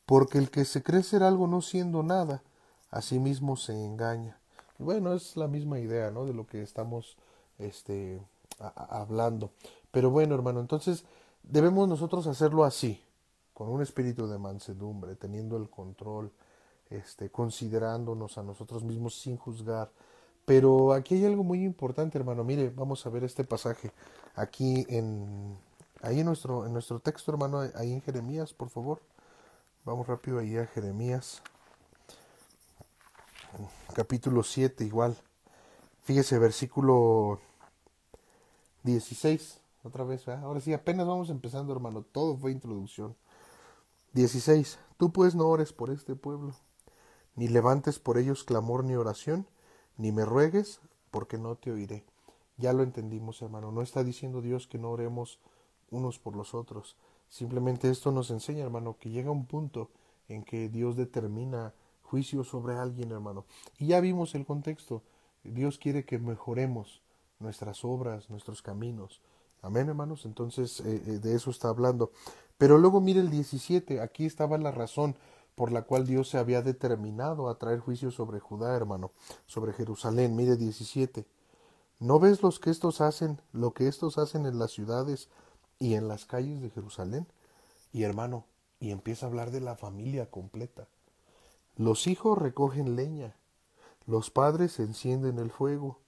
Porque 0.05 0.37
el 0.37 0.51
que 0.51 0.65
se 0.65 0.83
cree 0.83 1.03
ser 1.03 1.23
algo 1.23 1.47
no 1.47 1.61
siendo 1.61 2.03
nada, 2.03 2.43
a 2.91 3.01
sí 3.01 3.19
mismo 3.19 3.55
se 3.55 3.73
engaña. 3.73 4.37
Bueno, 4.77 5.13
es 5.13 5.37
la 5.37 5.47
misma 5.47 5.79
idea, 5.79 6.11
¿no? 6.11 6.25
De 6.25 6.33
lo 6.33 6.45
que 6.45 6.61
estamos, 6.61 7.17
este, 7.59 8.21
hablando. 8.59 9.51
Pero 9.91 10.09
bueno, 10.09 10.35
hermano, 10.35 10.59
entonces 10.59 11.05
debemos 11.43 11.87
nosotros 11.87 12.27
hacerlo 12.27 12.63
así 12.63 13.01
con 13.53 13.69
un 13.69 13.81
espíritu 13.81 14.27
de 14.27 14.37
mansedumbre, 14.37 15.15
teniendo 15.15 15.57
el 15.57 15.69
control, 15.69 16.31
este, 16.89 17.29
considerándonos 17.29 18.37
a 18.37 18.43
nosotros 18.43 18.83
mismos 18.83 19.19
sin 19.19 19.37
juzgar. 19.37 19.91
Pero 20.45 20.93
aquí 20.93 21.15
hay 21.15 21.25
algo 21.25 21.43
muy 21.43 21.63
importante, 21.63 22.17
hermano. 22.17 22.43
Mire, 22.43 22.69
vamos 22.69 23.05
a 23.05 23.09
ver 23.09 23.23
este 23.23 23.43
pasaje 23.43 23.91
aquí 24.35 24.85
en 24.89 25.57
ahí 26.01 26.19
en 26.19 26.25
nuestro 26.25 26.65
en 26.65 26.73
nuestro 26.73 26.99
texto, 26.99 27.31
hermano, 27.31 27.61
ahí 27.75 27.93
en 27.93 28.01
Jeremías, 28.01 28.53
por 28.53 28.69
favor. 28.69 28.99
Vamos 29.85 30.07
rápido 30.07 30.39
ahí 30.39 30.57
a 30.57 30.65
Jeremías. 30.65 31.41
Capítulo 33.93 34.43
7 34.43 34.85
igual. 34.85 35.17
Fíjese 36.03 36.39
versículo 36.39 37.39
16, 38.83 39.59
otra 39.83 40.03
vez, 40.03 40.27
ahora 40.27 40.59
sí, 40.61 40.73
apenas 40.73 41.07
vamos 41.07 41.29
empezando, 41.29 41.73
hermano, 41.73 42.03
todo 42.03 42.37
fue 42.37 42.51
introducción. 42.51 43.15
16. 44.13 44.79
Tú 44.97 45.11
pues 45.11 45.35
no 45.35 45.47
ores 45.47 45.73
por 45.73 45.89
este 45.89 46.15
pueblo, 46.15 46.53
ni 47.35 47.47
levantes 47.47 47.99
por 47.99 48.17
ellos 48.17 48.43
clamor 48.43 48.83
ni 48.83 48.95
oración, 48.95 49.47
ni 49.97 50.11
me 50.11 50.25
ruegues, 50.25 50.81
porque 51.11 51.37
no 51.37 51.55
te 51.55 51.71
oiré. 51.71 52.05
Ya 52.57 52.73
lo 52.73 52.83
entendimos, 52.83 53.41
hermano. 53.41 53.71
No 53.71 53.81
está 53.81 54.03
diciendo 54.03 54.41
Dios 54.41 54.67
que 54.67 54.77
no 54.77 54.91
oremos 54.91 55.39
unos 55.89 56.19
por 56.19 56.35
los 56.35 56.53
otros. 56.53 56.95
Simplemente 57.29 57.89
esto 57.89 58.11
nos 58.11 58.31
enseña, 58.31 58.63
hermano, 58.63 58.97
que 58.99 59.09
llega 59.09 59.31
un 59.31 59.45
punto 59.45 59.89
en 60.27 60.43
que 60.43 60.69
Dios 60.69 60.95
determina 60.95 61.73
juicio 62.11 62.43
sobre 62.43 62.75
alguien, 62.75 63.09
hermano. 63.11 63.45
Y 63.79 63.87
ya 63.87 64.01
vimos 64.01 64.35
el 64.35 64.45
contexto. 64.45 65.01
Dios 65.45 65.77
quiere 65.77 66.03
que 66.03 66.19
mejoremos 66.19 67.01
nuestras 67.39 67.85
obras, 67.85 68.29
nuestros 68.29 68.61
caminos. 68.61 69.21
Amén, 69.61 69.87
hermanos. 69.87 70.25
Entonces, 70.25 70.81
eh, 70.81 71.01
eh, 71.07 71.19
de 71.19 71.35
eso 71.35 71.49
está 71.51 71.69
hablando. 71.69 72.11
Pero 72.57 72.77
luego 72.77 72.99
mire 72.99 73.21
el 73.21 73.29
17, 73.29 74.01
aquí 74.01 74.25
estaba 74.25 74.57
la 74.57 74.71
razón 74.71 75.15
por 75.55 75.71
la 75.71 75.83
cual 75.83 76.05
Dios 76.05 76.27
se 76.27 76.37
había 76.37 76.61
determinado 76.61 77.47
a 77.47 77.57
traer 77.57 77.79
juicio 77.79 78.11
sobre 78.11 78.41
Judá, 78.41 78.75
hermano, 78.75 79.11
sobre 79.45 79.71
Jerusalén. 79.71 80.35
Mire 80.35 80.57
17. 80.57 81.25
¿No 81.99 82.19
ves 82.19 82.43
los 82.43 82.59
que 82.59 82.71
estos 82.71 82.99
hacen, 82.99 83.39
lo 83.53 83.73
que 83.73 83.87
estos 83.87 84.17
hacen 84.17 84.45
en 84.45 84.59
las 84.59 84.71
ciudades 84.71 85.29
y 85.79 85.93
en 85.93 86.09
las 86.09 86.25
calles 86.25 86.61
de 86.61 86.71
Jerusalén? 86.71 87.25
Y 87.93 88.03
hermano, 88.03 88.43
y 88.81 88.91
empieza 88.91 89.25
a 89.25 89.29
hablar 89.29 89.51
de 89.51 89.61
la 89.61 89.77
familia 89.77 90.29
completa. 90.29 90.87
Los 91.77 92.07
hijos 92.07 92.37
recogen 92.37 92.95
leña, 92.95 93.35
los 94.05 94.29
padres 94.29 94.79
encienden 94.79 95.39
el 95.39 95.51
fuego, 95.51 95.99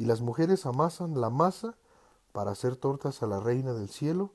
y 0.00 0.06
las 0.06 0.22
mujeres 0.22 0.64
amasan 0.64 1.20
la 1.20 1.28
masa 1.28 1.76
para 2.32 2.52
hacer 2.52 2.76
tortas 2.76 3.22
a 3.22 3.26
la 3.26 3.38
reina 3.38 3.74
del 3.74 3.90
cielo 3.90 4.32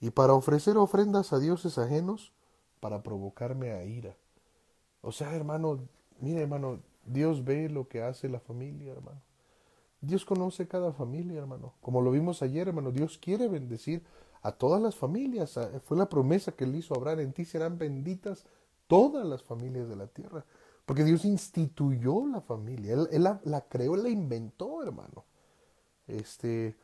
y 0.00 0.10
para 0.10 0.34
ofrecer 0.34 0.76
ofrendas 0.76 1.32
a 1.32 1.38
dioses 1.38 1.78
ajenos 1.78 2.32
para 2.80 3.02
provocarme 3.02 3.72
a 3.72 3.84
ira. 3.84 4.16
O 5.00 5.10
sea, 5.12 5.34
hermano, 5.34 5.80
mira, 6.20 6.40
hermano, 6.40 6.80
Dios 7.06 7.42
ve 7.44 7.70
lo 7.70 7.88
que 7.88 8.02
hace 8.02 8.28
la 8.28 8.38
familia, 8.38 8.92
hermano. 8.92 9.22
Dios 10.00 10.24
conoce 10.24 10.68
cada 10.68 10.92
familia, 10.92 11.38
hermano. 11.38 11.72
Como 11.80 12.02
lo 12.02 12.10
vimos 12.10 12.42
ayer, 12.42 12.68
hermano, 12.68 12.92
Dios 12.92 13.16
quiere 13.16 13.48
bendecir 13.48 14.04
a 14.42 14.52
todas 14.52 14.80
las 14.80 14.94
familias. 14.94 15.58
Fue 15.84 15.96
la 15.96 16.08
promesa 16.08 16.52
que 16.52 16.64
él 16.64 16.76
hizo 16.76 16.94
a 16.94 16.98
Abraham. 16.98 17.20
En 17.20 17.32
ti 17.32 17.44
serán 17.44 17.78
benditas 17.78 18.44
todas 18.88 19.24
las 19.24 19.42
familias 19.42 19.88
de 19.88 19.96
la 19.96 20.08
tierra. 20.08 20.44
Porque 20.84 21.04
Dios 21.04 21.24
instituyó 21.24 22.26
la 22.26 22.40
familia. 22.40 22.94
Él, 22.94 23.22
la, 23.22 23.40
la, 23.44 23.60
creó, 23.60 23.94
él 23.94 24.02
la 24.02 24.08
inventó, 24.08 24.82
hermano. 24.82 25.24
Este, 26.06 26.76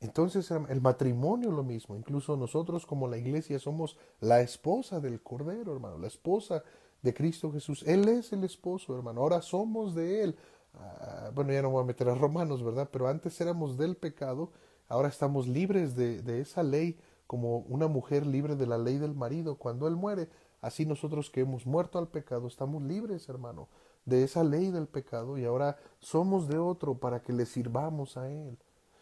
entonces 0.00 0.50
el 0.50 0.80
matrimonio 0.80 1.50
lo 1.50 1.64
mismo, 1.64 1.96
incluso 1.96 2.36
nosotros 2.36 2.86
como 2.86 3.08
la 3.08 3.16
iglesia 3.16 3.58
somos 3.58 3.98
la 4.20 4.40
esposa 4.42 5.00
del 5.00 5.20
Cordero, 5.22 5.72
hermano, 5.72 5.98
la 5.98 6.06
esposa 6.06 6.62
de 7.02 7.14
Cristo 7.14 7.50
Jesús. 7.50 7.82
Él 7.84 8.06
es 8.08 8.32
el 8.32 8.44
esposo, 8.44 8.94
hermano, 8.94 9.22
ahora 9.22 9.42
somos 9.42 9.94
de 9.94 10.22
Él. 10.22 10.36
Ah, 10.74 11.30
bueno, 11.34 11.52
ya 11.52 11.62
no 11.62 11.70
voy 11.70 11.82
a 11.82 11.86
meter 11.86 12.08
a 12.08 12.14
Romanos, 12.14 12.62
¿verdad? 12.62 12.88
Pero 12.92 13.08
antes 13.08 13.40
éramos 13.40 13.76
del 13.76 13.96
pecado, 13.96 14.52
ahora 14.86 15.08
estamos 15.08 15.48
libres 15.48 15.96
de, 15.96 16.22
de 16.22 16.40
esa 16.40 16.62
ley 16.62 16.98
como 17.26 17.58
una 17.60 17.88
mujer 17.88 18.24
libre 18.24 18.54
de 18.54 18.66
la 18.66 18.78
ley 18.78 18.98
del 18.98 19.14
marido 19.14 19.56
cuando 19.56 19.88
Él 19.88 19.96
muere. 19.96 20.28
Así 20.60 20.86
nosotros 20.86 21.30
que 21.30 21.40
hemos 21.40 21.66
muerto 21.66 21.98
al 21.98 22.08
pecado 22.08 22.48
estamos 22.48 22.82
libres, 22.82 23.28
hermano, 23.28 23.68
de 24.04 24.24
esa 24.24 24.42
ley 24.42 24.70
del 24.70 24.88
pecado 24.88 25.38
y 25.38 25.44
ahora 25.44 25.78
somos 26.00 26.48
de 26.48 26.58
otro 26.58 26.94
para 26.94 27.20
que 27.20 27.32
le 27.32 27.46
sirvamos 27.46 28.16
a 28.16 28.30
Él. 28.30 28.58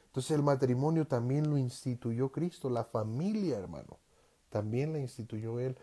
Entonces 0.07 0.31
el 0.33 0.43
matrimonio 0.43 1.07
también 1.07 1.49
lo 1.49 1.59
instituyó 1.59 2.31
Cristo, 2.31 2.69
la 2.71 2.85
familia, 2.85 3.59
hermano, 3.59 3.99
también 4.51 4.93
la 4.93 4.99
instituyó 4.99 5.61
Él. 5.61 5.77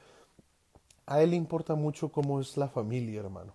A 1.05 1.21
Él 1.21 1.31
le 1.31 1.35
importa 1.35 1.75
mucho 1.75 2.11
cómo 2.11 2.39
es 2.39 2.57
la 2.57 2.67
familia, 2.67 3.19
hermano. 3.19 3.53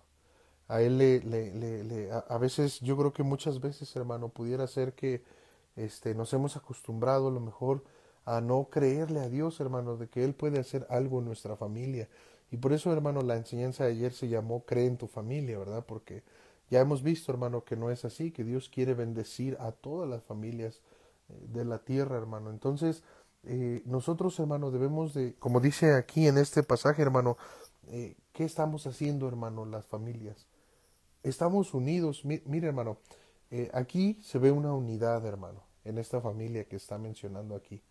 A 0.67 0.81
Él 0.81 0.97
le, 0.97 1.19
le, 1.21 1.83
le, 1.83 2.11
a, 2.11 2.37
veces, 2.37 2.79
yo 2.79 2.95
creo 2.97 3.11
que 3.11 3.23
muchas 3.23 3.59
veces, 3.59 3.95
hermano, 3.95 4.29
pudiera 4.29 4.67
ser 4.67 4.93
que 4.93 5.23
este, 5.75 6.13
nos 6.15 6.31
hemos 6.33 6.55
acostumbrado 6.55 7.29
a 7.29 7.31
lo 7.31 7.39
mejor 7.39 7.83
a 8.29 8.41
no 8.41 8.69
creerle 8.69 9.21
a 9.21 9.27
Dios, 9.27 9.59
hermano, 9.59 9.97
de 9.97 10.07
que 10.07 10.23
Él 10.23 10.35
puede 10.35 10.59
hacer 10.59 10.85
algo 10.91 11.17
en 11.17 11.25
nuestra 11.25 11.55
familia. 11.55 12.07
Y 12.51 12.57
por 12.57 12.73
eso, 12.73 12.93
hermano, 12.93 13.21
la 13.21 13.35
enseñanza 13.35 13.85
de 13.85 13.91
ayer 13.91 14.13
se 14.13 14.29
llamó 14.29 14.65
Cree 14.65 14.85
en 14.85 14.97
tu 14.97 15.07
familia, 15.07 15.57
¿verdad? 15.57 15.83
Porque 15.83 16.23
ya 16.69 16.79
hemos 16.79 17.01
visto, 17.01 17.31
hermano, 17.31 17.63
que 17.63 17.75
no 17.75 17.89
es 17.89 18.05
así, 18.05 18.29
que 18.29 18.43
Dios 18.43 18.69
quiere 18.69 18.93
bendecir 18.93 19.57
a 19.59 19.71
todas 19.71 20.07
las 20.07 20.21
familias 20.21 20.79
eh, 21.29 21.47
de 21.47 21.65
la 21.65 21.79
tierra, 21.79 22.17
hermano. 22.17 22.51
Entonces, 22.51 23.01
eh, 23.45 23.81
nosotros, 23.85 24.39
hermano, 24.39 24.69
debemos 24.69 25.15
de, 25.15 25.33
como 25.39 25.59
dice 25.59 25.95
aquí 25.95 26.27
en 26.27 26.37
este 26.37 26.61
pasaje, 26.61 27.01
hermano, 27.01 27.35
eh, 27.87 28.15
¿qué 28.31 28.43
estamos 28.43 28.85
haciendo, 28.85 29.27
hermano, 29.27 29.65
las 29.65 29.87
familias? 29.87 30.45
Estamos 31.23 31.73
unidos. 31.73 32.23
mire, 32.25 32.67
hermano, 32.67 32.99
aquí 33.73 34.21
se 34.21 34.37
ve 34.37 34.51
una 34.51 34.71
unidad, 34.71 35.25
hermano, 35.25 35.63
en 35.83 35.97
esta 35.97 36.21
familia 36.21 36.65
que 36.65 36.75
está 36.75 36.99
mencionando 36.99 37.55
aquí. 37.55 37.81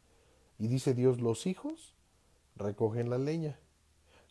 Y 0.59 0.69
dice 0.69 0.95
Dios, 0.95 1.21
los 1.21 1.47
hijos 1.47 1.95
recogen 2.57 3.11
la 3.11 3.19
leña, 3.19 3.59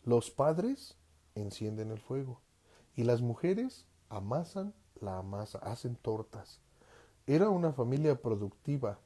los 0.04 0.30
padres 0.30 0.96
encienden 1.34 1.90
el 1.90 1.98
fuego 1.98 2.40
y 2.94 3.04
las 3.04 3.22
mujeres 3.22 3.86
amasan 4.08 4.74
la 5.00 5.22
masa, 5.22 5.58
hacen 5.58 5.96
tortas. 5.96 6.60
Era 7.26 7.50
una 7.50 7.72
familia 7.72 8.20
productiva, 8.20 8.98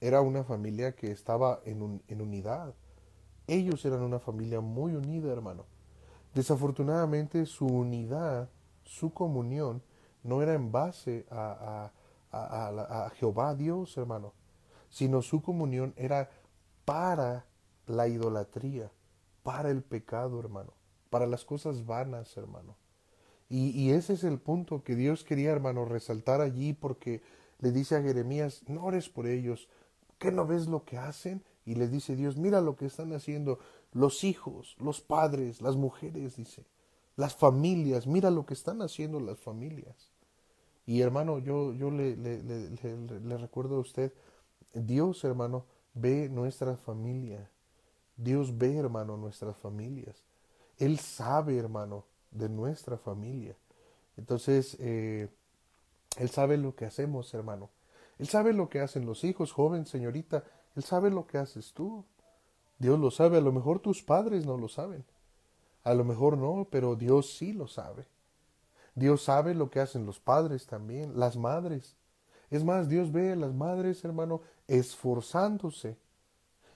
era 0.00 0.20
una 0.20 0.44
familia 0.44 0.94
que 0.94 1.10
estaba 1.10 1.60
en, 1.64 2.02
en 2.08 2.20
unidad. 2.20 2.74
Ellos 3.46 3.84
eran 3.84 4.02
una 4.02 4.18
familia 4.18 4.60
muy 4.60 4.94
unida, 4.94 5.32
hermano. 5.32 5.64
Desafortunadamente 6.34 7.46
su 7.46 7.66
unidad, 7.66 8.50
su 8.84 9.12
comunión, 9.12 9.82
no 10.22 10.42
era 10.42 10.54
en 10.54 10.72
base 10.72 11.26
a, 11.30 11.90
a, 12.32 13.06
a, 13.06 13.10
Jehová 13.10 13.54
Dios, 13.54 13.96
hermano, 13.96 14.34
sino 14.90 15.22
su 15.22 15.40
comunión 15.40 15.94
era 15.96 16.28
para 16.86 17.44
la 17.86 18.08
idolatría, 18.08 18.90
para 19.42 19.70
el 19.70 19.82
pecado, 19.82 20.40
hermano, 20.40 20.72
para 21.10 21.26
las 21.26 21.44
cosas 21.44 21.84
vanas, 21.84 22.34
hermano. 22.38 22.76
Y, 23.48 23.90
ese 23.90 24.14
es 24.14 24.24
el 24.24 24.40
punto 24.40 24.82
que 24.82 24.96
Dios 24.96 25.22
quería, 25.22 25.52
hermano, 25.52 25.84
resaltar 25.84 26.40
allí 26.40 26.72
porque 26.72 27.22
le 27.60 27.70
dice 27.70 27.94
a 27.94 28.02
Jeremías, 28.02 28.62
no 28.66 28.84
ores 28.84 29.08
por 29.08 29.28
ellos, 29.28 29.68
¿qué 30.18 30.32
no 30.32 30.46
ves 30.46 30.66
lo 30.66 30.84
que 30.84 30.98
hacen? 30.98 31.44
Y 31.64 31.76
le 31.76 31.86
dice 31.86 32.16
Dios, 32.16 32.36
mira 32.36 32.60
lo 32.60 32.74
que 32.76 32.86
están 32.86 33.12
haciendo 33.12 33.60
los 33.92 34.24
hijos, 34.24 34.76
los 34.80 35.00
padres, 35.00 35.62
las 35.62 35.76
mujeres, 35.76 36.36
dice, 36.36 36.66
las 37.14 37.36
familias, 37.36 38.06
mira 38.08 38.30
lo 38.30 38.46
que 38.46 38.54
están 38.54 38.82
haciendo 38.82 39.20
las 39.20 39.38
familias. 39.38 40.12
Y 40.84 41.00
hermano, 41.00 41.38
yo, 41.38 41.72
yo 41.72 41.90
le, 41.90 42.16
le, 42.16 42.42
le 42.42 43.38
recuerdo 43.38 43.76
a 43.76 43.80
usted, 43.80 44.12
Dios, 44.74 45.22
hermano, 45.24 45.66
ve 45.96 46.28
nuestra 46.28 46.76
familia. 46.76 47.50
Dios 48.16 48.56
ve, 48.56 48.76
hermano, 48.76 49.16
nuestras 49.16 49.56
familias. 49.56 50.22
Él 50.78 50.98
sabe, 50.98 51.58
hermano, 51.58 52.04
de 52.30 52.48
nuestra 52.48 52.98
familia. 52.98 53.56
Entonces, 54.16 54.76
eh, 54.78 55.28
Él 56.18 56.30
sabe 56.30 56.56
lo 56.58 56.76
que 56.76 56.84
hacemos, 56.84 57.32
hermano. 57.34 57.70
Él 58.18 58.28
sabe 58.28 58.52
lo 58.52 58.68
que 58.68 58.80
hacen 58.80 59.04
los 59.04 59.24
hijos, 59.24 59.52
joven, 59.52 59.86
señorita. 59.86 60.44
Él 60.74 60.84
sabe 60.84 61.10
lo 61.10 61.26
que 61.26 61.38
haces 61.38 61.72
tú. 61.72 62.04
Dios 62.78 62.98
lo 62.98 63.10
sabe. 63.10 63.38
A 63.38 63.42
lo 63.42 63.52
mejor 63.52 63.80
tus 63.80 64.02
padres 64.02 64.46
no 64.46 64.56
lo 64.56 64.68
saben. 64.68 65.04
A 65.84 65.94
lo 65.94 66.04
mejor 66.04 66.36
no, 66.36 66.66
pero 66.70 66.96
Dios 66.96 67.34
sí 67.34 67.52
lo 67.52 67.68
sabe. 67.68 68.06
Dios 68.94 69.22
sabe 69.22 69.54
lo 69.54 69.70
que 69.70 69.80
hacen 69.80 70.06
los 70.06 70.20
padres 70.20 70.66
también, 70.66 71.18
las 71.18 71.36
madres. 71.36 71.96
Es 72.50 72.64
más, 72.64 72.88
Dios 72.88 73.12
ve 73.12 73.32
a 73.32 73.36
las 73.36 73.52
madres, 73.54 74.04
hermano, 74.04 74.40
esforzándose 74.68 75.96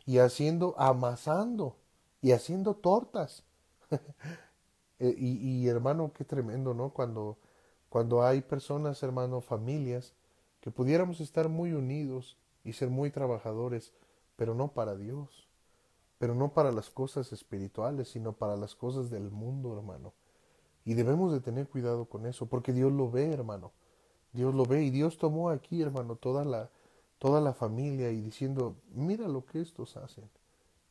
y 0.07 0.19
haciendo, 0.19 0.75
amasando 0.79 1.77
y 2.23 2.33
haciendo 2.33 2.75
tortas. 2.75 3.45
Eh, 5.03 5.15
y, 5.17 5.67
hermano, 5.67 6.13
qué 6.13 6.27
tremendo, 6.27 6.75
¿no? 6.75 6.91
Cuando, 6.91 7.39
cuando 7.89 8.23
hay 8.23 8.43
personas, 8.43 9.03
hermano, 9.03 9.41
familias, 9.41 10.13
que 10.61 10.71
pudiéramos 10.71 11.23
estar 11.23 11.49
muy 11.49 11.73
unidos 11.73 12.37
y 12.65 12.75
ser 12.75 12.91
muy 12.91 13.11
trabajadores, 13.11 13.95
pero 14.37 14.55
no 14.55 14.73
para 14.75 14.97
Dios, 14.97 15.49
pero 16.19 16.35
no 16.35 16.53
para 16.53 16.71
las 16.71 16.91
cosas 16.91 17.33
espirituales, 17.33 18.11
sino 18.11 18.35
para 18.35 18.57
las 18.59 18.75
cosas 18.75 19.09
del 19.09 19.31
mundo, 19.31 19.75
hermano. 19.75 20.13
Y 20.85 20.93
debemos 20.93 21.33
de 21.33 21.41
tener 21.41 21.67
cuidado 21.67 22.05
con 22.05 22.27
eso, 22.27 22.45
porque 22.45 22.75
Dios 22.75 22.93
lo 22.93 23.11
ve, 23.11 23.33
hermano. 23.33 23.73
Dios 24.33 24.55
lo 24.55 24.65
ve 24.65 24.85
y 24.85 24.91
Dios 24.91 25.19
tomó 25.19 25.51
aquí, 25.51 25.83
hermano, 25.83 26.17
toda 26.17 26.45
la, 26.45 26.71
toda 27.19 27.41
la 27.41 27.53
familia 27.53 28.11
y 28.11 28.21
diciendo, 28.21 28.77
mira 28.95 29.29
lo 29.29 29.45
que 29.45 29.61
estos 29.61 29.97
hacen, 29.97 30.29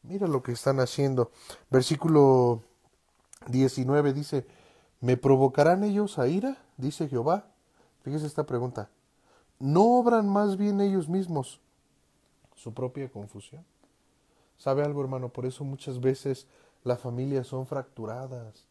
mira 0.03 0.27
lo 0.27 0.43
que 0.43 0.51
están 0.51 0.79
haciendo. 0.79 1.31
Versículo 1.69 2.63
19 3.47 4.13
dice, 4.13 4.45
¿me 4.99 5.17
provocarán 5.17 5.83
ellos 5.83 6.19
a 6.19 6.27
ira? 6.27 6.57
dice 6.77 7.07
Jehová. 7.07 7.47
Fíjese 8.03 8.25
esta 8.25 8.45
pregunta. 8.45 8.89
¿No 9.59 9.99
obran 9.99 10.27
más 10.29 10.57
bien 10.57 10.79
ellos 10.79 11.09
mismos 11.09 11.59
su 12.55 12.73
propia 12.73 13.09
confusión? 13.09 13.65
¿Sabe 14.57 14.83
algo, 14.83 15.01
hermano? 15.01 15.29
Por 15.29 15.45
eso 15.45 15.63
muchas 15.63 15.99
veces 15.99 16.47
las 16.83 16.99
familias 16.99 17.47
son 17.47 17.65
fracturadas, 17.65 18.65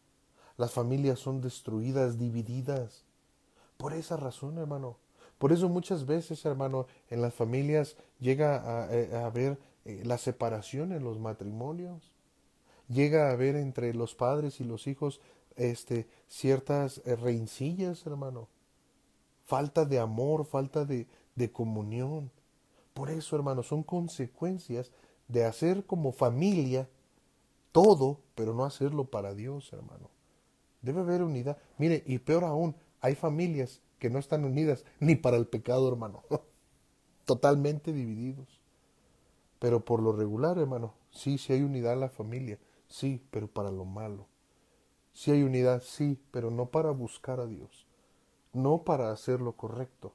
las 0.57 0.71
familias 0.71 1.19
son 1.19 1.41
destruidas, 1.41 2.17
divididas. 2.17 3.03
Por 3.79 3.93
esa 3.93 4.17
razón, 4.17 4.59
hermano. 4.59 4.97
Por 5.39 5.51
eso 5.51 5.69
muchas 5.69 6.05
veces, 6.05 6.45
hermano, 6.45 6.85
en 7.09 7.21
las 7.21 7.33
familias 7.33 7.95
llega 8.19 8.83
a, 8.83 8.93
eh, 8.93 9.15
haber 9.15 9.57
eh, 9.85 10.03
la 10.05 10.17
separación 10.17 10.91
en 10.91 11.03
los 11.03 11.17
matrimonios 11.17 12.11
llega 12.89 13.29
a 13.29 13.31
haber 13.31 13.55
entre 13.55 13.93
los 13.93 14.15
padres 14.15 14.59
y 14.59 14.63
los 14.63 14.87
hijos 14.87 15.21
este, 15.55 16.07
ciertas 16.27 17.01
eh, 17.05 17.15
reincillas, 17.15 18.05
hermano. 18.05 18.49
Falta 19.45 19.85
de 19.85 19.99
amor, 19.99 20.45
falta 20.45 20.85
de, 20.85 21.07
de 21.35 21.51
comunión. 21.51 22.31
Por 22.93 23.09
eso, 23.09 23.35
hermano, 23.35 23.63
son 23.63 23.83
consecuencias 23.83 24.91
de 25.27 25.45
hacer 25.45 25.85
como 25.85 26.11
familia 26.11 26.89
todo, 27.71 28.19
pero 28.35 28.53
no 28.53 28.65
hacerlo 28.65 29.05
para 29.05 29.33
Dios, 29.33 29.71
hermano. 29.71 30.09
Debe 30.81 31.01
haber 31.01 31.23
unidad. 31.23 31.57
Mire, 31.77 32.03
y 32.05 32.19
peor 32.19 32.43
aún, 32.43 32.75
hay 33.01 33.15
familias 33.15 33.81
que 33.99 34.09
no 34.09 34.19
están 34.19 34.45
unidas 34.45 34.85
ni 34.99 35.15
para 35.15 35.37
el 35.37 35.47
pecado, 35.47 35.87
hermano. 35.87 36.23
Totalmente 37.25 37.93
divididos. 37.93 38.61
Pero 39.59 39.83
por 39.83 40.01
lo 40.01 40.13
regular, 40.13 40.57
hermano, 40.57 40.93
sí, 41.11 41.37
sí 41.37 41.53
hay 41.53 41.63
unidad 41.63 41.93
en 41.93 41.99
la 41.99 42.09
familia 42.09 42.59
sí, 42.89 43.21
pero 43.31 43.47
para 43.47 43.71
lo 43.71 43.85
malo. 43.85 44.27
Sí 45.13 45.31
hay 45.31 45.43
unidad, 45.43 45.81
sí, 45.83 46.19
pero 46.31 46.51
no 46.51 46.67
para 46.67 46.91
buscar 46.91 47.39
a 47.39 47.47
Dios, 47.47 47.87
no 48.53 48.83
para 48.83 49.11
hacer 49.11 49.39
lo 49.39 49.53
correcto. 49.53 50.13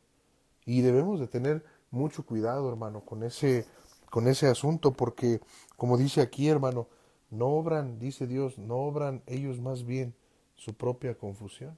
Y 0.66 0.82
debemos 0.82 1.20
de 1.20 1.28
tener 1.28 1.64
mucho 1.90 2.24
cuidado, 2.26 2.68
hermano, 2.68 3.04
con 3.04 3.22
ese, 3.22 3.66
con 4.10 4.28
ese 4.28 4.46
asunto, 4.46 4.92
porque, 4.92 5.40
como 5.76 5.96
dice 5.96 6.20
aquí, 6.20 6.48
hermano, 6.48 6.88
no 7.30 7.48
obran, 7.48 7.98
dice 7.98 8.26
Dios, 8.26 8.58
no 8.58 8.76
obran 8.76 9.22
ellos 9.26 9.60
más 9.60 9.84
bien 9.84 10.14
su 10.56 10.74
propia 10.74 11.16
confusión. 11.16 11.76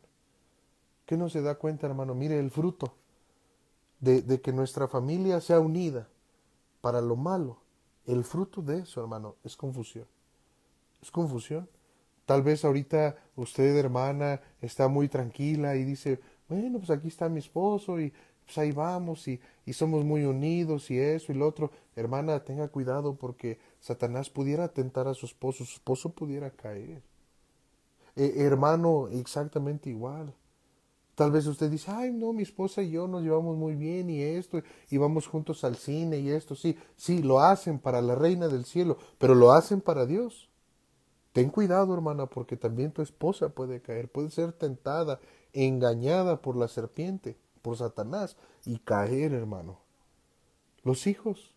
¿Qué 1.07 1.17
no 1.17 1.29
se 1.29 1.41
da 1.41 1.55
cuenta, 1.55 1.87
hermano? 1.87 2.15
Mire 2.15 2.39
el 2.39 2.51
fruto 2.51 2.93
de, 4.01 4.41
que 4.41 4.53
nuestra 4.53 4.89
familia 4.89 5.41
sea 5.41 5.61
unida 5.61 6.09
para 6.81 7.01
lo 7.01 7.17
malo. 7.17 7.59
El 8.05 8.25
fruto 8.25 8.61
de 8.61 8.81
eso, 8.81 9.01
hermano, 9.01 9.37
es 9.45 9.57
confusión 9.57 10.07
es 11.07 11.11
confusión. 11.11 11.69
Tal 12.25 12.43
vez 12.43 12.65
ahorita 12.65 13.17
usted, 13.37 13.77
hermana, 13.77 14.41
está 14.61 14.89
muy 14.89 15.09
tranquila 15.09 15.77
y 15.77 15.85
dice, 15.85 16.21
bueno, 16.49 16.79
pues 16.79 16.91
aquí 16.91 17.09
está 17.09 17.29
mi 17.29 17.39
esposo 17.39 18.01
y 18.01 18.13
pues 18.45 18.59
ahí 18.59 18.73
vamos 18.73 19.27
y, 19.29 19.41
somos 19.73 20.05
muy 20.05 20.25
unidos 20.25 20.91
y 20.91 20.99
eso 20.99 21.33
y 21.33 21.37
lo 21.37 21.47
otro. 21.47 21.71
Hermana, 21.95 22.45
tenga 22.45 22.69
cuidado 22.69 23.15
porque 23.15 23.59
Satanás 23.81 24.31
pudiera 24.31 24.69
tentar 24.69 25.07
a 25.09 25.15
su 25.15 25.27
esposo, 25.27 25.65
su 25.65 25.75
esposo 25.75 26.11
pudiera 26.11 26.51
caer. 26.51 27.03
Eh, 28.17 28.35
hermano, 28.39 29.09
exactamente 29.09 29.91
igual. 29.91 30.35
Tal 31.17 31.33
vez 31.33 31.47
usted 31.47 31.71
dice, 31.71 31.91
ay, 31.91 32.13
no, 32.13 32.35
mi 32.35 32.43
esposa 32.43 32.83
y 32.83 32.91
yo 32.91 33.09
nos 33.09 33.23
llevamos 33.23 33.57
muy 33.57 33.75
bien 33.75 34.11
y 34.11 34.21
esto, 34.21 34.63
y 34.91 34.99
vamos 34.99 35.27
juntos 35.27 35.65
al 35.65 35.77
cine 35.77 36.19
y 36.19 36.29
esto, 36.29 36.55
sí, 36.55 36.77
sí, 36.95 37.23
lo 37.23 37.41
hacen 37.41 37.79
para 37.79 38.03
la 38.03 38.15
reina 38.15 38.49
del 38.49 38.67
cielo, 38.67 38.99
pero 39.17 39.35
lo 39.35 39.53
hacen 39.53 39.81
para 39.81 40.05
Dios. 40.05 40.51
Ten 41.33 41.49
cuidado, 41.49 41.95
hermana, 41.95 42.27
porque 42.27 42.59
también 42.59 42.93
tu 42.93 43.01
esposa 43.01 43.49
puede 43.49 43.81
caer, 43.81 44.11
puede 44.11 44.31
ser 44.31 44.53
tentada, 44.53 45.19
engañada 45.55 46.43
por 46.43 46.55
la 46.55 46.69
serpiente, 46.69 47.39
por 47.63 47.79
Satanás, 47.79 48.37
y 48.67 48.79
caer, 48.81 49.33
hermano. 49.33 49.79
Los 50.83 51.07
hijos, 51.07 51.55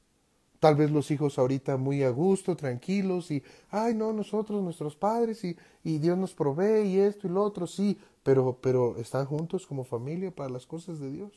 tal 0.60 0.76
vez 0.76 0.92
los 0.92 1.10
hijos 1.12 1.40
ahorita 1.40 1.78
muy 1.78 2.04
a 2.04 2.10
gusto, 2.10 2.56
tranquilos, 2.56 3.32
y, 3.32 3.44
ay, 3.70 3.96
no, 3.96 4.14
nosotros, 4.14 4.62
nuestros 4.64 4.96
padres, 4.96 5.44
y, 5.44 5.58
y 5.84 6.00
Dios 6.00 6.18
nos 6.18 6.34
provee, 6.34 6.88
y 6.88 7.00
esto 7.00 7.28
y 7.28 7.32
lo 7.32 7.44
otro, 7.44 7.68
sí, 7.68 7.98
pero, 8.24 8.58
pero 8.62 8.98
están 8.98 9.26
juntos 9.26 9.66
como 9.66 9.84
familia 9.84 10.32
para 10.32 10.50
las 10.50 10.66
cosas 10.66 11.00
de 11.00 11.12
Dios. 11.12 11.32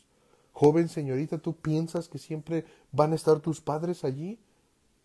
Joven 0.53 0.89
señorita, 0.89 1.39
¿tú 1.39 1.55
piensas 1.55 2.09
que 2.09 2.19
siempre 2.19 2.67
van 2.91 3.13
a 3.13 3.17
estar 3.17 3.41
tus 3.41 3.61
padres 3.61 4.05
allí? 4.05 4.39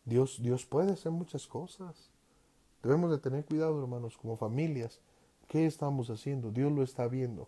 Dios, 0.04 0.42
Dios 0.42 0.66
puede 0.66 0.94
hacer 0.94 1.12
muchas 1.12 1.48
cosas. 1.48 2.10
Debemos 2.84 3.12
de 3.12 3.18
tener 3.18 3.46
cuidado, 3.46 3.82
hermanos, 3.82 4.18
como 4.18 4.38
familias. 4.38 5.00
¿Qué 5.48 5.66
estamos 5.66 6.10
haciendo? 6.10 6.52
Dios 6.52 6.72
lo 6.72 6.84
está 6.84 7.08
viendo. 7.08 7.48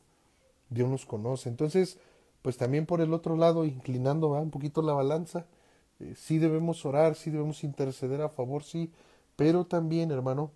Dios 0.69 0.89
nos 0.89 1.05
conoce. 1.05 1.49
Entonces, 1.49 1.99
pues 2.41 2.57
también 2.57 2.85
por 2.85 3.01
el 3.01 3.13
otro 3.13 3.35
lado, 3.35 3.65
inclinando 3.65 4.29
un 4.29 4.51
poquito 4.51 4.81
la 4.81 4.93
balanza, 4.93 5.45
eh, 5.99 6.13
sí 6.15 6.37
debemos 6.37 6.85
orar, 6.85 7.15
sí 7.15 7.29
debemos 7.29 7.63
interceder 7.63 8.21
a 8.21 8.29
favor, 8.29 8.63
sí, 8.63 8.91
pero 9.35 9.65
también, 9.65 10.11
hermano, 10.11 10.51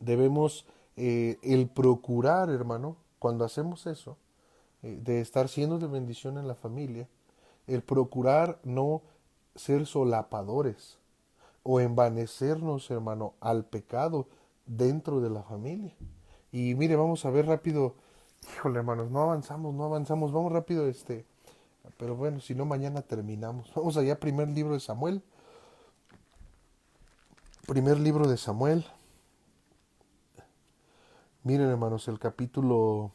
debemos 0.00 0.66
eh, 0.96 1.38
el 1.42 1.68
procurar, 1.68 2.50
hermano, 2.50 2.96
cuando 3.18 3.44
hacemos 3.44 3.86
eso, 3.86 4.16
eh, 4.82 4.98
de 5.02 5.20
estar 5.20 5.48
siendo 5.48 5.78
de 5.78 5.86
bendición 5.86 6.38
en 6.38 6.48
la 6.48 6.54
familia, 6.54 7.08
el 7.66 7.82
procurar 7.82 8.58
no 8.62 9.02
ser 9.54 9.86
solapadores, 9.86 10.98
o 11.62 11.80
envanecernos, 11.80 12.90
hermano, 12.90 13.34
al 13.40 13.64
pecado 13.64 14.28
dentro 14.66 15.20
de 15.20 15.30
la 15.30 15.42
familia. 15.42 15.94
Y 16.52 16.74
mire, 16.74 16.94
vamos 16.94 17.24
a 17.24 17.30
ver 17.30 17.46
rápido, 17.46 17.94
híjole, 18.54 18.78
hermanos, 18.78 19.10
no 19.10 19.22
avanzamos, 19.22 19.74
no 19.74 19.84
avanzamos, 19.84 20.30
vamos 20.30 20.52
rápido, 20.52 20.86
este, 20.86 21.24
pero 21.96 22.16
bueno, 22.16 22.40
si 22.40 22.54
no, 22.54 22.64
mañana 22.64 23.02
terminamos. 23.02 23.72
Vamos 23.74 23.96
allá, 23.96 24.18
primer 24.18 24.48
libro 24.48 24.74
de 24.74 24.80
Samuel. 24.80 25.22
Primer 27.66 27.98
libro 27.98 28.28
de 28.28 28.36
Samuel. 28.36 28.86
Miren, 31.42 31.68
hermanos, 31.68 32.08
el 32.08 32.18
capítulo 32.18 33.12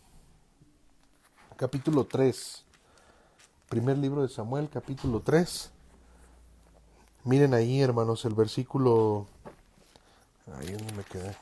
capítulo 1.60 2.06
3. 2.06 2.64
Primer 3.68 3.98
libro 3.98 4.22
de 4.22 4.30
Samuel, 4.30 4.70
capítulo 4.70 5.20
3. 5.20 5.72
Miren 7.26 7.54
ahí, 7.54 7.82
hermanos, 7.82 8.24
el 8.24 8.34
versículo. 8.34 9.28
Ahí 10.58 10.72
donde 10.72 10.94
me 10.94 11.04
quedé. 11.04 11.36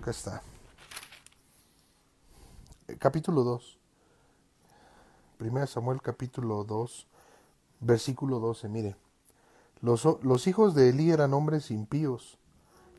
Acá 0.00 0.10
está. 0.10 0.42
capítulo 2.98 3.42
2. 3.42 3.81
Primera 5.42 5.66
Samuel 5.66 6.00
capítulo 6.00 6.62
2, 6.62 7.08
versículo 7.80 8.38
12, 8.38 8.68
mire. 8.68 8.96
Los, 9.80 10.06
los 10.22 10.46
hijos 10.46 10.76
de 10.76 10.90
Elí 10.90 11.10
eran 11.10 11.34
hombres 11.34 11.72
impíos 11.72 12.38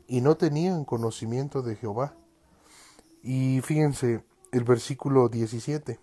y 0.08 0.20
no 0.20 0.36
tenían 0.36 0.84
conocimiento 0.84 1.62
de 1.62 1.74
Jehová. 1.74 2.14
Y 3.22 3.62
fíjense 3.62 4.26
el 4.52 4.62
versículo 4.62 5.30
17. 5.30 5.98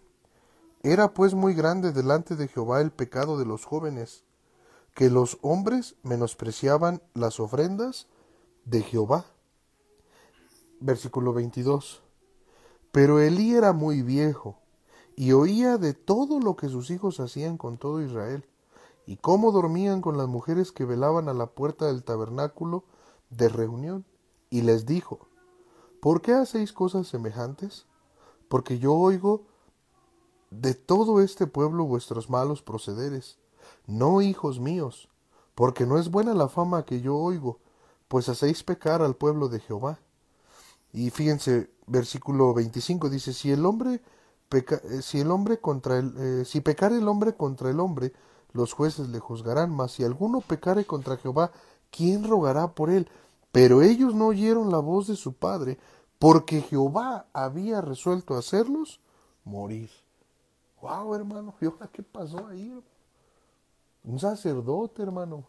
Era 0.82 1.14
pues 1.14 1.36
muy 1.36 1.54
grande 1.54 1.92
delante 1.92 2.36
de 2.36 2.48
Jehová 2.48 2.82
el 2.82 2.90
pecado 2.90 3.38
de 3.38 3.46
los 3.46 3.66
jóvenes, 3.66 4.24
que 4.96 5.12
los 5.12 5.38
hombres 5.44 5.94
menospreciaban 6.02 7.04
las 7.14 7.40
ofrendas 7.40 8.08
de 8.66 8.82
Jehová. 8.82 9.26
Versículo 10.80 11.34
22. 11.34 12.02
Pero 12.92 13.20
Elí 13.20 13.54
era 13.54 13.74
muy 13.74 14.02
viejo, 14.02 14.61
y 15.22 15.34
oía 15.34 15.78
de 15.78 15.94
todo 15.94 16.40
lo 16.40 16.56
que 16.56 16.68
sus 16.68 16.90
hijos 16.90 17.20
hacían 17.20 17.56
con 17.56 17.78
todo 17.78 18.02
Israel, 18.02 18.44
y 19.06 19.18
cómo 19.18 19.52
dormían 19.52 20.02
con 20.02 20.18
las 20.18 20.28
mujeres 20.28 20.72
que 20.72 20.84
velaban 20.84 21.30
a 21.30 21.36
la 21.36 21.46
puerta 21.46 21.86
del 21.86 22.04
tabernáculo 22.04 22.86
de 23.30 23.48
reunión, 23.48 24.04
y 24.50 24.64
les 24.64 24.88
dijo, 24.88 25.28
¿Por 26.00 26.24
qué 26.24 26.34
hacéis 26.34 26.74
cosas 26.74 27.08
semejantes? 27.08 27.86
Porque 28.50 28.80
yo 28.80 28.96
oigo 28.96 29.44
de 30.50 30.74
todo 30.74 31.22
este 31.22 31.46
pueblo 31.46 31.86
vuestros 31.86 32.28
malos 32.28 32.64
procederes. 32.64 33.38
No, 33.86 34.24
hijos 34.24 34.60
míos, 34.60 35.08
porque 35.54 35.86
no 35.86 36.00
es 36.00 36.10
buena 36.10 36.34
la 36.34 36.50
fama 36.50 36.84
que 36.84 37.00
yo 37.00 37.16
oigo, 37.16 37.60
pues 38.08 38.28
hacéis 38.28 38.64
pecar 38.64 39.04
al 39.04 39.16
pueblo 39.16 39.50
de 39.50 39.60
Jehová. 39.60 40.00
Y 40.92 41.12
fíjense, 41.12 41.70
versículo 41.86 42.56
25 42.56 43.08
dice, 43.08 43.34
si 43.34 43.52
el 43.52 43.68
hombre 43.68 44.02
eh, 44.52 45.02
si 45.02 45.20
el 45.22 45.32
hombre 45.32 45.60
contra 45.60 45.98
el, 45.98 46.14
eh, 46.18 46.46
si 46.46 46.62
pecare 46.62 46.98
el 46.98 47.08
hombre 47.08 47.36
contra 47.36 47.70
el 47.70 47.80
hombre, 47.80 48.14
los 48.54 48.74
jueces 48.74 49.10
le 49.10 49.20
juzgarán, 49.20 49.72
mas 49.72 49.94
si 49.94 50.04
alguno 50.04 50.42
pecare 50.42 50.86
contra 50.86 51.18
Jehová, 51.18 51.52
¿quién 51.90 52.28
rogará 52.28 52.74
por 52.74 52.90
él? 52.90 53.10
Pero 53.52 53.82
ellos 53.82 54.14
no 54.14 54.28
oyeron 54.28 54.72
la 54.72 54.80
voz 54.80 55.08
de 55.08 55.16
su 55.16 55.34
padre, 55.34 55.78
porque 56.20 56.62
Jehová 56.62 57.28
había 57.34 57.82
resuelto 57.82 58.36
hacerlos 58.36 59.00
morir. 59.44 59.90
Wow, 60.82 61.16
hermano, 61.16 61.54
¿y 61.62 61.66
ahora 61.66 61.88
qué 61.92 62.04
pasó 62.04 62.48
ahí? 62.48 62.74
Un 64.04 64.20
sacerdote, 64.20 65.04
hermano. 65.04 65.46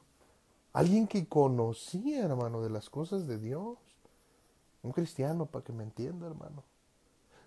Alguien 0.72 1.06
que 1.06 1.26
conocía, 1.26 2.24
hermano, 2.24 2.62
de 2.62 2.70
las 2.70 2.88
cosas 2.90 3.26
de 3.26 3.38
Dios. 3.38 3.78
Un 4.82 4.92
cristiano, 4.92 5.46
para 5.46 5.64
que 5.64 5.72
me 5.72 5.84
entienda, 5.84 6.26
hermano. 6.26 6.62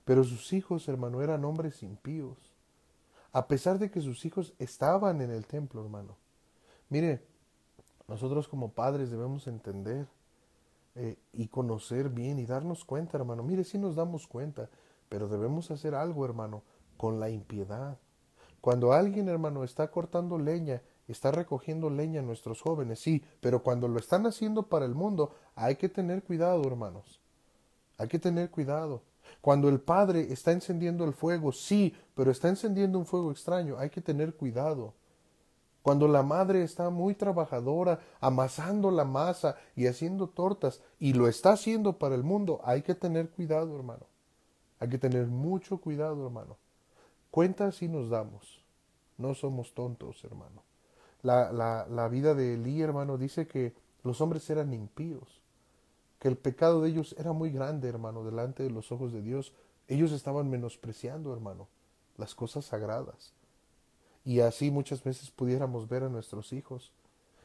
Pero 0.05 0.23
sus 0.23 0.53
hijos, 0.53 0.87
hermano, 0.87 1.21
eran 1.21 1.43
hombres 1.43 1.83
impíos. 1.83 2.37
A 3.33 3.47
pesar 3.47 3.79
de 3.79 3.91
que 3.91 4.01
sus 4.01 4.23
hijos 4.25 4.53
estaban 4.59 5.21
en 5.21 5.31
el 5.31 5.45
templo, 5.45 5.83
hermano. 5.83 6.15
Mire, 6.89 7.21
nosotros 8.07 8.47
como 8.47 8.71
padres 8.71 9.11
debemos 9.11 9.47
entender 9.47 10.07
eh, 10.95 11.17
y 11.33 11.47
conocer 11.47 12.09
bien 12.09 12.39
y 12.39 12.45
darnos 12.45 12.85
cuenta, 12.85 13.17
hermano. 13.17 13.43
Mire, 13.43 13.63
sí 13.63 13.77
nos 13.77 13.95
damos 13.95 14.27
cuenta, 14.27 14.69
pero 15.09 15.27
debemos 15.27 15.71
hacer 15.71 15.95
algo, 15.95 16.23
hermano 16.23 16.63
con 16.97 17.19
la 17.19 17.29
impiedad. 17.29 17.97
Cuando 18.61 18.93
alguien, 18.93 19.29
hermano, 19.29 19.63
está 19.63 19.91
cortando 19.91 20.39
leña, 20.39 20.81
está 21.07 21.31
recogiendo 21.31 21.89
leña 21.89 22.21
nuestros 22.21 22.61
jóvenes, 22.61 22.99
sí, 22.99 23.23
pero 23.41 23.61
cuando 23.61 23.87
lo 23.87 23.99
están 23.99 24.25
haciendo 24.25 24.63
para 24.63 24.85
el 24.85 24.95
mundo, 24.95 25.35
hay 25.55 25.75
que 25.75 25.89
tener 25.89 26.23
cuidado, 26.23 26.63
hermanos. 26.65 27.19
Hay 27.97 28.07
que 28.07 28.19
tener 28.19 28.49
cuidado. 28.49 29.03
Cuando 29.41 29.69
el 29.69 29.79
padre 29.79 30.31
está 30.33 30.51
encendiendo 30.51 31.05
el 31.05 31.13
fuego, 31.13 31.51
sí, 31.51 31.93
pero 32.15 32.31
está 32.31 32.49
encendiendo 32.49 32.97
un 32.97 33.05
fuego 33.05 33.31
extraño, 33.31 33.77
hay 33.77 33.89
que 33.89 34.01
tener 34.01 34.35
cuidado. 34.35 34.93
Cuando 35.81 36.07
la 36.07 36.23
madre 36.23 36.63
está 36.63 36.89
muy 36.89 37.13
trabajadora, 37.13 37.99
amasando 38.19 38.89
la 38.89 39.05
masa 39.05 39.55
y 39.75 39.85
haciendo 39.85 40.27
tortas, 40.27 40.81
y 40.99 41.13
lo 41.13 41.27
está 41.27 41.51
haciendo 41.51 41.99
para 41.99 42.15
el 42.15 42.23
mundo, 42.23 42.59
hay 42.63 42.81
que 42.81 42.95
tener 42.95 43.29
cuidado, 43.29 43.75
hermano. 43.75 44.07
Hay 44.79 44.89
que 44.89 44.97
tener 44.97 45.27
mucho 45.27 45.77
cuidado, 45.77 46.25
hermano. 46.25 46.57
Cuenta 47.29 47.71
si 47.71 47.87
nos 47.87 48.09
damos. 48.09 48.63
No 49.17 49.35
somos 49.35 49.75
tontos, 49.75 50.23
hermano. 50.23 50.63
La, 51.21 51.51
la, 51.51 51.85
la 51.87 52.07
vida 52.07 52.33
de 52.33 52.55
Elí, 52.55 52.81
hermano, 52.81 53.17
dice 53.19 53.47
que 53.47 53.75
los 54.03 54.21
hombres 54.21 54.49
eran 54.49 54.73
impíos, 54.73 55.41
que 56.19 56.27
el 56.27 56.37
pecado 56.37 56.81
de 56.81 56.89
ellos 56.89 57.15
era 57.17 57.33
muy 57.33 57.51
grande, 57.51 57.89
hermano, 57.89 58.23
delante 58.23 58.63
de 58.63 58.69
los 58.69 58.91
ojos 58.91 59.11
de 59.11 59.21
Dios. 59.21 59.53
Ellos 59.87 60.11
estaban 60.11 60.49
menospreciando, 60.49 61.33
hermano, 61.33 61.67
las 62.17 62.35
cosas 62.35 62.65
sagradas. 62.65 63.33
Y 64.23 64.39
así 64.39 64.71
muchas 64.71 65.03
veces 65.03 65.29
pudiéramos 65.29 65.87
ver 65.87 66.03
a 66.03 66.09
nuestros 66.09 66.53
hijos. 66.53 66.91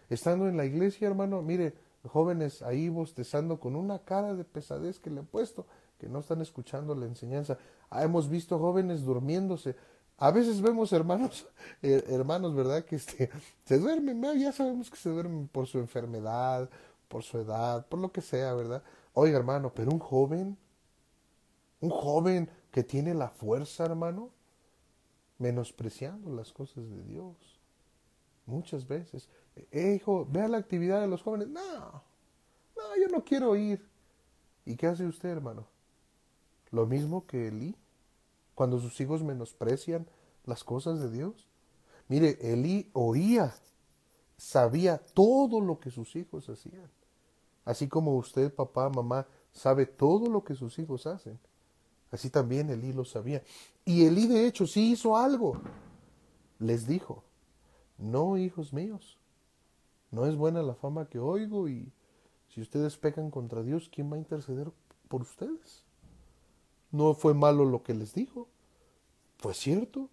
Estando 0.08 0.48
en 0.48 0.56
la 0.56 0.64
iglesia, 0.64 1.08
hermano, 1.08 1.42
mire, 1.42 1.74
jóvenes 2.08 2.62
ahí 2.62 2.88
bostezando 2.88 3.60
con 3.60 3.76
una 3.76 3.98
cara 4.00 4.34
de 4.34 4.44
pesadez 4.44 4.98
que 4.98 5.10
le 5.10 5.20
he 5.20 5.24
puesto, 5.24 5.66
que 5.98 6.08
no 6.08 6.20
están 6.20 6.40
escuchando 6.40 6.94
la 6.94 7.06
enseñanza. 7.06 7.58
Ah, 7.90 8.02
hemos 8.02 8.28
visto 8.28 8.58
jóvenes 8.58 9.02
durmiéndose. 9.02 9.76
A 10.16 10.30
veces 10.30 10.60
vemos 10.60 10.92
hermanos, 10.92 11.46
eh, 11.82 12.04
hermanos, 12.08 12.54
¿verdad? 12.54 12.84
Que 12.84 12.96
este, 12.96 13.30
se 13.66 13.78
duermen, 13.78 14.22
ya 14.38 14.52
sabemos 14.52 14.90
que 14.90 14.96
se 14.96 15.10
duermen 15.10 15.48
por 15.48 15.66
su 15.66 15.78
enfermedad, 15.78 16.68
por 17.10 17.24
su 17.24 17.38
edad, 17.38 17.86
por 17.88 17.98
lo 17.98 18.12
que 18.12 18.22
sea, 18.22 18.54
¿verdad? 18.54 18.84
Oiga, 19.14 19.36
hermano, 19.36 19.74
pero 19.74 19.90
un 19.90 19.98
joven, 19.98 20.56
un 21.80 21.90
joven 21.90 22.48
que 22.70 22.84
tiene 22.84 23.14
la 23.14 23.28
fuerza, 23.28 23.84
hermano, 23.84 24.30
menospreciando 25.38 26.30
las 26.32 26.52
cosas 26.52 26.88
de 26.88 27.02
Dios. 27.02 27.34
Muchas 28.46 28.86
veces. 28.86 29.28
Eh, 29.72 29.94
hijo, 29.96 30.24
vea 30.30 30.46
la 30.46 30.58
actividad 30.58 31.00
de 31.00 31.08
los 31.08 31.22
jóvenes. 31.22 31.48
No, 31.48 32.04
no, 32.76 32.96
yo 32.96 33.08
no 33.10 33.24
quiero 33.24 33.56
ir. 33.56 33.84
¿Y 34.64 34.76
qué 34.76 34.86
hace 34.86 35.04
usted, 35.04 35.30
hermano? 35.30 35.66
Lo 36.70 36.86
mismo 36.86 37.26
que 37.26 37.48
Elí, 37.48 37.74
cuando 38.54 38.78
sus 38.78 39.00
hijos 39.00 39.24
menosprecian 39.24 40.06
las 40.44 40.62
cosas 40.62 41.00
de 41.00 41.10
Dios. 41.10 41.48
Mire, 42.06 42.38
Elí 42.40 42.88
oía, 42.92 43.52
sabía 44.36 44.98
todo 44.98 45.60
lo 45.60 45.80
que 45.80 45.90
sus 45.90 46.14
hijos 46.14 46.48
hacían. 46.48 46.88
Así 47.64 47.88
como 47.88 48.16
usted, 48.16 48.52
papá, 48.52 48.88
mamá, 48.88 49.26
sabe 49.52 49.86
todo 49.86 50.28
lo 50.28 50.44
que 50.44 50.54
sus 50.54 50.78
hijos 50.78 51.06
hacen. 51.06 51.38
Así 52.10 52.30
también 52.30 52.70
Elí 52.70 52.92
lo 52.92 53.04
sabía. 53.04 53.42
Y 53.84 54.04
Elí, 54.04 54.26
de 54.26 54.46
hecho, 54.46 54.66
sí 54.66 54.92
hizo 54.92 55.16
algo. 55.16 55.60
Les 56.58 56.86
dijo, 56.86 57.22
no, 57.98 58.36
hijos 58.36 58.72
míos, 58.72 59.18
no 60.10 60.26
es 60.26 60.36
buena 60.36 60.62
la 60.62 60.74
fama 60.74 61.08
que 61.08 61.18
oigo 61.18 61.68
y 61.68 61.92
si 62.48 62.60
ustedes 62.60 62.96
pecan 62.96 63.30
contra 63.30 63.62
Dios, 63.62 63.88
¿quién 63.92 64.10
va 64.10 64.16
a 64.16 64.18
interceder 64.18 64.70
por 65.08 65.22
ustedes? 65.22 65.84
No 66.90 67.14
fue 67.14 67.32
malo 67.32 67.64
lo 67.64 67.82
que 67.82 67.94
les 67.94 68.12
dijo. 68.14 68.48
Fue 69.38 69.54
cierto. 69.54 70.08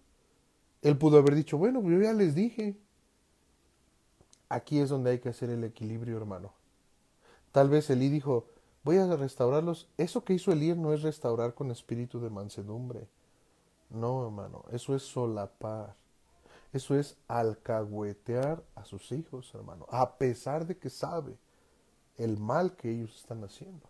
Él 0.82 0.96
pudo 0.96 1.18
haber 1.18 1.34
dicho, 1.34 1.58
bueno, 1.58 1.82
yo 1.82 2.00
ya 2.00 2.12
les 2.12 2.34
dije. 2.34 2.76
Aquí 4.48 4.78
es 4.78 4.88
donde 4.88 5.10
hay 5.10 5.18
que 5.18 5.28
hacer 5.28 5.50
el 5.50 5.64
equilibrio, 5.64 6.16
hermano. 6.16 6.52
Tal 7.52 7.68
vez 7.68 7.90
Elí 7.90 8.08
dijo, 8.08 8.46
voy 8.84 8.96
a 8.98 9.16
restaurarlos. 9.16 9.88
Eso 9.96 10.24
que 10.24 10.34
hizo 10.34 10.52
Elí 10.52 10.74
no 10.74 10.92
es 10.92 11.02
restaurar 11.02 11.54
con 11.54 11.70
espíritu 11.70 12.20
de 12.20 12.30
mansedumbre. 12.30 13.08
No, 13.90 14.24
hermano, 14.24 14.64
eso 14.70 14.94
es 14.94 15.02
solapar. 15.02 15.94
Eso 16.72 16.94
es 16.94 17.16
alcahuetear 17.28 18.62
a 18.74 18.84
sus 18.84 19.10
hijos, 19.12 19.50
hermano, 19.54 19.86
a 19.90 20.18
pesar 20.18 20.66
de 20.66 20.76
que 20.76 20.90
sabe 20.90 21.34
el 22.18 22.38
mal 22.38 22.76
que 22.76 22.90
ellos 22.90 23.16
están 23.16 23.42
haciendo. 23.42 23.88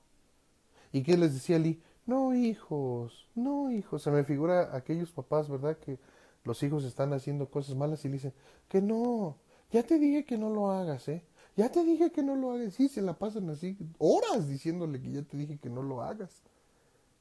¿Y 0.93 1.03
qué 1.03 1.17
les 1.17 1.35
decía 1.35 1.57
Elí? 1.57 1.83
No, 2.07 2.35
hijos, 2.35 3.27
no, 3.35 3.71
hijos. 3.71 4.03
Se 4.03 4.11
me 4.11 4.25
figura 4.25 4.75
aquellos 4.77 5.11
papás, 5.11 5.49
¿verdad? 5.49 5.77
Que 5.77 5.99
los 6.45 6.63
hijos 6.63 6.85
están 6.85 7.13
haciendo 7.13 7.51
cosas 7.51 7.77
malas 7.77 8.05
y 8.05 8.09
le 8.09 8.15
dicen, 8.15 8.33
que 8.69 8.81
no, 8.81 9.37
ya 9.71 9.83
te 9.83 9.99
dije 9.99 10.25
que 10.25 10.39
no 10.39 10.49
lo 10.51 10.71
hagas, 10.71 11.09
¿eh? 11.09 11.23
Ya 11.59 11.73
te 11.73 11.83
dije 11.83 12.13
que 12.13 12.23
no 12.23 12.37
lo 12.37 12.53
hagas. 12.53 12.75
Sí, 12.75 12.89
se 12.89 13.03
la 13.03 13.19
pasan 13.19 13.51
así 13.51 13.77
horas 13.99 14.47
diciéndole 14.47 15.03
que 15.03 15.11
ya 15.11 15.23
te 15.23 15.37
dije 15.37 15.59
que 15.59 15.69
no 15.69 15.83
lo 15.83 16.03
hagas. 16.03 16.31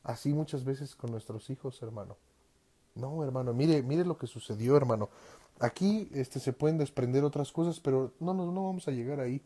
Así 0.04 0.32
muchas 0.32 0.64
veces 0.64 0.96
con 0.96 1.10
nuestros 1.10 1.50
hijos, 1.50 1.82
hermano. 1.82 2.18
No, 2.94 3.24
hermano, 3.24 3.52
mire, 3.56 3.82
mire 3.82 4.06
lo 4.06 4.20
que 4.20 4.28
sucedió, 4.28 4.78
hermano. 4.78 5.10
Aquí 5.60 6.08
este, 6.14 6.40
se 6.40 6.54
pueden 6.54 6.78
desprender 6.78 7.24
otras 7.24 7.52
cosas, 7.52 7.80
pero 7.80 8.14
no, 8.20 8.36
no, 8.36 8.52
no 8.52 8.66
vamos 8.68 8.88
a 8.88 8.92
llegar 8.92 9.22
ahí. 9.22 9.42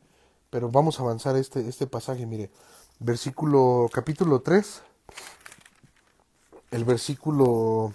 Pero 0.49 0.69
vamos 0.69 0.99
a 0.99 1.03
avanzar 1.03 1.37
este, 1.37 1.65
este 1.69 1.87
pasaje, 1.87 2.25
mire. 2.25 2.51
Versículo, 2.99 3.89
capítulo 3.93 4.41
3, 4.41 4.81
el 6.71 6.83
versículo... 6.83 7.93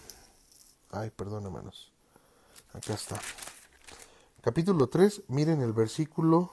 Ay, 0.92 1.10
perdón, 1.10 1.44
hermanos. 1.44 1.92
Acá 2.72 2.94
está. 2.94 3.20
Capítulo 4.40 4.86
3, 4.86 5.24
miren 5.28 5.60
el 5.60 5.74
versículo 5.74 6.52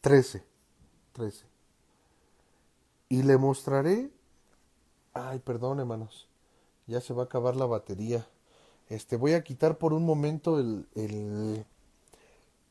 13. 0.00 0.44
13. 1.12 1.46
Y 3.08 3.22
le 3.22 3.38
mostraré 3.38 4.10
Ay, 5.18 5.40
perdón, 5.40 5.80
hermanos. 5.80 6.28
Ya 6.86 7.00
se 7.00 7.12
va 7.12 7.22
a 7.22 7.26
acabar 7.26 7.56
la 7.56 7.66
batería. 7.66 8.26
Este, 8.88 9.16
voy 9.16 9.34
a 9.34 9.42
quitar 9.42 9.78
por 9.78 9.92
un 9.92 10.04
momento 10.04 10.58
el, 10.58 10.86
el, 10.94 11.66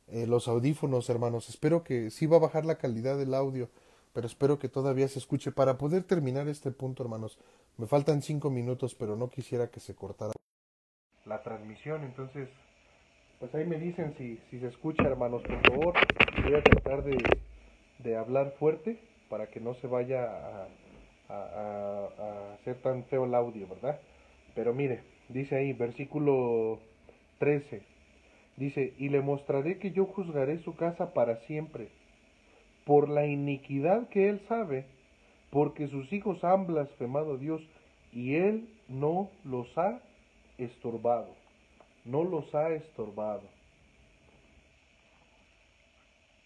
eh, 0.07 0.25
los 0.27 0.47
audífonos, 0.47 1.09
hermanos. 1.09 1.49
Espero 1.49 1.83
que 1.83 2.09
sí 2.09 2.25
va 2.25 2.37
a 2.37 2.41
bajar 2.41 2.65
la 2.65 2.77
calidad 2.77 3.17
del 3.17 3.33
audio, 3.33 3.69
pero 4.13 4.27
espero 4.27 4.59
que 4.59 4.69
todavía 4.69 5.07
se 5.07 5.19
escuche. 5.19 5.51
Para 5.51 5.77
poder 5.77 6.03
terminar 6.03 6.47
este 6.47 6.71
punto, 6.71 7.03
hermanos, 7.03 7.37
me 7.77 7.85
faltan 7.85 8.21
cinco 8.21 8.49
minutos, 8.49 8.95
pero 8.95 9.15
no 9.15 9.29
quisiera 9.29 9.69
que 9.69 9.79
se 9.79 9.93
cortara 9.93 10.33
la 11.25 11.43
transmisión. 11.43 12.03
Entonces, 12.03 12.49
pues 13.39 13.53
ahí 13.55 13.65
me 13.65 13.77
dicen 13.77 14.13
si, 14.17 14.37
si 14.49 14.59
se 14.59 14.67
escucha, 14.67 15.03
hermanos, 15.03 15.43
por 15.43 15.61
favor. 15.71 15.93
Voy 16.43 16.55
a 16.55 16.63
tratar 16.63 17.03
de, 17.03 17.17
de 17.99 18.15
hablar 18.15 18.53
fuerte 18.59 18.99
para 19.29 19.47
que 19.47 19.59
no 19.59 19.73
se 19.75 19.87
vaya 19.87 20.23
a, 20.23 20.67
a, 21.29 21.33
a, 21.33 22.09
a 22.19 22.53
hacer 22.55 22.81
tan 22.81 23.03
feo 23.05 23.25
el 23.25 23.35
audio, 23.35 23.67
¿verdad? 23.67 23.99
Pero 24.55 24.73
mire, 24.73 25.01
dice 25.29 25.55
ahí, 25.55 25.73
versículo 25.73 26.79
13, 27.39 27.81
dice, 28.55 28.93
y 28.97 29.09
le 29.09 29.21
mostraré 29.21 29.77
que 29.77 29.91
yo 29.91 30.05
juzgaré 30.05 30.59
su 30.63 30.75
casa 30.75 31.13
para 31.13 31.37
siempre, 31.41 31.89
por 32.85 33.09
la 33.09 33.27
iniquidad 33.27 34.07
que 34.09 34.29
él 34.29 34.41
sabe, 34.47 34.85
porque 35.51 35.87
sus 35.87 36.11
hijos 36.11 36.43
han 36.43 36.65
blasfemado 36.65 37.35
a 37.35 37.37
Dios, 37.37 37.61
y 38.11 38.35
él 38.35 38.67
no 38.87 39.29
los 39.43 39.77
ha 39.77 39.99
estorbado, 40.57 41.35
no 42.07 42.23
los 42.23 42.53
ha 42.55 42.69
estorbado. 42.69 43.43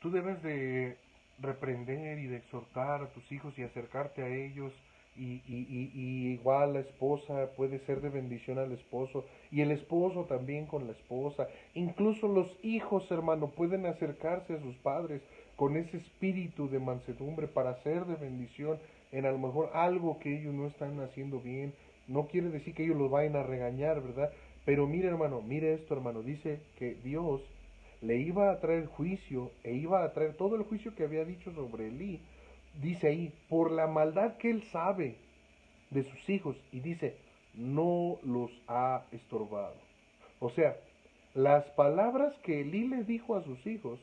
Tú 0.02 0.12
debes 0.12 0.42
de 0.44 0.98
reprender 1.40 2.20
y 2.20 2.28
de 2.28 2.38
exhortar 2.38 3.04
a 3.04 3.10
tus 3.10 3.32
hijos 3.32 3.58
y 3.58 3.64
acercarte 3.64 4.24
a 4.24 4.28
ellos 4.28 4.74
y, 5.16 5.42
y, 5.48 5.68
y, 5.70 5.92
y, 5.94 6.28
igual 6.34 6.74
la 6.74 6.80
esposa 6.80 7.50
puede 7.58 7.80
ser 7.86 8.02
de 8.02 8.10
bendición 8.10 8.58
al 8.58 8.72
esposo 8.72 9.26
y 9.52 9.62
el 9.62 9.72
esposo 9.72 10.26
también 10.26 10.66
con 10.66 10.88
la 10.88 10.94
esposa. 10.94 11.48
Incluso 11.74 12.28
los 12.28 12.48
hijos, 12.64 13.10
hermano, 13.12 13.50
pueden 13.50 13.86
acercarse 13.86 14.54
a 14.54 14.62
sus 14.62 14.76
padres 14.78 15.22
con 15.56 15.76
ese 15.76 15.98
espíritu 15.98 16.70
de 16.70 16.80
mansedumbre 16.80 17.48
para 17.48 17.82
ser 17.84 18.06
de 18.06 18.16
bendición 18.16 18.80
en 19.12 19.26
a 19.26 19.32
lo 19.32 19.38
mejor 19.38 19.70
algo 19.74 20.18
que 20.20 20.40
ellos 20.40 20.54
no 20.54 20.68
están 20.68 21.00
haciendo 21.02 21.40
bien. 21.40 21.74
No 22.08 22.28
quiere 22.28 22.50
decir 22.50 22.74
que 22.74 22.84
ellos 22.84 22.98
los 22.98 23.12
vayan 23.12 23.36
a 23.36 23.44
regañar, 23.44 24.02
¿verdad? 24.02 24.32
Pero 24.66 24.88
mire, 24.88 25.08
hermano, 25.08 25.42
mire 25.42 25.74
esto, 25.74 25.94
hermano. 25.94 26.22
Dice 26.22 26.60
que 26.78 26.96
Dios 27.04 27.42
le 28.02 28.18
iba 28.18 28.52
a 28.52 28.60
traer 28.60 28.86
juicio 28.88 29.52
e 29.64 29.74
iba 29.74 30.04
a 30.04 30.14
traer 30.14 30.36
todo 30.36 30.56
el 30.56 30.64
juicio 30.64 30.96
que 30.96 31.04
había 31.04 31.26
dicho 31.26 31.52
sobre 31.54 31.88
Elí 31.88 32.20
dice 32.80 33.08
ahí, 33.08 33.34
por 33.50 33.72
la 33.72 33.88
maldad 33.88 34.38
que 34.38 34.50
él 34.50 34.64
sabe 34.72 35.16
de 35.90 36.04
sus 36.04 36.30
hijos, 36.30 36.56
y 36.72 36.80
dice, 36.80 37.18
no 37.54 38.18
los 38.24 38.52
ha 38.68 39.04
estorbado. 39.12 39.76
O 40.40 40.50
sea, 40.52 40.78
las 41.34 41.66
palabras 41.72 42.34
que 42.44 42.62
Elí 42.62 42.88
le 42.88 43.04
dijo 43.04 43.36
a 43.36 43.44
sus 43.44 43.66
hijos 43.68 44.00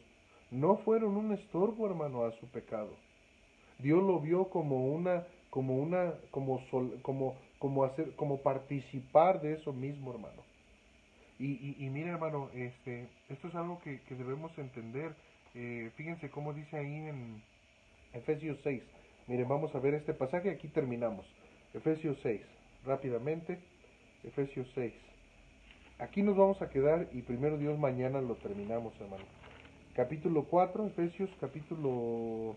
no 0.51 0.77
fueron 0.79 1.17
un 1.17 1.33
estorbo, 1.33 1.87
hermano, 1.87 2.25
a 2.25 2.33
su 2.33 2.47
pecado. 2.47 2.91
Dios 3.79 4.03
lo 4.03 4.21
vio 4.21 4.49
como 4.51 4.87
una, 4.87 5.27
como 5.51 5.77
una, 5.77 6.15
como 6.31 6.61
sol, 6.71 6.99
como, 7.03 7.37
como 7.59 7.85
hacer, 7.85 8.15
como 8.17 8.39
participar 8.39 9.41
de 9.41 9.55
eso 9.55 9.73
mismo, 9.73 10.13
hermano. 10.13 10.48
Y, 11.41 11.89
mire, 11.91 12.11
hermano, 12.11 12.51
este, 12.53 13.07
esto 13.29 13.49
es 13.49 13.55
algo 13.55 13.81
que, 13.81 14.01
que 14.03 14.17
debemos 14.17 14.57
entender. 14.59 15.15
Eh, 15.55 15.91
fíjense 15.97 16.31
cómo 16.31 16.53
dice 16.53 16.77
ahí 16.77 16.95
en, 16.95 17.43
Efesios 18.13 18.59
6. 18.63 18.83
Miren, 19.27 19.49
vamos 19.49 19.75
a 19.75 19.79
ver 19.79 19.95
este 19.95 20.15
pasaje, 20.15 20.51
aquí 20.51 20.69
terminamos. 20.69 21.27
Efesios 21.75 22.19
6, 22.23 22.41
rápidamente. 22.85 23.59
Efesios 24.25 24.67
6. 24.75 24.93
Aquí 25.99 26.23
nos 26.23 26.37
vamos 26.37 26.61
a 26.63 26.71
quedar 26.71 27.09
y 27.13 27.23
primero 27.23 27.59
Dios 27.59 27.79
mañana 27.79 28.21
lo 28.21 28.37
terminamos, 28.37 28.95
hermano. 29.01 29.25
Capítulo 29.95 30.45
4, 30.45 30.87
Efesios 30.87 31.31
capítulo 31.41 32.57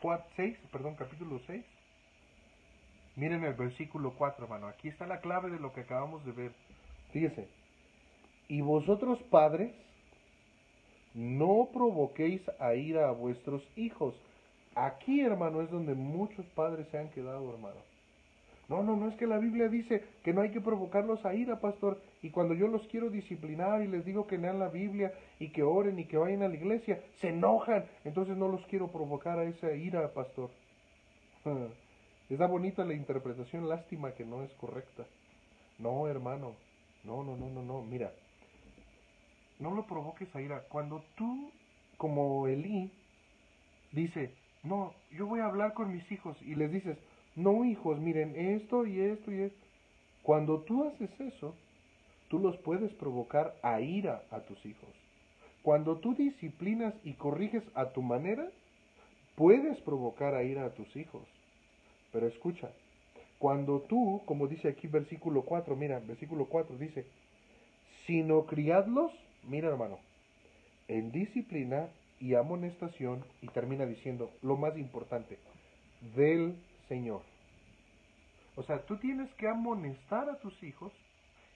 4, 0.00 0.26
6, 0.36 0.58
perdón, 0.72 0.96
capítulo 0.96 1.40
6. 1.46 1.64
Miren 3.16 3.44
el 3.44 3.54
versículo 3.54 4.14
4, 4.14 4.44
hermano. 4.44 4.66
Aquí 4.66 4.88
está 4.88 5.06
la 5.06 5.20
clave 5.20 5.50
de 5.50 5.60
lo 5.60 5.72
que 5.72 5.82
acabamos 5.82 6.24
de 6.24 6.32
ver. 6.32 6.52
Fíjese. 7.12 7.61
Y 8.48 8.60
vosotros 8.60 9.18
padres, 9.30 9.72
no 11.14 11.68
provoquéis 11.72 12.42
a 12.58 12.74
ira 12.74 13.08
a 13.08 13.12
vuestros 13.12 13.62
hijos 13.76 14.14
Aquí, 14.74 15.20
hermano, 15.20 15.60
es 15.60 15.70
donde 15.70 15.94
muchos 15.94 16.46
padres 16.46 16.86
se 16.90 16.98
han 16.98 17.10
quedado, 17.10 17.52
hermano. 17.52 17.76
No, 18.68 18.82
no, 18.82 18.96
no 18.96 19.08
es 19.08 19.16
que 19.16 19.26
la 19.26 19.38
Biblia 19.38 19.68
dice 19.68 20.02
que 20.22 20.32
no 20.32 20.40
hay 20.40 20.50
que 20.50 20.60
provocarlos 20.60 21.26
a 21.26 21.34
ira, 21.34 21.60
pastor. 21.60 22.00
Y 22.22 22.30
cuando 22.30 22.54
yo 22.54 22.68
los 22.68 22.86
quiero 22.86 23.10
disciplinar 23.10 23.82
y 23.82 23.88
les 23.88 24.04
digo 24.04 24.26
que 24.26 24.38
lean 24.38 24.58
la 24.58 24.68
Biblia 24.68 25.12
y 25.38 25.50
que 25.50 25.62
oren 25.62 25.98
y 25.98 26.06
que 26.06 26.16
vayan 26.16 26.42
a 26.42 26.48
la 26.48 26.54
iglesia, 26.54 27.02
se 27.20 27.28
enojan. 27.28 27.84
Entonces 28.04 28.36
no 28.36 28.48
los 28.48 28.64
quiero 28.66 28.88
provocar 28.88 29.38
a 29.38 29.44
esa 29.44 29.72
ira, 29.72 30.08
pastor. 30.12 30.48
Está 32.30 32.46
bonita 32.46 32.82
la 32.84 32.94
interpretación, 32.94 33.68
lástima 33.68 34.12
que 34.12 34.24
no 34.24 34.42
es 34.42 34.52
correcta. 34.54 35.04
No, 35.78 36.08
hermano. 36.08 36.54
No, 37.04 37.22
no, 37.22 37.36
no, 37.36 37.50
no, 37.50 37.62
no. 37.62 37.82
Mira. 37.82 38.10
No 39.58 39.74
lo 39.74 39.86
provoques 39.86 40.34
a 40.34 40.40
ira. 40.40 40.64
Cuando 40.68 41.04
tú, 41.16 41.50
como 41.96 42.46
Elí, 42.46 42.90
dice, 43.92 44.34
no, 44.62 44.94
yo 45.10 45.26
voy 45.26 45.40
a 45.40 45.46
hablar 45.46 45.74
con 45.74 45.92
mis 45.92 46.10
hijos 46.10 46.36
y 46.42 46.54
les 46.54 46.72
dices, 46.72 46.98
no 47.36 47.64
hijos, 47.64 47.98
miren 47.98 48.34
esto 48.36 48.86
y 48.86 49.00
esto 49.00 49.32
y 49.32 49.42
esto. 49.42 49.66
Cuando 50.22 50.60
tú 50.60 50.84
haces 50.84 51.10
eso, 51.20 51.54
tú 52.28 52.38
los 52.38 52.56
puedes 52.58 52.92
provocar 52.94 53.54
a 53.62 53.80
ira 53.80 54.22
a 54.30 54.40
tus 54.40 54.64
hijos. 54.64 54.88
Cuando 55.62 55.98
tú 55.98 56.14
disciplinas 56.14 56.94
y 57.04 57.14
corriges 57.14 57.62
a 57.74 57.90
tu 57.92 58.02
manera, 58.02 58.48
puedes 59.36 59.80
provocar 59.80 60.34
a 60.34 60.42
ira 60.42 60.64
a 60.64 60.74
tus 60.74 60.94
hijos. 60.96 61.22
Pero 62.12 62.26
escucha, 62.26 62.70
cuando 63.38 63.80
tú, 63.80 64.22
como 64.26 64.46
dice 64.46 64.68
aquí 64.68 64.86
versículo 64.86 65.42
4, 65.42 65.74
mira, 65.76 65.98
versículo 66.00 66.46
4 66.46 66.76
dice, 66.78 67.06
sino 68.06 68.46
criadlos, 68.46 69.12
mira 69.44 69.68
hermano, 69.68 69.98
en 70.88 71.12
disciplina 71.12 71.88
y 72.20 72.34
amonestación 72.34 73.24
y 73.40 73.48
termina 73.48 73.86
diciendo 73.86 74.30
lo 74.42 74.56
más 74.56 74.76
importante, 74.76 75.38
del 76.14 76.56
Señor. 76.88 77.22
O 78.56 78.62
sea, 78.62 78.84
tú 78.84 78.96
tienes 78.98 79.32
que 79.34 79.48
amonestar 79.48 80.28
a 80.28 80.38
tus 80.38 80.62
hijos 80.62 80.92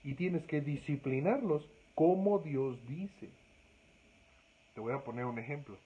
y 0.02 0.14
tienes 0.14 0.44
que 0.46 0.60
disciplinarlos 0.60 1.68
como 1.94 2.38
Dios 2.38 2.78
dice. 2.88 3.28
Te 4.74 4.80
voy 4.80 4.92
a 4.92 5.04
poner 5.04 5.24
un 5.24 5.38
ejemplo. 5.38 5.76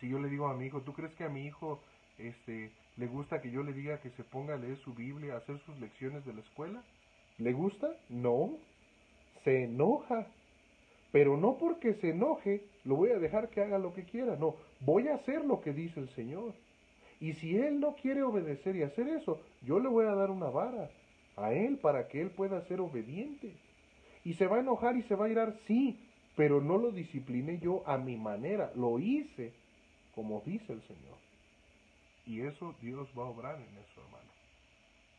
Si 0.00 0.08
yo 0.08 0.18
le 0.18 0.28
digo 0.28 0.48
a 0.48 0.54
mi 0.54 0.66
hijo, 0.66 0.82
¿tú 0.82 0.92
crees 0.92 1.14
que 1.14 1.24
a 1.24 1.28
mi 1.28 1.46
hijo 1.46 1.80
este, 2.18 2.70
le 2.96 3.06
gusta 3.06 3.40
que 3.40 3.50
yo 3.50 3.62
le 3.62 3.72
diga 3.72 4.00
que 4.00 4.10
se 4.10 4.24
ponga 4.24 4.54
a 4.54 4.58
leer 4.58 4.76
su 4.78 4.94
Biblia, 4.94 5.34
a 5.34 5.38
hacer 5.38 5.58
sus 5.66 5.78
lecciones 5.80 6.24
de 6.24 6.34
la 6.34 6.40
escuela? 6.40 6.82
¿Le 7.38 7.52
gusta? 7.52 7.88
No. 8.08 8.56
Se 9.44 9.64
enoja. 9.64 10.26
Pero 11.12 11.36
no 11.36 11.56
porque 11.56 11.94
se 11.94 12.10
enoje, 12.10 12.64
lo 12.84 12.96
voy 12.96 13.10
a 13.10 13.18
dejar 13.18 13.48
que 13.48 13.62
haga 13.62 13.78
lo 13.78 13.94
que 13.94 14.04
quiera. 14.04 14.36
No, 14.36 14.56
voy 14.80 15.08
a 15.08 15.14
hacer 15.14 15.44
lo 15.44 15.60
que 15.60 15.72
dice 15.72 16.00
el 16.00 16.08
Señor. 16.10 16.54
Y 17.20 17.32
si 17.34 17.56
Él 17.56 17.80
no 17.80 17.94
quiere 17.94 18.22
obedecer 18.22 18.76
y 18.76 18.82
hacer 18.82 19.08
eso, 19.08 19.40
yo 19.62 19.80
le 19.80 19.88
voy 19.88 20.06
a 20.06 20.14
dar 20.14 20.30
una 20.30 20.50
vara 20.50 20.90
a 21.36 21.52
Él 21.52 21.78
para 21.78 22.08
que 22.08 22.20
Él 22.20 22.30
pueda 22.30 22.60
ser 22.66 22.80
obediente. 22.80 23.52
Y 24.24 24.34
se 24.34 24.46
va 24.46 24.56
a 24.56 24.60
enojar 24.60 24.96
y 24.96 25.02
se 25.02 25.14
va 25.14 25.26
a 25.26 25.30
irar, 25.30 25.54
sí, 25.66 25.98
pero 26.36 26.60
no 26.60 26.76
lo 26.76 26.90
discipliné 26.90 27.58
yo 27.58 27.82
a 27.86 27.98
mi 27.98 28.16
manera, 28.16 28.70
lo 28.76 28.98
hice 28.98 29.52
como 30.14 30.42
dice 30.44 30.72
el 30.72 30.82
Señor. 30.82 31.16
Y 32.26 32.40
eso 32.40 32.74
Dios 32.82 33.08
va 33.16 33.22
a 33.22 33.28
obrar 33.28 33.54
en 33.54 33.78
eso, 33.78 34.02
hermano. 34.02 34.28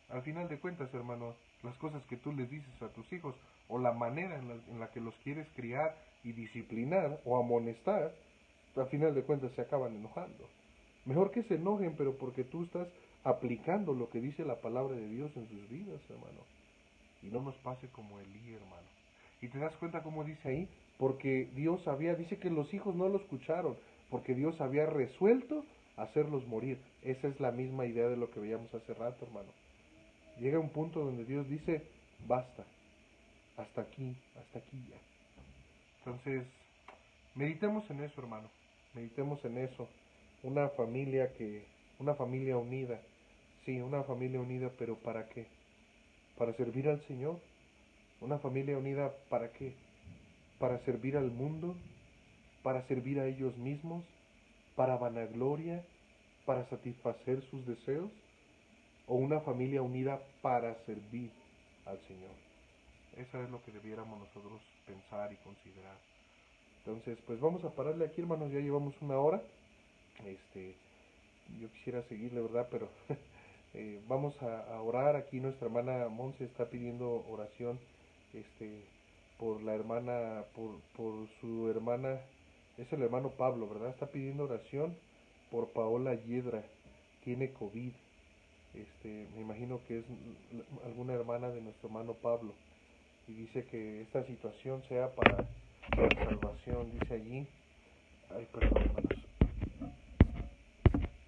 Al 0.09 0.21
final 0.23 0.49
de 0.49 0.59
cuentas, 0.59 0.93
hermano, 0.93 1.35
las 1.63 1.77
cosas 1.77 2.05
que 2.05 2.17
tú 2.17 2.33
les 2.33 2.49
dices 2.49 2.81
a 2.81 2.89
tus 2.89 3.11
hijos 3.13 3.35
o 3.69 3.77
la 3.77 3.93
manera 3.93 4.37
en 4.37 4.79
la, 4.79 4.89
que 4.89 4.99
los 4.99 5.15
quieres 5.23 5.47
criar 5.55 5.95
y 6.23 6.33
disciplinar 6.33 7.21
o 7.23 7.37
amonestar, 7.37 8.11
al 8.75 8.87
final 8.87 9.15
de 9.15 9.23
cuentas 9.23 9.51
se 9.55 9.61
acaban 9.61 9.95
enojando. 9.95 10.49
Mejor 11.05 11.31
que 11.31 11.43
se 11.43 11.55
enojen, 11.55 11.95
pero 11.95 12.17
porque 12.17 12.43
tú 12.43 12.63
estás 12.63 12.87
aplicando 13.23 13.93
lo 13.93 14.09
que 14.09 14.19
dice 14.19 14.43
la 14.43 14.59
palabra 14.59 14.95
de 14.95 15.07
Dios 15.07 15.31
en 15.35 15.47
sus 15.47 15.69
vidas, 15.69 16.01
hermano. 16.09 16.41
Y 17.21 17.27
no 17.27 17.41
nos 17.41 17.55
pase 17.57 17.87
como 17.89 18.19
Elí, 18.19 18.53
hermano. 18.53 18.87
Y 19.41 19.47
te 19.47 19.59
das 19.59 19.75
cuenta 19.77 20.03
cómo 20.03 20.23
dice 20.23 20.49
ahí, 20.49 20.69
porque 20.97 21.49
Dios 21.55 21.87
había, 21.87 22.15
dice 22.15 22.37
que 22.37 22.49
los 22.49 22.73
hijos 22.73 22.95
no 22.95 23.07
lo 23.07 23.19
escucharon, 23.19 23.77
porque 24.09 24.33
Dios 24.33 24.59
había 24.61 24.85
resuelto 24.85 25.63
hacerlos 25.95 26.47
morir. 26.47 26.79
Esa 27.03 27.27
es 27.27 27.39
la 27.39 27.51
misma 27.51 27.85
idea 27.85 28.07
de 28.07 28.17
lo 28.17 28.31
que 28.31 28.39
veíamos 28.39 28.73
hace 28.73 28.93
rato, 28.93 29.25
hermano. 29.25 29.49
Llega 30.39 30.59
un 30.59 30.69
punto 30.69 31.03
donde 31.03 31.25
Dios 31.25 31.47
dice, 31.49 31.83
basta, 32.27 32.65
hasta 33.59 33.81
aquí, 33.81 34.15
hasta 34.37 34.59
aquí 34.59 34.85
ya. 34.89 34.97
Entonces, 35.99 36.47
meditemos 37.35 37.89
en 37.89 38.03
eso, 38.03 38.21
hermano. 38.21 38.49
Meditemos 38.93 39.43
en 39.45 39.57
eso. 39.57 39.87
Una 40.43 40.69
familia 40.69 41.33
que, 41.33 41.65
una 41.99 42.15
familia 42.15 42.57
unida 42.57 42.99
Sí, 43.65 43.79
una 43.81 44.03
familia 44.03 44.39
unida, 44.39 44.71
pero 44.79 44.95
¿para 44.95 45.27
qué? 45.29 45.45
¿Para 46.37 46.53
servir 46.53 46.87
al 46.87 46.99
Señor? 47.07 47.39
¿Una 48.21 48.39
familia 48.39 48.77
unida 48.77 49.13
para 49.29 49.51
qué? 49.51 49.73
¿Para 50.59 50.79
servir 50.85 51.17
al 51.17 51.29
mundo? 51.29 51.75
¿Para 52.63 52.81
servir 52.87 53.19
a 53.19 53.27
ellos 53.27 53.55
mismos? 53.57 54.03
¿Para 54.75 54.97
vanagloria? 54.97 55.83
¿Para 56.45 56.67
satisfacer 56.69 57.41
sus 57.51 57.65
deseos? 57.67 58.09
¿O 59.07 59.15
una 59.15 59.41
familia 59.41 59.81
unida 59.81 60.19
para 60.41 60.73
servir 60.85 61.31
al 61.85 61.99
Señor? 62.07 62.48
Eso 63.19 63.43
es 63.43 63.49
lo 63.49 63.61
que 63.63 63.73
debiéramos 63.73 64.17
nosotros 64.17 64.61
pensar 64.87 65.33
y 65.33 65.35
considerar. 65.37 65.97
Entonces, 66.85 67.19
pues 67.27 67.37
vamos 67.41 67.61
a 67.65 67.69
pararle 67.75 68.05
aquí, 68.05 68.21
hermanos. 68.21 68.49
Ya 68.49 68.61
llevamos 68.61 68.95
una 69.01 69.17
hora. 69.17 69.41
Este, 70.25 70.73
yo 71.59 71.69
quisiera 71.73 72.01
seguirle, 72.03 72.39
¿verdad? 72.39 72.69
Pero 72.71 72.87
eh, 73.73 74.01
vamos 74.07 74.41
a, 74.41 74.81
orar. 74.81 75.17
Aquí 75.17 75.41
nuestra 75.41 75.67
hermana 75.67 76.07
Monse 76.07 76.45
está 76.45 76.69
pidiendo 76.69 77.25
oración 77.29 77.77
este, 78.33 78.85
por 79.37 79.61
la 79.63 79.75
hermana, 79.75 80.45
por, 80.55 80.79
por 80.95 81.27
su 81.41 81.69
hermana, 81.69 82.21
es 82.77 82.91
el 82.93 83.01
hermano 83.01 83.31
Pablo, 83.31 83.67
¿verdad? 83.67 83.89
Está 83.89 84.07
pidiendo 84.07 84.45
oración 84.45 84.95
por 85.51 85.67
Paola 85.73 86.15
Yedra. 86.15 86.63
Tiene 87.25 87.51
COVID. 87.51 87.91
Este, 88.75 89.27
me 89.35 89.41
imagino 89.41 89.81
que 89.89 89.99
es 89.99 90.05
alguna 90.85 91.15
hermana 91.15 91.49
de 91.49 91.59
nuestro 91.59 91.89
hermano 91.89 92.13
Pablo. 92.13 92.53
Y 93.29 93.33
dice 93.33 93.63
que 93.65 94.01
esta 94.01 94.23
situación 94.23 94.81
sea 94.89 95.13
para 95.13 95.37
la 95.37 96.25
salvación, 96.25 96.89
dice 96.99 97.13
allí. 97.13 97.47
Ay, 98.35 98.47
perdón, 98.51 98.81
hermanos. 98.81 99.25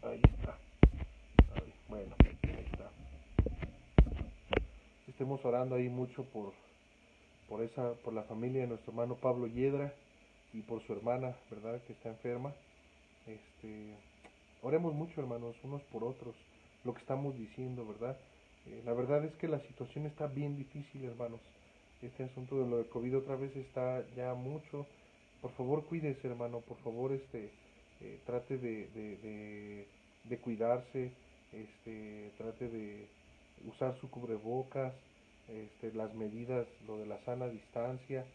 Ahí 0.01 0.21
está. 0.23 0.57
bueno, 1.89 2.15
ahí 2.19 2.65
está. 2.71 2.89
Estemos 5.07 5.45
orando 5.45 5.75
ahí 5.75 5.89
mucho 5.89 6.23
por, 6.23 6.53
por, 7.47 7.61
esa, 7.61 7.93
por 8.03 8.13
la 8.15 8.23
familia 8.23 8.61
de 8.61 8.67
nuestro 8.67 8.93
hermano 8.93 9.17
Pablo 9.17 9.45
Yedra 9.45 9.93
y 10.53 10.61
por 10.63 10.81
su 10.87 10.93
hermana, 10.93 11.37
¿verdad? 11.51 11.83
Que 11.83 11.93
está 11.93 12.09
enferma. 12.09 12.51
Este, 13.27 13.93
oremos 14.63 14.95
mucho, 14.95 15.21
hermanos, 15.21 15.55
unos 15.61 15.83
por 15.83 16.03
otros. 16.03 16.33
Lo 16.83 16.95
que 16.95 17.01
estamos 17.01 17.37
diciendo, 17.37 17.85
¿verdad? 17.85 18.17
Eh, 18.65 18.81
la 18.85 18.93
verdad 18.93 19.23
es 19.23 19.35
que 19.35 19.47
la 19.47 19.59
situación 19.59 20.07
está 20.07 20.25
bien 20.25 20.57
difícil, 20.57 21.05
hermanos. 21.05 21.39
Este 22.01 22.23
asunto 22.23 22.63
de 22.63 22.69
lo 22.69 22.77
de 22.77 22.89
COVID 22.89 23.17
otra 23.17 23.35
vez 23.35 23.55
está 23.55 24.03
ya 24.15 24.33
mucho. 24.33 24.87
Por 25.41 25.51
favor, 25.51 25.85
cuídese, 25.85 26.27
hermano. 26.27 26.61
Por 26.61 26.77
favor, 26.77 27.11
este, 27.11 27.49
eh, 28.01 28.19
trate 28.25 28.57
de, 28.57 28.87
de, 28.87 29.85
de, 30.23 30.37
cuidarse. 30.39 31.11
Este, 31.53 32.31
trate 32.37 32.69
de 32.69 33.05
usar 33.67 33.95
su 33.99 34.09
cubrebocas. 34.09 34.93
Este, 35.47 35.93
las 35.93 36.13
medidas, 36.15 36.65
lo 36.87 36.97
de 36.97 37.05
la 37.05 37.19
sana 37.25 37.47
distancia 37.47 38.25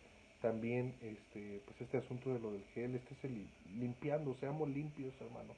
también 0.43 0.95
este 1.03 1.61
pues 1.65 1.81
este 1.81 1.99
asunto 1.99 2.33
de 2.33 2.39
lo 2.39 2.53
del 2.53 2.63
gel 2.75 2.95
este 2.95 3.15
es 3.15 3.25
el 3.25 3.47
limpiando 3.81 4.35
seamos 4.39 4.69
limpios 4.69 5.13
hermano 5.21 5.55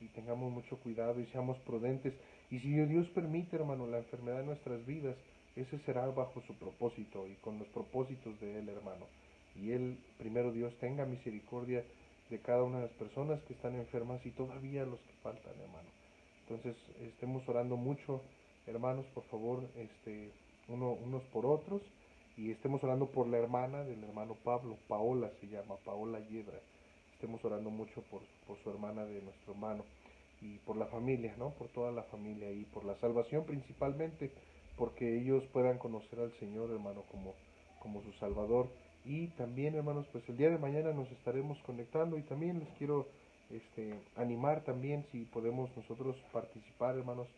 y 0.00 0.08
tengamos 0.08 0.52
mucho 0.52 0.76
cuidado 0.78 1.20
y 1.20 1.26
seamos 1.26 1.58
prudentes 1.60 2.12
y 2.50 2.58
si 2.58 2.68
Dios 2.68 3.08
permite 3.10 3.56
hermano 3.56 3.86
la 3.86 3.98
enfermedad 3.98 4.40
en 4.40 4.46
nuestras 4.46 4.84
vidas 4.84 5.16
ese 5.56 5.78
será 5.80 6.06
bajo 6.06 6.42
su 6.42 6.54
propósito 6.54 7.26
y 7.26 7.34
con 7.36 7.58
los 7.58 7.68
propósitos 7.68 8.38
de 8.40 8.58
él 8.58 8.68
hermano. 8.68 9.06
Y 9.56 9.72
él 9.72 9.98
primero 10.18 10.52
Dios 10.52 10.74
tenga 10.78 11.06
misericordia 11.06 11.82
de 12.30 12.38
cada 12.40 12.62
una 12.62 12.78
de 12.78 12.86
las 12.86 12.96
personas 12.96 13.40
que 13.42 13.54
están 13.54 13.74
enfermas 13.74 14.24
y 14.26 14.30
todavía 14.30 14.84
los 14.84 15.00
que 15.00 15.12
faltan 15.22 15.54
hermano. 15.60 15.88
Entonces 16.42 16.76
estemos 17.00 17.48
orando 17.48 17.76
mucho 17.76 18.20
hermanos 18.66 19.06
por 19.14 19.24
favor 19.24 19.62
este 19.76 20.30
uno, 20.68 20.92
unos 20.92 21.22
por 21.24 21.46
otros. 21.46 21.82
Y 22.36 22.50
estemos 22.50 22.84
orando 22.84 23.06
por 23.06 23.26
la 23.28 23.38
hermana 23.38 23.82
del 23.84 24.04
hermano 24.04 24.36
Pablo, 24.44 24.76
Paola 24.88 25.30
se 25.40 25.48
llama, 25.48 25.76
Paola 25.84 26.20
Yedra. 26.20 26.60
Estemos 27.14 27.42
orando 27.44 27.70
mucho 27.70 28.02
por, 28.10 28.20
por 28.46 28.58
su 28.62 28.70
hermana 28.70 29.06
de 29.06 29.22
nuestro 29.22 29.54
hermano 29.54 29.84
y 30.42 30.58
por 30.58 30.76
la 30.76 30.86
familia, 30.86 31.34
¿no? 31.38 31.50
Por 31.50 31.68
toda 31.68 31.92
la 31.92 32.02
familia 32.04 32.50
y 32.52 32.64
por 32.64 32.84
la 32.84 32.94
salvación 32.96 33.46
principalmente, 33.46 34.30
porque 34.76 35.18
ellos 35.18 35.44
puedan 35.52 35.78
conocer 35.78 36.20
al 36.20 36.32
Señor, 36.38 36.70
hermano, 36.70 37.02
como, 37.10 37.34
como 37.80 38.02
su 38.02 38.12
Salvador. 38.14 38.68
Y 39.04 39.28
también, 39.28 39.74
hermanos, 39.74 40.06
pues 40.12 40.28
el 40.28 40.36
día 40.36 40.50
de 40.50 40.58
mañana 40.58 40.92
nos 40.92 41.10
estaremos 41.12 41.58
conectando 41.60 42.18
y 42.18 42.22
también 42.22 42.58
les 42.58 42.68
quiero 42.78 43.06
este, 43.50 43.94
animar 44.16 44.62
también 44.64 45.04
si 45.12 45.24
podemos 45.24 45.70
nosotros 45.76 46.16
participar, 46.32 46.96
hermanos. 46.96 47.28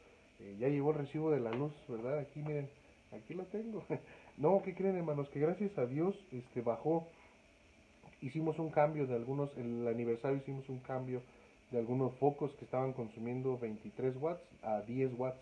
Eh, 0.41 0.57
ya 0.59 0.68
llegó 0.68 0.93
el 0.93 0.99
recibo 0.99 1.30
de 1.30 1.41
la 1.41 1.51
luz, 1.51 1.72
¿verdad? 1.89 2.18
Aquí 2.18 2.41
miren, 2.41 2.68
aquí 3.12 3.34
lo 3.34 3.45
tengo. 3.45 3.84
No, 4.39 4.62
¿qué 4.62 4.72
creen 4.72 4.95
hermanos? 4.95 5.28
Que 5.30 5.41
gracias 5.41 5.76
a 5.78 5.86
Dios 5.86 6.14
este, 6.30 6.61
bajó, 6.61 7.09
hicimos 8.22 8.57
un 8.61 8.70
cambio 8.70 9.05
de 9.09 9.16
algunos, 9.16 9.51
el 9.57 9.89
aniversario 9.89 10.39
hicimos 10.39 10.68
un 10.68 10.78
cambio 10.78 11.22
de 11.72 11.78
algunos 11.78 12.14
focos 12.18 12.53
que 12.53 12.64
estaban 12.64 12.93
consumiendo 12.93 13.59
23 13.59 14.14
watts 14.16 14.45
a 14.62 14.82
10 14.82 15.18
watts. 15.18 15.41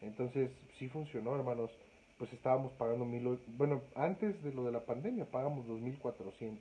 Entonces 0.00 0.50
sí 0.78 0.88
funcionó 0.88 1.34
hermanos, 1.34 1.70
pues 2.18 2.32
estábamos 2.32 2.72
pagando 2.72 3.04
mil, 3.04 3.38
bueno, 3.56 3.82
antes 3.94 4.42
de 4.42 4.52
lo 4.52 4.64
de 4.64 4.72
la 4.72 4.84
pandemia 4.84 5.26
pagamos 5.26 5.66
2.400. 5.66 6.58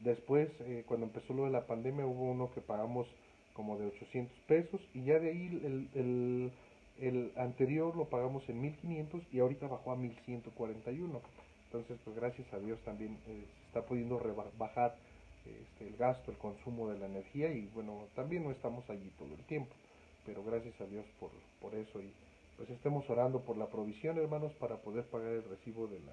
Después, 0.00 0.48
eh, 0.60 0.84
cuando 0.86 1.06
empezó 1.06 1.34
lo 1.34 1.44
de 1.44 1.50
la 1.50 1.66
pandemia, 1.66 2.06
hubo 2.06 2.30
uno 2.30 2.52
que 2.52 2.60
pagamos 2.60 3.06
como 3.52 3.76
de 3.78 3.86
800 3.86 4.38
pesos 4.46 4.80
y 4.94 5.04
ya 5.04 5.18
de 5.18 5.30
ahí 5.30 5.60
el, 5.64 5.88
el 5.94 6.52
el 7.00 7.32
anterior 7.36 7.96
lo 7.96 8.06
pagamos 8.06 8.48
en 8.48 8.60
1500 8.60 9.22
y 9.32 9.38
ahorita 9.38 9.68
bajó 9.68 9.92
a 9.92 9.96
1141. 9.96 11.20
Entonces, 11.66 11.98
pues 12.04 12.16
gracias 12.16 12.52
a 12.52 12.58
Dios 12.58 12.80
también 12.84 13.18
eh, 13.28 13.44
se 13.60 13.66
está 13.66 13.82
pudiendo 13.82 14.18
bajar 14.58 14.96
este, 15.44 15.86
el 15.86 15.96
gasto, 15.96 16.30
el 16.30 16.38
consumo 16.38 16.90
de 16.90 16.98
la 16.98 17.06
energía 17.06 17.52
y 17.52 17.66
bueno, 17.74 18.06
también 18.14 18.44
no 18.44 18.50
estamos 18.50 18.88
allí 18.90 19.10
todo 19.18 19.32
el 19.34 19.44
tiempo, 19.44 19.70
pero 20.26 20.42
gracias 20.42 20.78
a 20.80 20.86
Dios 20.86 21.04
por, 21.20 21.30
por 21.60 21.74
eso 21.74 22.00
y 22.00 22.10
pues 22.58 22.68
estemos 22.68 23.08
orando 23.08 23.40
por 23.40 23.56
la 23.56 23.68
provisión, 23.68 24.18
hermanos, 24.18 24.52
para 24.60 24.76
poder 24.76 25.04
pagar 25.04 25.32
el 25.32 25.44
recibo 25.44 25.86
de 25.86 26.00
la, 26.00 26.12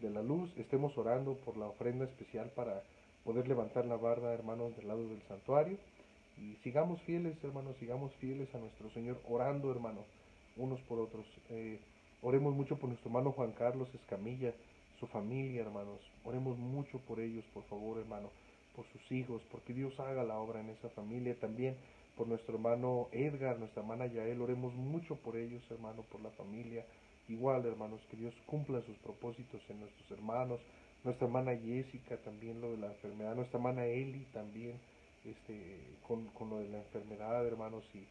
de 0.00 0.08
la 0.08 0.22
luz, 0.22 0.50
estemos 0.56 0.96
orando 0.96 1.34
por 1.44 1.58
la 1.58 1.66
ofrenda 1.66 2.06
especial 2.06 2.50
para 2.54 2.82
poder 3.24 3.46
levantar 3.46 3.84
la 3.84 3.96
barda, 3.96 4.32
hermanos, 4.32 4.74
del 4.76 4.88
lado 4.88 5.06
del 5.06 5.20
santuario 5.28 5.76
y 6.38 6.54
sigamos 6.62 7.02
fieles, 7.02 7.36
hermanos, 7.44 7.76
sigamos 7.78 8.14
fieles 8.14 8.48
a 8.54 8.58
nuestro 8.58 8.88
Señor, 8.92 9.20
orando, 9.28 9.70
hermanos 9.70 10.06
unos 10.56 10.80
por 10.82 10.98
otros. 10.98 11.26
Eh, 11.50 11.80
oremos 12.22 12.54
mucho 12.54 12.76
por 12.76 12.88
nuestro 12.88 13.08
hermano 13.08 13.32
Juan 13.32 13.52
Carlos 13.52 13.88
Escamilla, 13.94 14.52
su 14.98 15.06
familia, 15.06 15.62
hermanos. 15.62 15.98
Oremos 16.24 16.58
mucho 16.58 16.98
por 17.00 17.20
ellos, 17.20 17.44
por 17.52 17.64
favor, 17.64 17.98
hermano, 17.98 18.30
por 18.76 18.86
sus 18.86 19.12
hijos, 19.12 19.42
porque 19.50 19.72
Dios 19.72 19.98
haga 19.98 20.22
la 20.24 20.38
obra 20.38 20.60
en 20.60 20.70
esa 20.70 20.88
familia. 20.90 21.34
También 21.40 21.76
por 22.20 22.28
nuestro 22.28 22.56
hermano 22.56 23.08
Edgar, 23.12 23.58
nuestra 23.58 23.80
hermana 23.80 24.04
Yael, 24.04 24.42
oremos 24.42 24.74
mucho 24.74 25.16
por 25.16 25.38
ellos, 25.38 25.62
hermano, 25.70 26.02
por 26.12 26.20
la 26.20 26.28
familia. 26.32 26.84
Igual, 27.30 27.64
hermanos, 27.64 27.98
que 28.10 28.18
Dios 28.18 28.34
cumpla 28.44 28.82
sus 28.82 28.98
propósitos 28.98 29.62
en 29.70 29.80
nuestros 29.80 30.10
hermanos. 30.10 30.60
Nuestra 31.02 31.28
hermana 31.28 31.56
Jessica 31.56 32.18
también 32.18 32.60
lo 32.60 32.72
de 32.72 32.76
la 32.76 32.88
enfermedad. 32.88 33.34
Nuestra 33.34 33.58
hermana 33.58 33.86
Eli 33.86 34.26
también 34.34 34.78
este, 35.24 35.80
con, 36.06 36.26
con 36.34 36.50
lo 36.50 36.58
de 36.58 36.68
la 36.68 36.78
enfermedad, 36.80 37.46
hermanos. 37.46 37.84
Y 37.94 38.04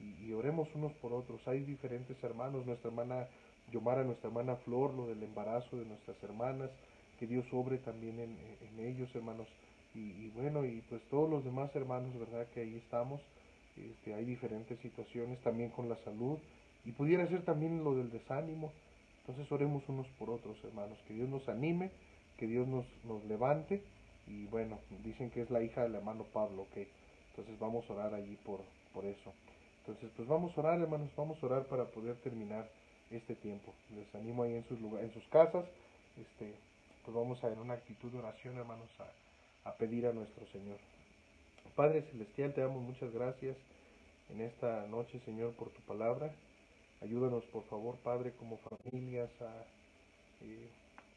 y, 0.00 0.32
oremos 0.32 0.68
unos 0.74 0.92
por 0.94 1.12
otros. 1.12 1.40
Hay 1.48 1.60
diferentes 1.64 2.22
hermanos, 2.22 2.66
nuestra 2.66 2.90
hermana 2.90 3.26
Yomara, 3.72 4.04
nuestra 4.04 4.28
hermana 4.28 4.56
Flor, 4.56 4.94
lo 4.94 5.06
del 5.06 5.22
embarazo 5.22 5.76
de 5.76 5.86
nuestras 5.86 6.22
hermanas, 6.22 6.70
que 7.18 7.26
Dios 7.26 7.46
obre 7.52 7.78
también 7.78 8.20
en, 8.20 8.78
ellos, 8.78 9.08
hermanos. 9.14 9.48
Y, 9.94 10.28
bueno, 10.28 10.64
y 10.66 10.82
pues 10.90 11.00
todos 11.08 11.28
los 11.30 11.42
demás 11.42 11.74
hermanos, 11.74 12.16
¿verdad? 12.18 12.46
Que 12.52 12.60
ahí 12.60 12.76
estamos. 12.76 13.20
Este, 13.76 14.14
hay 14.14 14.24
diferentes 14.24 14.78
situaciones 14.80 15.40
también 15.40 15.70
con 15.70 15.88
la 15.88 15.96
salud 16.04 16.38
y 16.84 16.92
pudiera 16.92 17.26
ser 17.26 17.44
también 17.44 17.84
lo 17.84 17.94
del 17.94 18.10
desánimo. 18.10 18.72
Entonces 19.20 19.50
oremos 19.50 19.82
unos 19.88 20.06
por 20.18 20.30
otros, 20.30 20.56
hermanos, 20.64 20.98
que 21.06 21.14
Dios 21.14 21.28
nos 21.28 21.48
anime, 21.48 21.90
que 22.38 22.46
Dios 22.46 22.66
nos, 22.66 22.86
nos 23.04 23.24
levante 23.24 23.82
y 24.26 24.46
bueno, 24.46 24.78
dicen 25.04 25.30
que 25.30 25.42
es 25.42 25.50
la 25.50 25.62
hija 25.62 25.82
del 25.82 25.94
hermano 25.94 26.24
Pablo, 26.32 26.62
ok. 26.62 26.86
Entonces 27.30 27.58
vamos 27.58 27.88
a 27.88 27.92
orar 27.92 28.14
allí 28.14 28.36
por, 28.44 28.60
por 28.92 29.04
eso. 29.04 29.32
Entonces, 29.80 30.10
pues 30.16 30.26
vamos 30.26 30.56
a 30.56 30.60
orar, 30.60 30.80
hermanos, 30.80 31.10
vamos 31.16 31.40
a 31.42 31.46
orar 31.46 31.66
para 31.66 31.84
poder 31.84 32.16
terminar 32.16 32.68
este 33.10 33.34
tiempo. 33.36 33.72
Les 33.94 34.12
animo 34.14 34.42
ahí 34.42 34.54
en 34.54 34.64
sus, 34.64 34.80
en 34.80 35.12
sus 35.12 35.24
casas, 35.28 35.64
este, 36.20 36.54
pues 37.04 37.14
vamos 37.14 37.42
a 37.44 37.52
en 37.52 37.58
una 37.58 37.74
actitud 37.74 38.10
de 38.10 38.18
oración, 38.18 38.56
hermanos, 38.56 38.88
a, 38.98 39.68
a 39.68 39.74
pedir 39.74 40.06
a 40.06 40.12
nuestro 40.12 40.44
Señor. 40.48 40.78
Padre 41.74 42.02
Celestial, 42.10 42.54
te 42.54 42.60
damos 42.60 42.82
muchas 42.82 43.12
gracias 43.12 43.56
en 44.30 44.40
esta 44.40 44.86
noche, 44.86 45.20
Señor, 45.24 45.52
por 45.54 45.70
tu 45.70 45.80
palabra. 45.82 46.32
Ayúdanos, 47.00 47.44
por 47.46 47.64
favor, 47.64 47.96
Padre, 47.98 48.32
como 48.38 48.58
familias, 48.58 49.30
a 49.40 49.64
eh, 50.42 50.68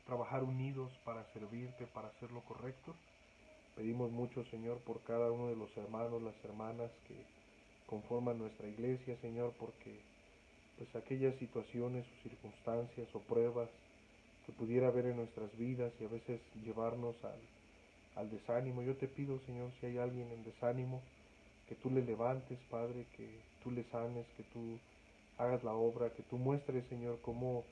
trabajar 0.05 0.43
unidos 0.43 0.91
para 1.05 1.23
servirte, 1.33 1.85
para 1.87 2.07
hacer 2.09 2.31
lo 2.31 2.41
correcto. 2.41 2.95
Pedimos 3.75 4.11
mucho, 4.11 4.43
Señor, 4.45 4.79
por 4.79 5.01
cada 5.03 5.31
uno 5.31 5.47
de 5.47 5.55
los 5.55 5.75
hermanos, 5.77 6.21
las 6.21 6.35
hermanas 6.43 6.91
que 7.07 7.15
conforman 7.87 8.37
nuestra 8.37 8.67
iglesia, 8.67 9.17
Señor, 9.21 9.53
porque 9.59 9.99
pues 10.77 10.95
aquellas 10.95 11.35
situaciones 11.35 12.05
o 12.05 12.29
circunstancias 12.29 13.07
o 13.13 13.19
pruebas 13.19 13.69
que 14.45 14.51
pudiera 14.53 14.87
haber 14.87 15.07
en 15.07 15.17
nuestras 15.17 15.55
vidas 15.57 15.91
y 15.99 16.05
a 16.05 16.07
veces 16.07 16.41
llevarnos 16.63 17.15
al, 17.23 17.39
al 18.19 18.29
desánimo. 18.29 18.81
Yo 18.81 18.95
te 18.95 19.07
pido, 19.07 19.39
Señor, 19.45 19.71
si 19.79 19.87
hay 19.87 19.97
alguien 19.97 20.29
en 20.31 20.43
desánimo, 20.43 21.01
que 21.67 21.75
tú 21.75 21.89
le 21.89 22.03
levantes, 22.03 22.59
Padre, 22.69 23.05
que 23.15 23.29
tú 23.63 23.71
le 23.71 23.83
sanes, 23.85 24.25
que 24.35 24.43
tú 24.51 24.77
hagas 25.37 25.63
la 25.63 25.73
obra, 25.73 26.11
que 26.11 26.23
tú 26.23 26.37
muestres, 26.37 26.85
Señor, 26.89 27.19
cómo 27.21 27.63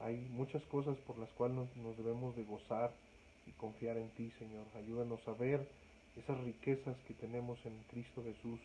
hay 0.00 0.16
muchas 0.30 0.62
cosas 0.64 0.96
por 1.06 1.18
las 1.18 1.30
cuales 1.30 1.56
nos, 1.56 1.76
nos, 1.76 1.96
debemos 1.96 2.36
de 2.36 2.44
gozar 2.44 2.92
y 3.46 3.52
confiar 3.52 3.96
en 3.96 4.10
ti, 4.10 4.30
Señor. 4.38 4.66
Ayúdanos 4.76 5.26
a 5.26 5.32
ver 5.32 5.66
esas 6.16 6.38
riquezas 6.40 6.96
que 7.08 7.14
tenemos 7.14 7.58
en 7.64 7.78
Cristo 7.90 8.22
Jesús. 8.22 8.60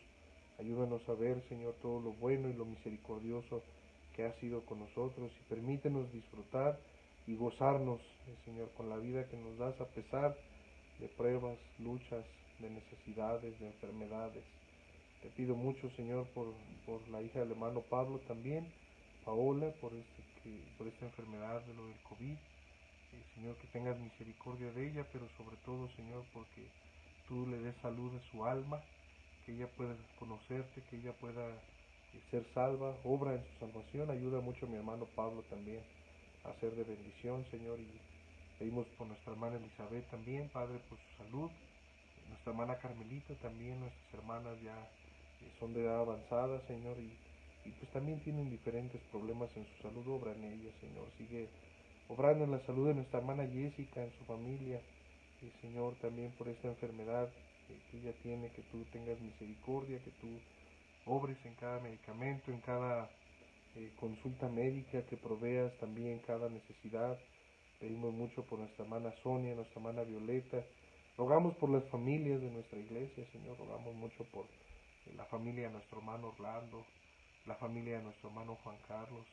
Ayúdanos 0.58 1.08
a 1.08 1.14
ver, 1.14 1.42
Señor, 1.48 1.74
todo 1.80 2.00
lo 2.00 2.12
bueno 2.12 2.50
y 2.50 2.52
lo 2.52 2.66
misericordioso 2.66 3.62
que 4.14 4.26
ha 4.26 4.32
sido 4.40 4.60
con 4.66 4.80
nosotros 4.80 5.30
y 5.40 5.48
permítenos 5.48 6.12
disfrutar 6.12 6.78
y 7.26 7.36
gozarnos, 7.36 8.00
eh, 8.00 8.34
Señor, 8.44 8.68
con 8.76 8.90
la 8.90 8.96
vida 8.96 9.26
que 9.28 9.36
nos 9.36 9.56
das 9.56 9.80
a 9.80 9.86
pesar 9.86 10.36
de 11.00 11.08
pruebas, 11.08 11.58
luchas, 11.78 12.24
de 12.58 12.70
necesidades, 12.70 13.58
de 13.58 13.66
enfermedades. 13.66 14.44
Te 15.22 15.28
pido 15.30 15.54
mucho, 15.56 15.90
Señor, 15.96 16.26
por, 16.34 16.52
por 16.86 17.06
la 17.08 17.22
hija 17.22 17.40
del 17.40 17.52
hermano 17.52 17.80
Pablo 17.80 18.18
también, 18.28 18.66
Paola, 19.24 19.70
por, 19.80 19.92
este, 19.92 20.22
que, 20.42 20.62
por 20.78 20.86
esta 20.86 21.06
enfermedad 21.06 21.60
de 21.62 21.74
lo 21.74 21.86
del 21.86 21.98
COVID. 22.08 22.32
Eh, 22.32 23.24
Señor, 23.34 23.56
que 23.56 23.66
tengas 23.68 23.98
misericordia 23.98 24.70
de 24.72 24.88
ella, 24.88 25.06
pero 25.12 25.26
sobre 25.36 25.56
todo, 25.64 25.88
Señor, 25.96 26.24
porque 26.32 26.62
tú 27.28 27.46
le 27.46 27.58
des 27.58 27.76
salud 27.82 28.14
a 28.16 28.30
su 28.30 28.44
alma, 28.44 28.80
que 29.44 29.52
ella 29.52 29.68
pueda 29.76 29.96
conocerte, 30.18 30.82
que 30.88 30.96
ella 30.96 31.12
pueda 31.14 31.48
eh, 31.48 32.20
ser 32.30 32.44
salva, 32.54 32.96
obra 33.04 33.34
en 33.34 33.44
su 33.44 33.58
salvación. 33.58 34.10
Ayuda 34.10 34.40
mucho 34.40 34.66
a 34.66 34.68
mi 34.68 34.76
hermano 34.76 35.06
Pablo 35.14 35.42
también 35.50 35.80
a 36.44 36.52
ser 36.60 36.74
de 36.74 36.84
bendición, 36.84 37.44
Señor, 37.50 37.78
y 37.80 38.00
pedimos 38.60 38.86
por 38.98 39.06
nuestra 39.06 39.32
hermana 39.32 39.56
Elizabeth 39.56 40.06
también, 40.10 40.50
Padre, 40.50 40.78
por 40.90 40.98
su 40.98 41.24
salud. 41.24 41.50
Nuestra 42.28 42.52
hermana 42.52 42.76
Carmelita 42.76 43.34
también, 43.36 43.80
nuestras 43.80 44.14
hermanas 44.14 44.60
ya 44.62 44.76
eh, 44.76 45.50
son 45.58 45.72
de 45.72 45.82
edad 45.82 46.00
avanzada, 46.00 46.60
Señor, 46.66 46.98
y, 47.00 47.10
pues 47.78 47.90
también 47.92 48.20
tienen 48.20 48.50
diferentes 48.50 49.00
problemas 49.10 49.48
en 49.56 49.64
su 49.64 49.82
salud. 49.82 50.06
Obra 50.08 50.32
en 50.32 50.44
ellas, 50.44 50.74
Señor. 50.78 51.08
Sigue 51.16 51.48
obrando 52.08 52.44
en 52.44 52.50
la 52.50 52.60
salud 52.66 52.88
de 52.88 52.94
nuestra 52.94 53.20
hermana 53.20 53.46
Jessica, 53.46 54.04
en 54.04 54.12
su 54.18 54.24
familia. 54.26 54.82
Y, 55.40 55.48
Señor, 55.62 55.94
también 56.02 56.30
por 56.32 56.48
esta 56.48 56.68
enfermedad 56.68 57.30
que 57.66 57.96
ella 57.96 58.12
tiene, 58.22 58.50
que 58.50 58.62
tú 58.70 58.84
tengas 58.92 59.18
misericordia, 59.20 60.04
que 60.04 60.10
tú 60.20 60.28
obres 61.06 61.38
en 61.46 61.54
cada 61.54 61.80
medicamento, 61.80 62.52
en 62.52 62.60
cada 62.60 63.08
eh, 63.76 63.90
consulta 63.98 64.50
médica, 64.50 65.02
que 65.06 65.16
proveas 65.16 65.72
también 65.78 66.18
cada 66.26 66.50
necesidad. 66.50 67.18
Pedimos 67.80 68.12
mucho 68.12 68.44
por 68.44 68.58
nuestra 68.58 68.84
hermana 68.84 69.10
Sonia, 69.22 69.54
nuestra 69.54 69.80
hermana 69.80 70.02
Violeta. 70.02 70.62
Rogamos 71.16 71.56
por 71.56 71.70
las 71.70 71.82
familias 71.88 72.38
de 72.42 72.50
nuestra 72.50 72.78
iglesia, 72.78 73.24
Señor. 73.32 73.56
Rogamos 73.56 73.94
mucho 73.94 74.22
por 74.24 74.44
la 75.16 75.24
familia 75.24 75.68
de 75.68 75.72
nuestro 75.72 76.00
hermano 76.00 76.28
Orlando, 76.28 76.84
la 77.46 77.54
familia 77.54 77.96
de 77.96 78.04
nuestro 78.04 78.28
hermano 78.28 78.56
Juan 78.56 78.76
Carlos, 78.86 79.26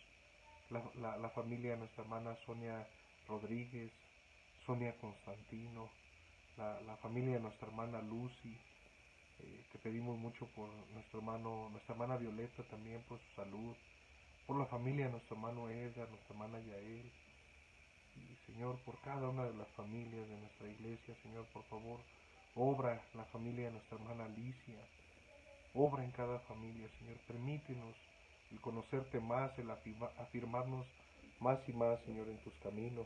la, 0.69 1.17
la, 1.17 1.29
familia 1.31 1.71
de 1.71 1.77
nuestra 1.79 2.03
hermana 2.03 2.37
Sonia 2.45 2.87
Rodríguez, 3.27 3.91
Sonia 4.65 4.95
Constantino, 5.01 5.89
la, 6.55 6.79
la 6.87 6.95
familia 6.97 7.33
de 7.33 7.41
nuestra 7.41 7.67
hermana 7.67 8.01
Lucy. 8.01 8.57
Eh, 9.39 9.65
te 9.73 9.77
pedimos 9.79 10.17
mucho 10.17 10.47
por 10.55 10.69
nuestro 10.93 11.19
hermano, 11.19 11.67
nuestra 11.69 11.95
hermana 11.95 12.15
Violeta 12.15 12.63
también 12.63 13.03
por 13.09 13.19
su 13.19 13.35
salud, 13.35 13.75
por 14.45 14.57
la 14.57 14.67
familia 14.67 15.07
de 15.07 15.11
nuestro 15.11 15.35
hermano 15.35 15.69
Edgar, 15.69 16.09
nuestra 16.09 16.33
hermana 16.33 16.59
Yael, 16.61 17.11
Señor, 18.45 18.78
por 18.86 18.99
cada 19.01 19.30
una 19.30 19.45
de 19.45 19.57
las 19.57 19.68
familias 19.70 20.28
de 20.28 20.38
nuestra 20.38 20.68
iglesia, 20.68 21.15
Señor, 21.22 21.45
por 21.53 21.63
favor, 21.65 21.99
obra 22.55 23.01
la 23.13 23.26
familia 23.26 23.65
de 23.65 23.72
nuestra 23.72 23.97
hermana 23.97 24.26
Alicia, 24.26 24.80
obra 25.74 26.03
en 26.03 26.11
cada 26.11 26.39
familia, 26.39 26.88
Señor, 26.99 27.18
permítenos 27.28 27.95
el 28.51 28.61
conocerte 28.61 29.20
más, 29.20 29.57
el 29.59 29.70
afirmarnos 29.70 30.86
más 31.39 31.59
y 31.68 31.74
más, 31.74 31.99
Señor, 32.05 32.28
en 32.30 32.38
tus 32.39 32.53
caminos. 32.63 33.05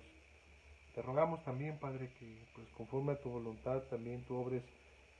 Te 0.95 1.01
rogamos 1.01 1.43
también, 1.43 1.79
Padre, 1.79 2.11
que 2.19 2.45
pues 2.55 2.67
conforme 2.77 3.13
a 3.13 3.21
tu 3.21 3.29
voluntad 3.29 3.81
también 3.89 4.23
tú 4.25 4.35
obres 4.35 4.63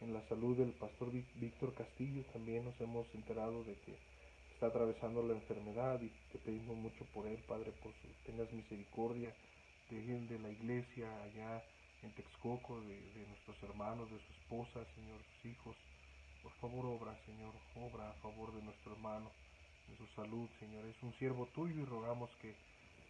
en 0.02 0.14
la 0.14 0.22
salud 0.28 0.58
del 0.58 0.72
pastor 0.74 1.12
Víctor 1.12 1.74
Castillo. 1.74 2.24
También 2.34 2.66
nos 2.66 2.80
hemos 2.82 3.08
enterado 3.16 3.64
de 3.64 3.76
que 3.76 3.96
está 4.54 4.68
atravesando 4.68 5.24
la 5.24 5.34
enfermedad 5.34 6.02
y 6.02 6.10
te 6.32 6.39
pedimos 6.39 6.76
mucho 6.78 7.06
por 7.14 7.26
él, 7.28 7.38
Padre, 7.48 7.72
por 7.84 7.94
su 7.94 8.08
tengas 8.26 8.52
misericordia 8.52 9.34
de 9.96 10.39
la 10.39 10.50
iglesia 10.50 11.08
allá 11.24 11.64
en 12.04 12.12
Texcoco, 12.14 12.80
de, 12.82 12.96
de 12.96 13.28
nuestros 13.28 13.62
hermanos, 13.64 14.10
de 14.10 14.20
su 14.20 14.34
esposa, 14.34 14.86
Señor, 14.96 15.20
sus 15.24 15.52
hijos. 15.52 15.76
Por 16.42 16.52
favor, 16.54 16.86
obra, 16.86 17.16
Señor, 17.26 17.54
obra 17.76 18.10
a 18.10 18.14
favor 18.22 18.54
de 18.54 18.62
nuestro 18.64 18.94
hermano, 18.94 19.30
de 19.89 19.98
su 19.98 20.08
salud, 20.16 20.50
Señor. 20.60 20.86
Es 20.86 21.04
un 21.04 21.14
siervo 21.16 21.46
tuyo 21.48 21.82
y 21.82 21.86
rogamos 21.86 22.30
que 22.42 22.56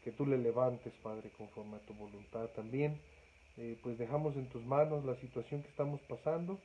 que 0.03 0.11
tú 0.11 0.25
le 0.25 0.37
levantes, 0.37 0.93
Padre, 1.03 1.29
conforme 1.37 1.77
a 1.77 1.85
tu 1.85 1.93
voluntad. 1.93 2.47
También, 2.55 2.99
eh, 3.57 3.77
pues 3.83 3.97
dejamos 3.97 4.35
en 4.35 4.47
tus 4.49 4.63
manos 4.65 5.05
la 5.05 5.15
situación 5.17 5.61
que 5.61 5.69
estamos 5.69 6.01
pasando. 6.01 6.59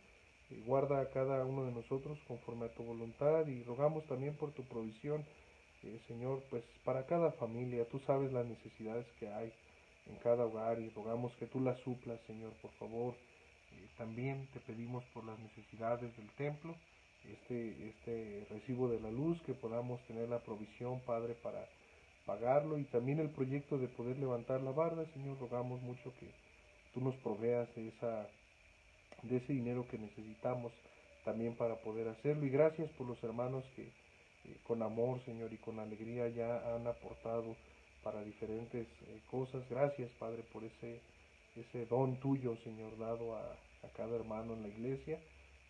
Eh, 0.51 0.62
guarda 0.67 1.01
a 1.01 1.11
cada 1.11 1.45
uno 1.45 1.64
de 1.64 1.73
nosotros 1.73 2.19
conforme 2.27 2.67
a 2.67 2.75
tu 2.75 2.83
voluntad 2.83 3.47
y 3.47 3.62
rogamos 3.64 4.07
también 4.07 4.35
por 4.37 4.53
tu 4.53 4.62
provisión, 4.64 5.25
eh, 5.83 6.01
Señor, 6.09 6.43
pues 6.51 6.64
para 6.85 7.07
cada 7.07 7.33
familia. 7.33 7.87
Tú 7.89 8.01
sabes 8.07 8.33
las 8.33 8.47
necesidades 8.47 9.07
que 9.19 9.29
hay 9.29 9.53
en 10.07 10.17
cada 10.17 10.45
hogar 10.45 10.81
y 10.81 10.89
rogamos 10.91 11.35
que 11.37 11.47
tú 11.47 11.61
las 11.61 11.79
suplas, 11.81 12.21
Señor, 12.27 12.53
por 12.63 12.71
favor. 12.73 13.15
también 13.99 14.47
te 14.53 14.61
pedimos 14.61 15.05
por 15.15 15.25
las 15.25 15.39
necesidades 15.39 16.15
del 16.17 16.31
templo, 16.33 16.75
este, 17.25 17.89
este 17.89 18.47
recibo 18.51 18.89
de 18.89 19.01
la 19.01 19.11
luz, 19.11 19.41
que 19.43 19.55
podamos 19.55 20.01
tener 20.07 20.29
la 20.29 20.41
provisión, 20.41 21.01
Padre, 21.01 21.35
para 21.35 21.67
pagarlo 22.27 22.79
y 22.79 22.85
también 22.85 23.21
el 23.21 23.31
proyecto 23.31 23.79
de 23.79 23.89
poder 23.89 24.19
levantar 24.19 24.61
la 24.61 24.73
barda, 24.73 25.07
Señor, 25.15 25.39
rogamos 25.39 25.81
mucho 25.83 26.13
que 26.19 26.29
tú 26.93 27.01
nos 27.01 27.15
proveas 27.17 27.73
de, 27.75 27.89
esa, 27.89 28.29
de 29.23 29.37
ese 29.37 29.53
dinero 29.53 29.87
que 29.89 29.99
necesitamos 29.99 30.73
también 31.25 31.55
para 31.57 31.77
poder 31.77 32.09
hacerlo 32.09 32.47
y 32.47 32.51
gracias 32.51 32.91
por 32.93 33.07
los 33.07 33.23
hermanos 33.23 33.65
que 33.75 33.83
eh, 33.83 34.57
con 34.65 34.83
amor, 34.83 35.21
Señor, 35.25 35.53
y 35.53 35.59
con 35.59 35.79
alegría 35.79 36.29
ya 36.29 36.75
han 36.75 36.87
aportado 36.87 37.57
para 38.07 38.23
diferentes 38.23 38.87
eh, 38.87 39.21
cosas. 39.29 39.69
Gracias, 39.69 40.09
Padre, 40.21 40.45
por 40.53 40.63
ese, 40.63 41.01
ese 41.57 41.87
don 41.87 42.21
tuyo, 42.21 42.57
Señor, 42.63 42.97
dado 42.99 43.35
a, 43.35 43.43
a 43.43 43.89
cada 43.97 44.15
hermano 44.15 44.53
en 44.55 44.63
la 44.63 44.69
iglesia, 44.69 45.19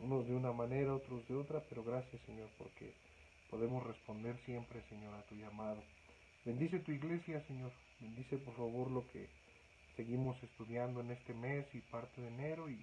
unos 0.01 0.27
de 0.27 0.35
una 0.35 0.53
manera, 0.53 0.95
otros 0.95 1.27
de 1.29 1.35
otra, 1.35 1.63
pero 1.71 1.83
gracias, 1.83 2.21
Señor, 2.27 2.51
porque 2.59 2.93
podemos 3.49 3.83
responder 3.87 4.37
siempre, 4.45 4.83
Señor, 4.91 5.15
a 5.15 5.23
tu 5.23 5.35
llamado. 5.35 5.83
Bendice 6.45 6.79
tu 6.81 6.93
iglesia, 6.93 7.43
Señor. 7.47 7.73
Bendice 8.01 8.37
por 8.37 8.55
favor 8.55 8.91
lo 8.91 9.09
que 9.09 9.31
seguimos 9.97 10.37
estudiando 10.43 11.01
en 11.01 11.13
este 11.13 11.33
mes 11.33 11.65
y 11.75 11.81
parte 11.81 12.21
de 12.21 12.29
enero 12.29 12.69
y 12.69 12.77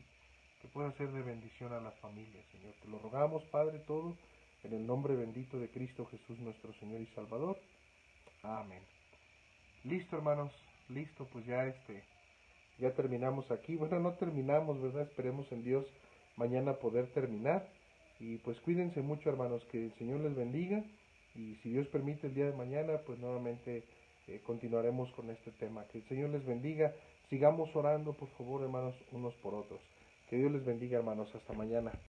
que 0.63 0.67
pueda 0.69 0.91
ser 0.93 1.11
de 1.11 1.21
bendición 1.21 1.73
a 1.73 1.79
las 1.79 1.93
familias, 1.99 2.43
Señor. 2.51 2.73
Te 2.81 2.87
lo 2.87 2.97
rogamos, 2.97 3.43
Padre, 3.51 3.77
todo 3.85 4.17
en 4.63 4.73
el 4.73 4.87
nombre 4.87 5.15
bendito 5.15 5.59
de 5.59 5.69
Cristo 5.69 6.07
Jesús, 6.07 6.39
nuestro 6.39 6.73
Señor 6.79 7.01
y 7.01 7.05
Salvador. 7.13 7.59
Amén. 8.41 8.92
Listo, 9.83 10.15
hermanos. 10.17 10.51
Listo, 10.89 11.27
pues 11.31 11.45
ya 11.45 11.65
este 11.65 12.03
ya 12.79 12.91
terminamos 12.91 13.49
aquí. 13.51 13.75
Bueno, 13.83 13.99
no 13.99 14.13
terminamos, 14.13 14.81
¿verdad? 14.81 15.03
Esperemos 15.03 15.51
en 15.51 15.63
Dios 15.63 15.85
mañana 16.37 16.73
poder 16.73 17.07
terminar. 17.13 17.67
Y 18.19 18.37
pues 18.37 18.59
cuídense 18.61 19.01
mucho, 19.01 19.29
hermanos, 19.29 19.63
que 19.71 19.85
el 19.85 19.93
Señor 19.95 20.21
les 20.21 20.35
bendiga 20.35 20.83
y 21.35 21.55
si 21.63 21.69
Dios 21.69 21.87
permite 21.87 22.27
el 22.27 22.35
día 22.35 22.45
de 22.45 22.55
mañana, 22.55 22.99
pues 23.05 23.19
nuevamente 23.19 23.83
eh, 24.27 24.41
continuaremos 24.45 25.11
con 25.13 25.29
este 25.29 25.51
tema. 25.51 25.85
Que 25.91 25.99
el 25.99 26.07
Señor 26.07 26.29
les 26.29 26.45
bendiga. 26.45 26.93
Sigamos 27.29 27.75
orando, 27.75 28.13
por 28.13 28.29
favor, 28.37 28.61
hermanos, 28.61 28.95
unos 29.11 29.33
por 29.35 29.53
otros. 29.55 29.81
Que 30.29 30.37
Dios 30.37 30.51
les 30.51 30.65
bendiga, 30.65 30.99
hermanos. 30.99 31.33
Hasta 31.35 31.53
mañana. 31.53 31.93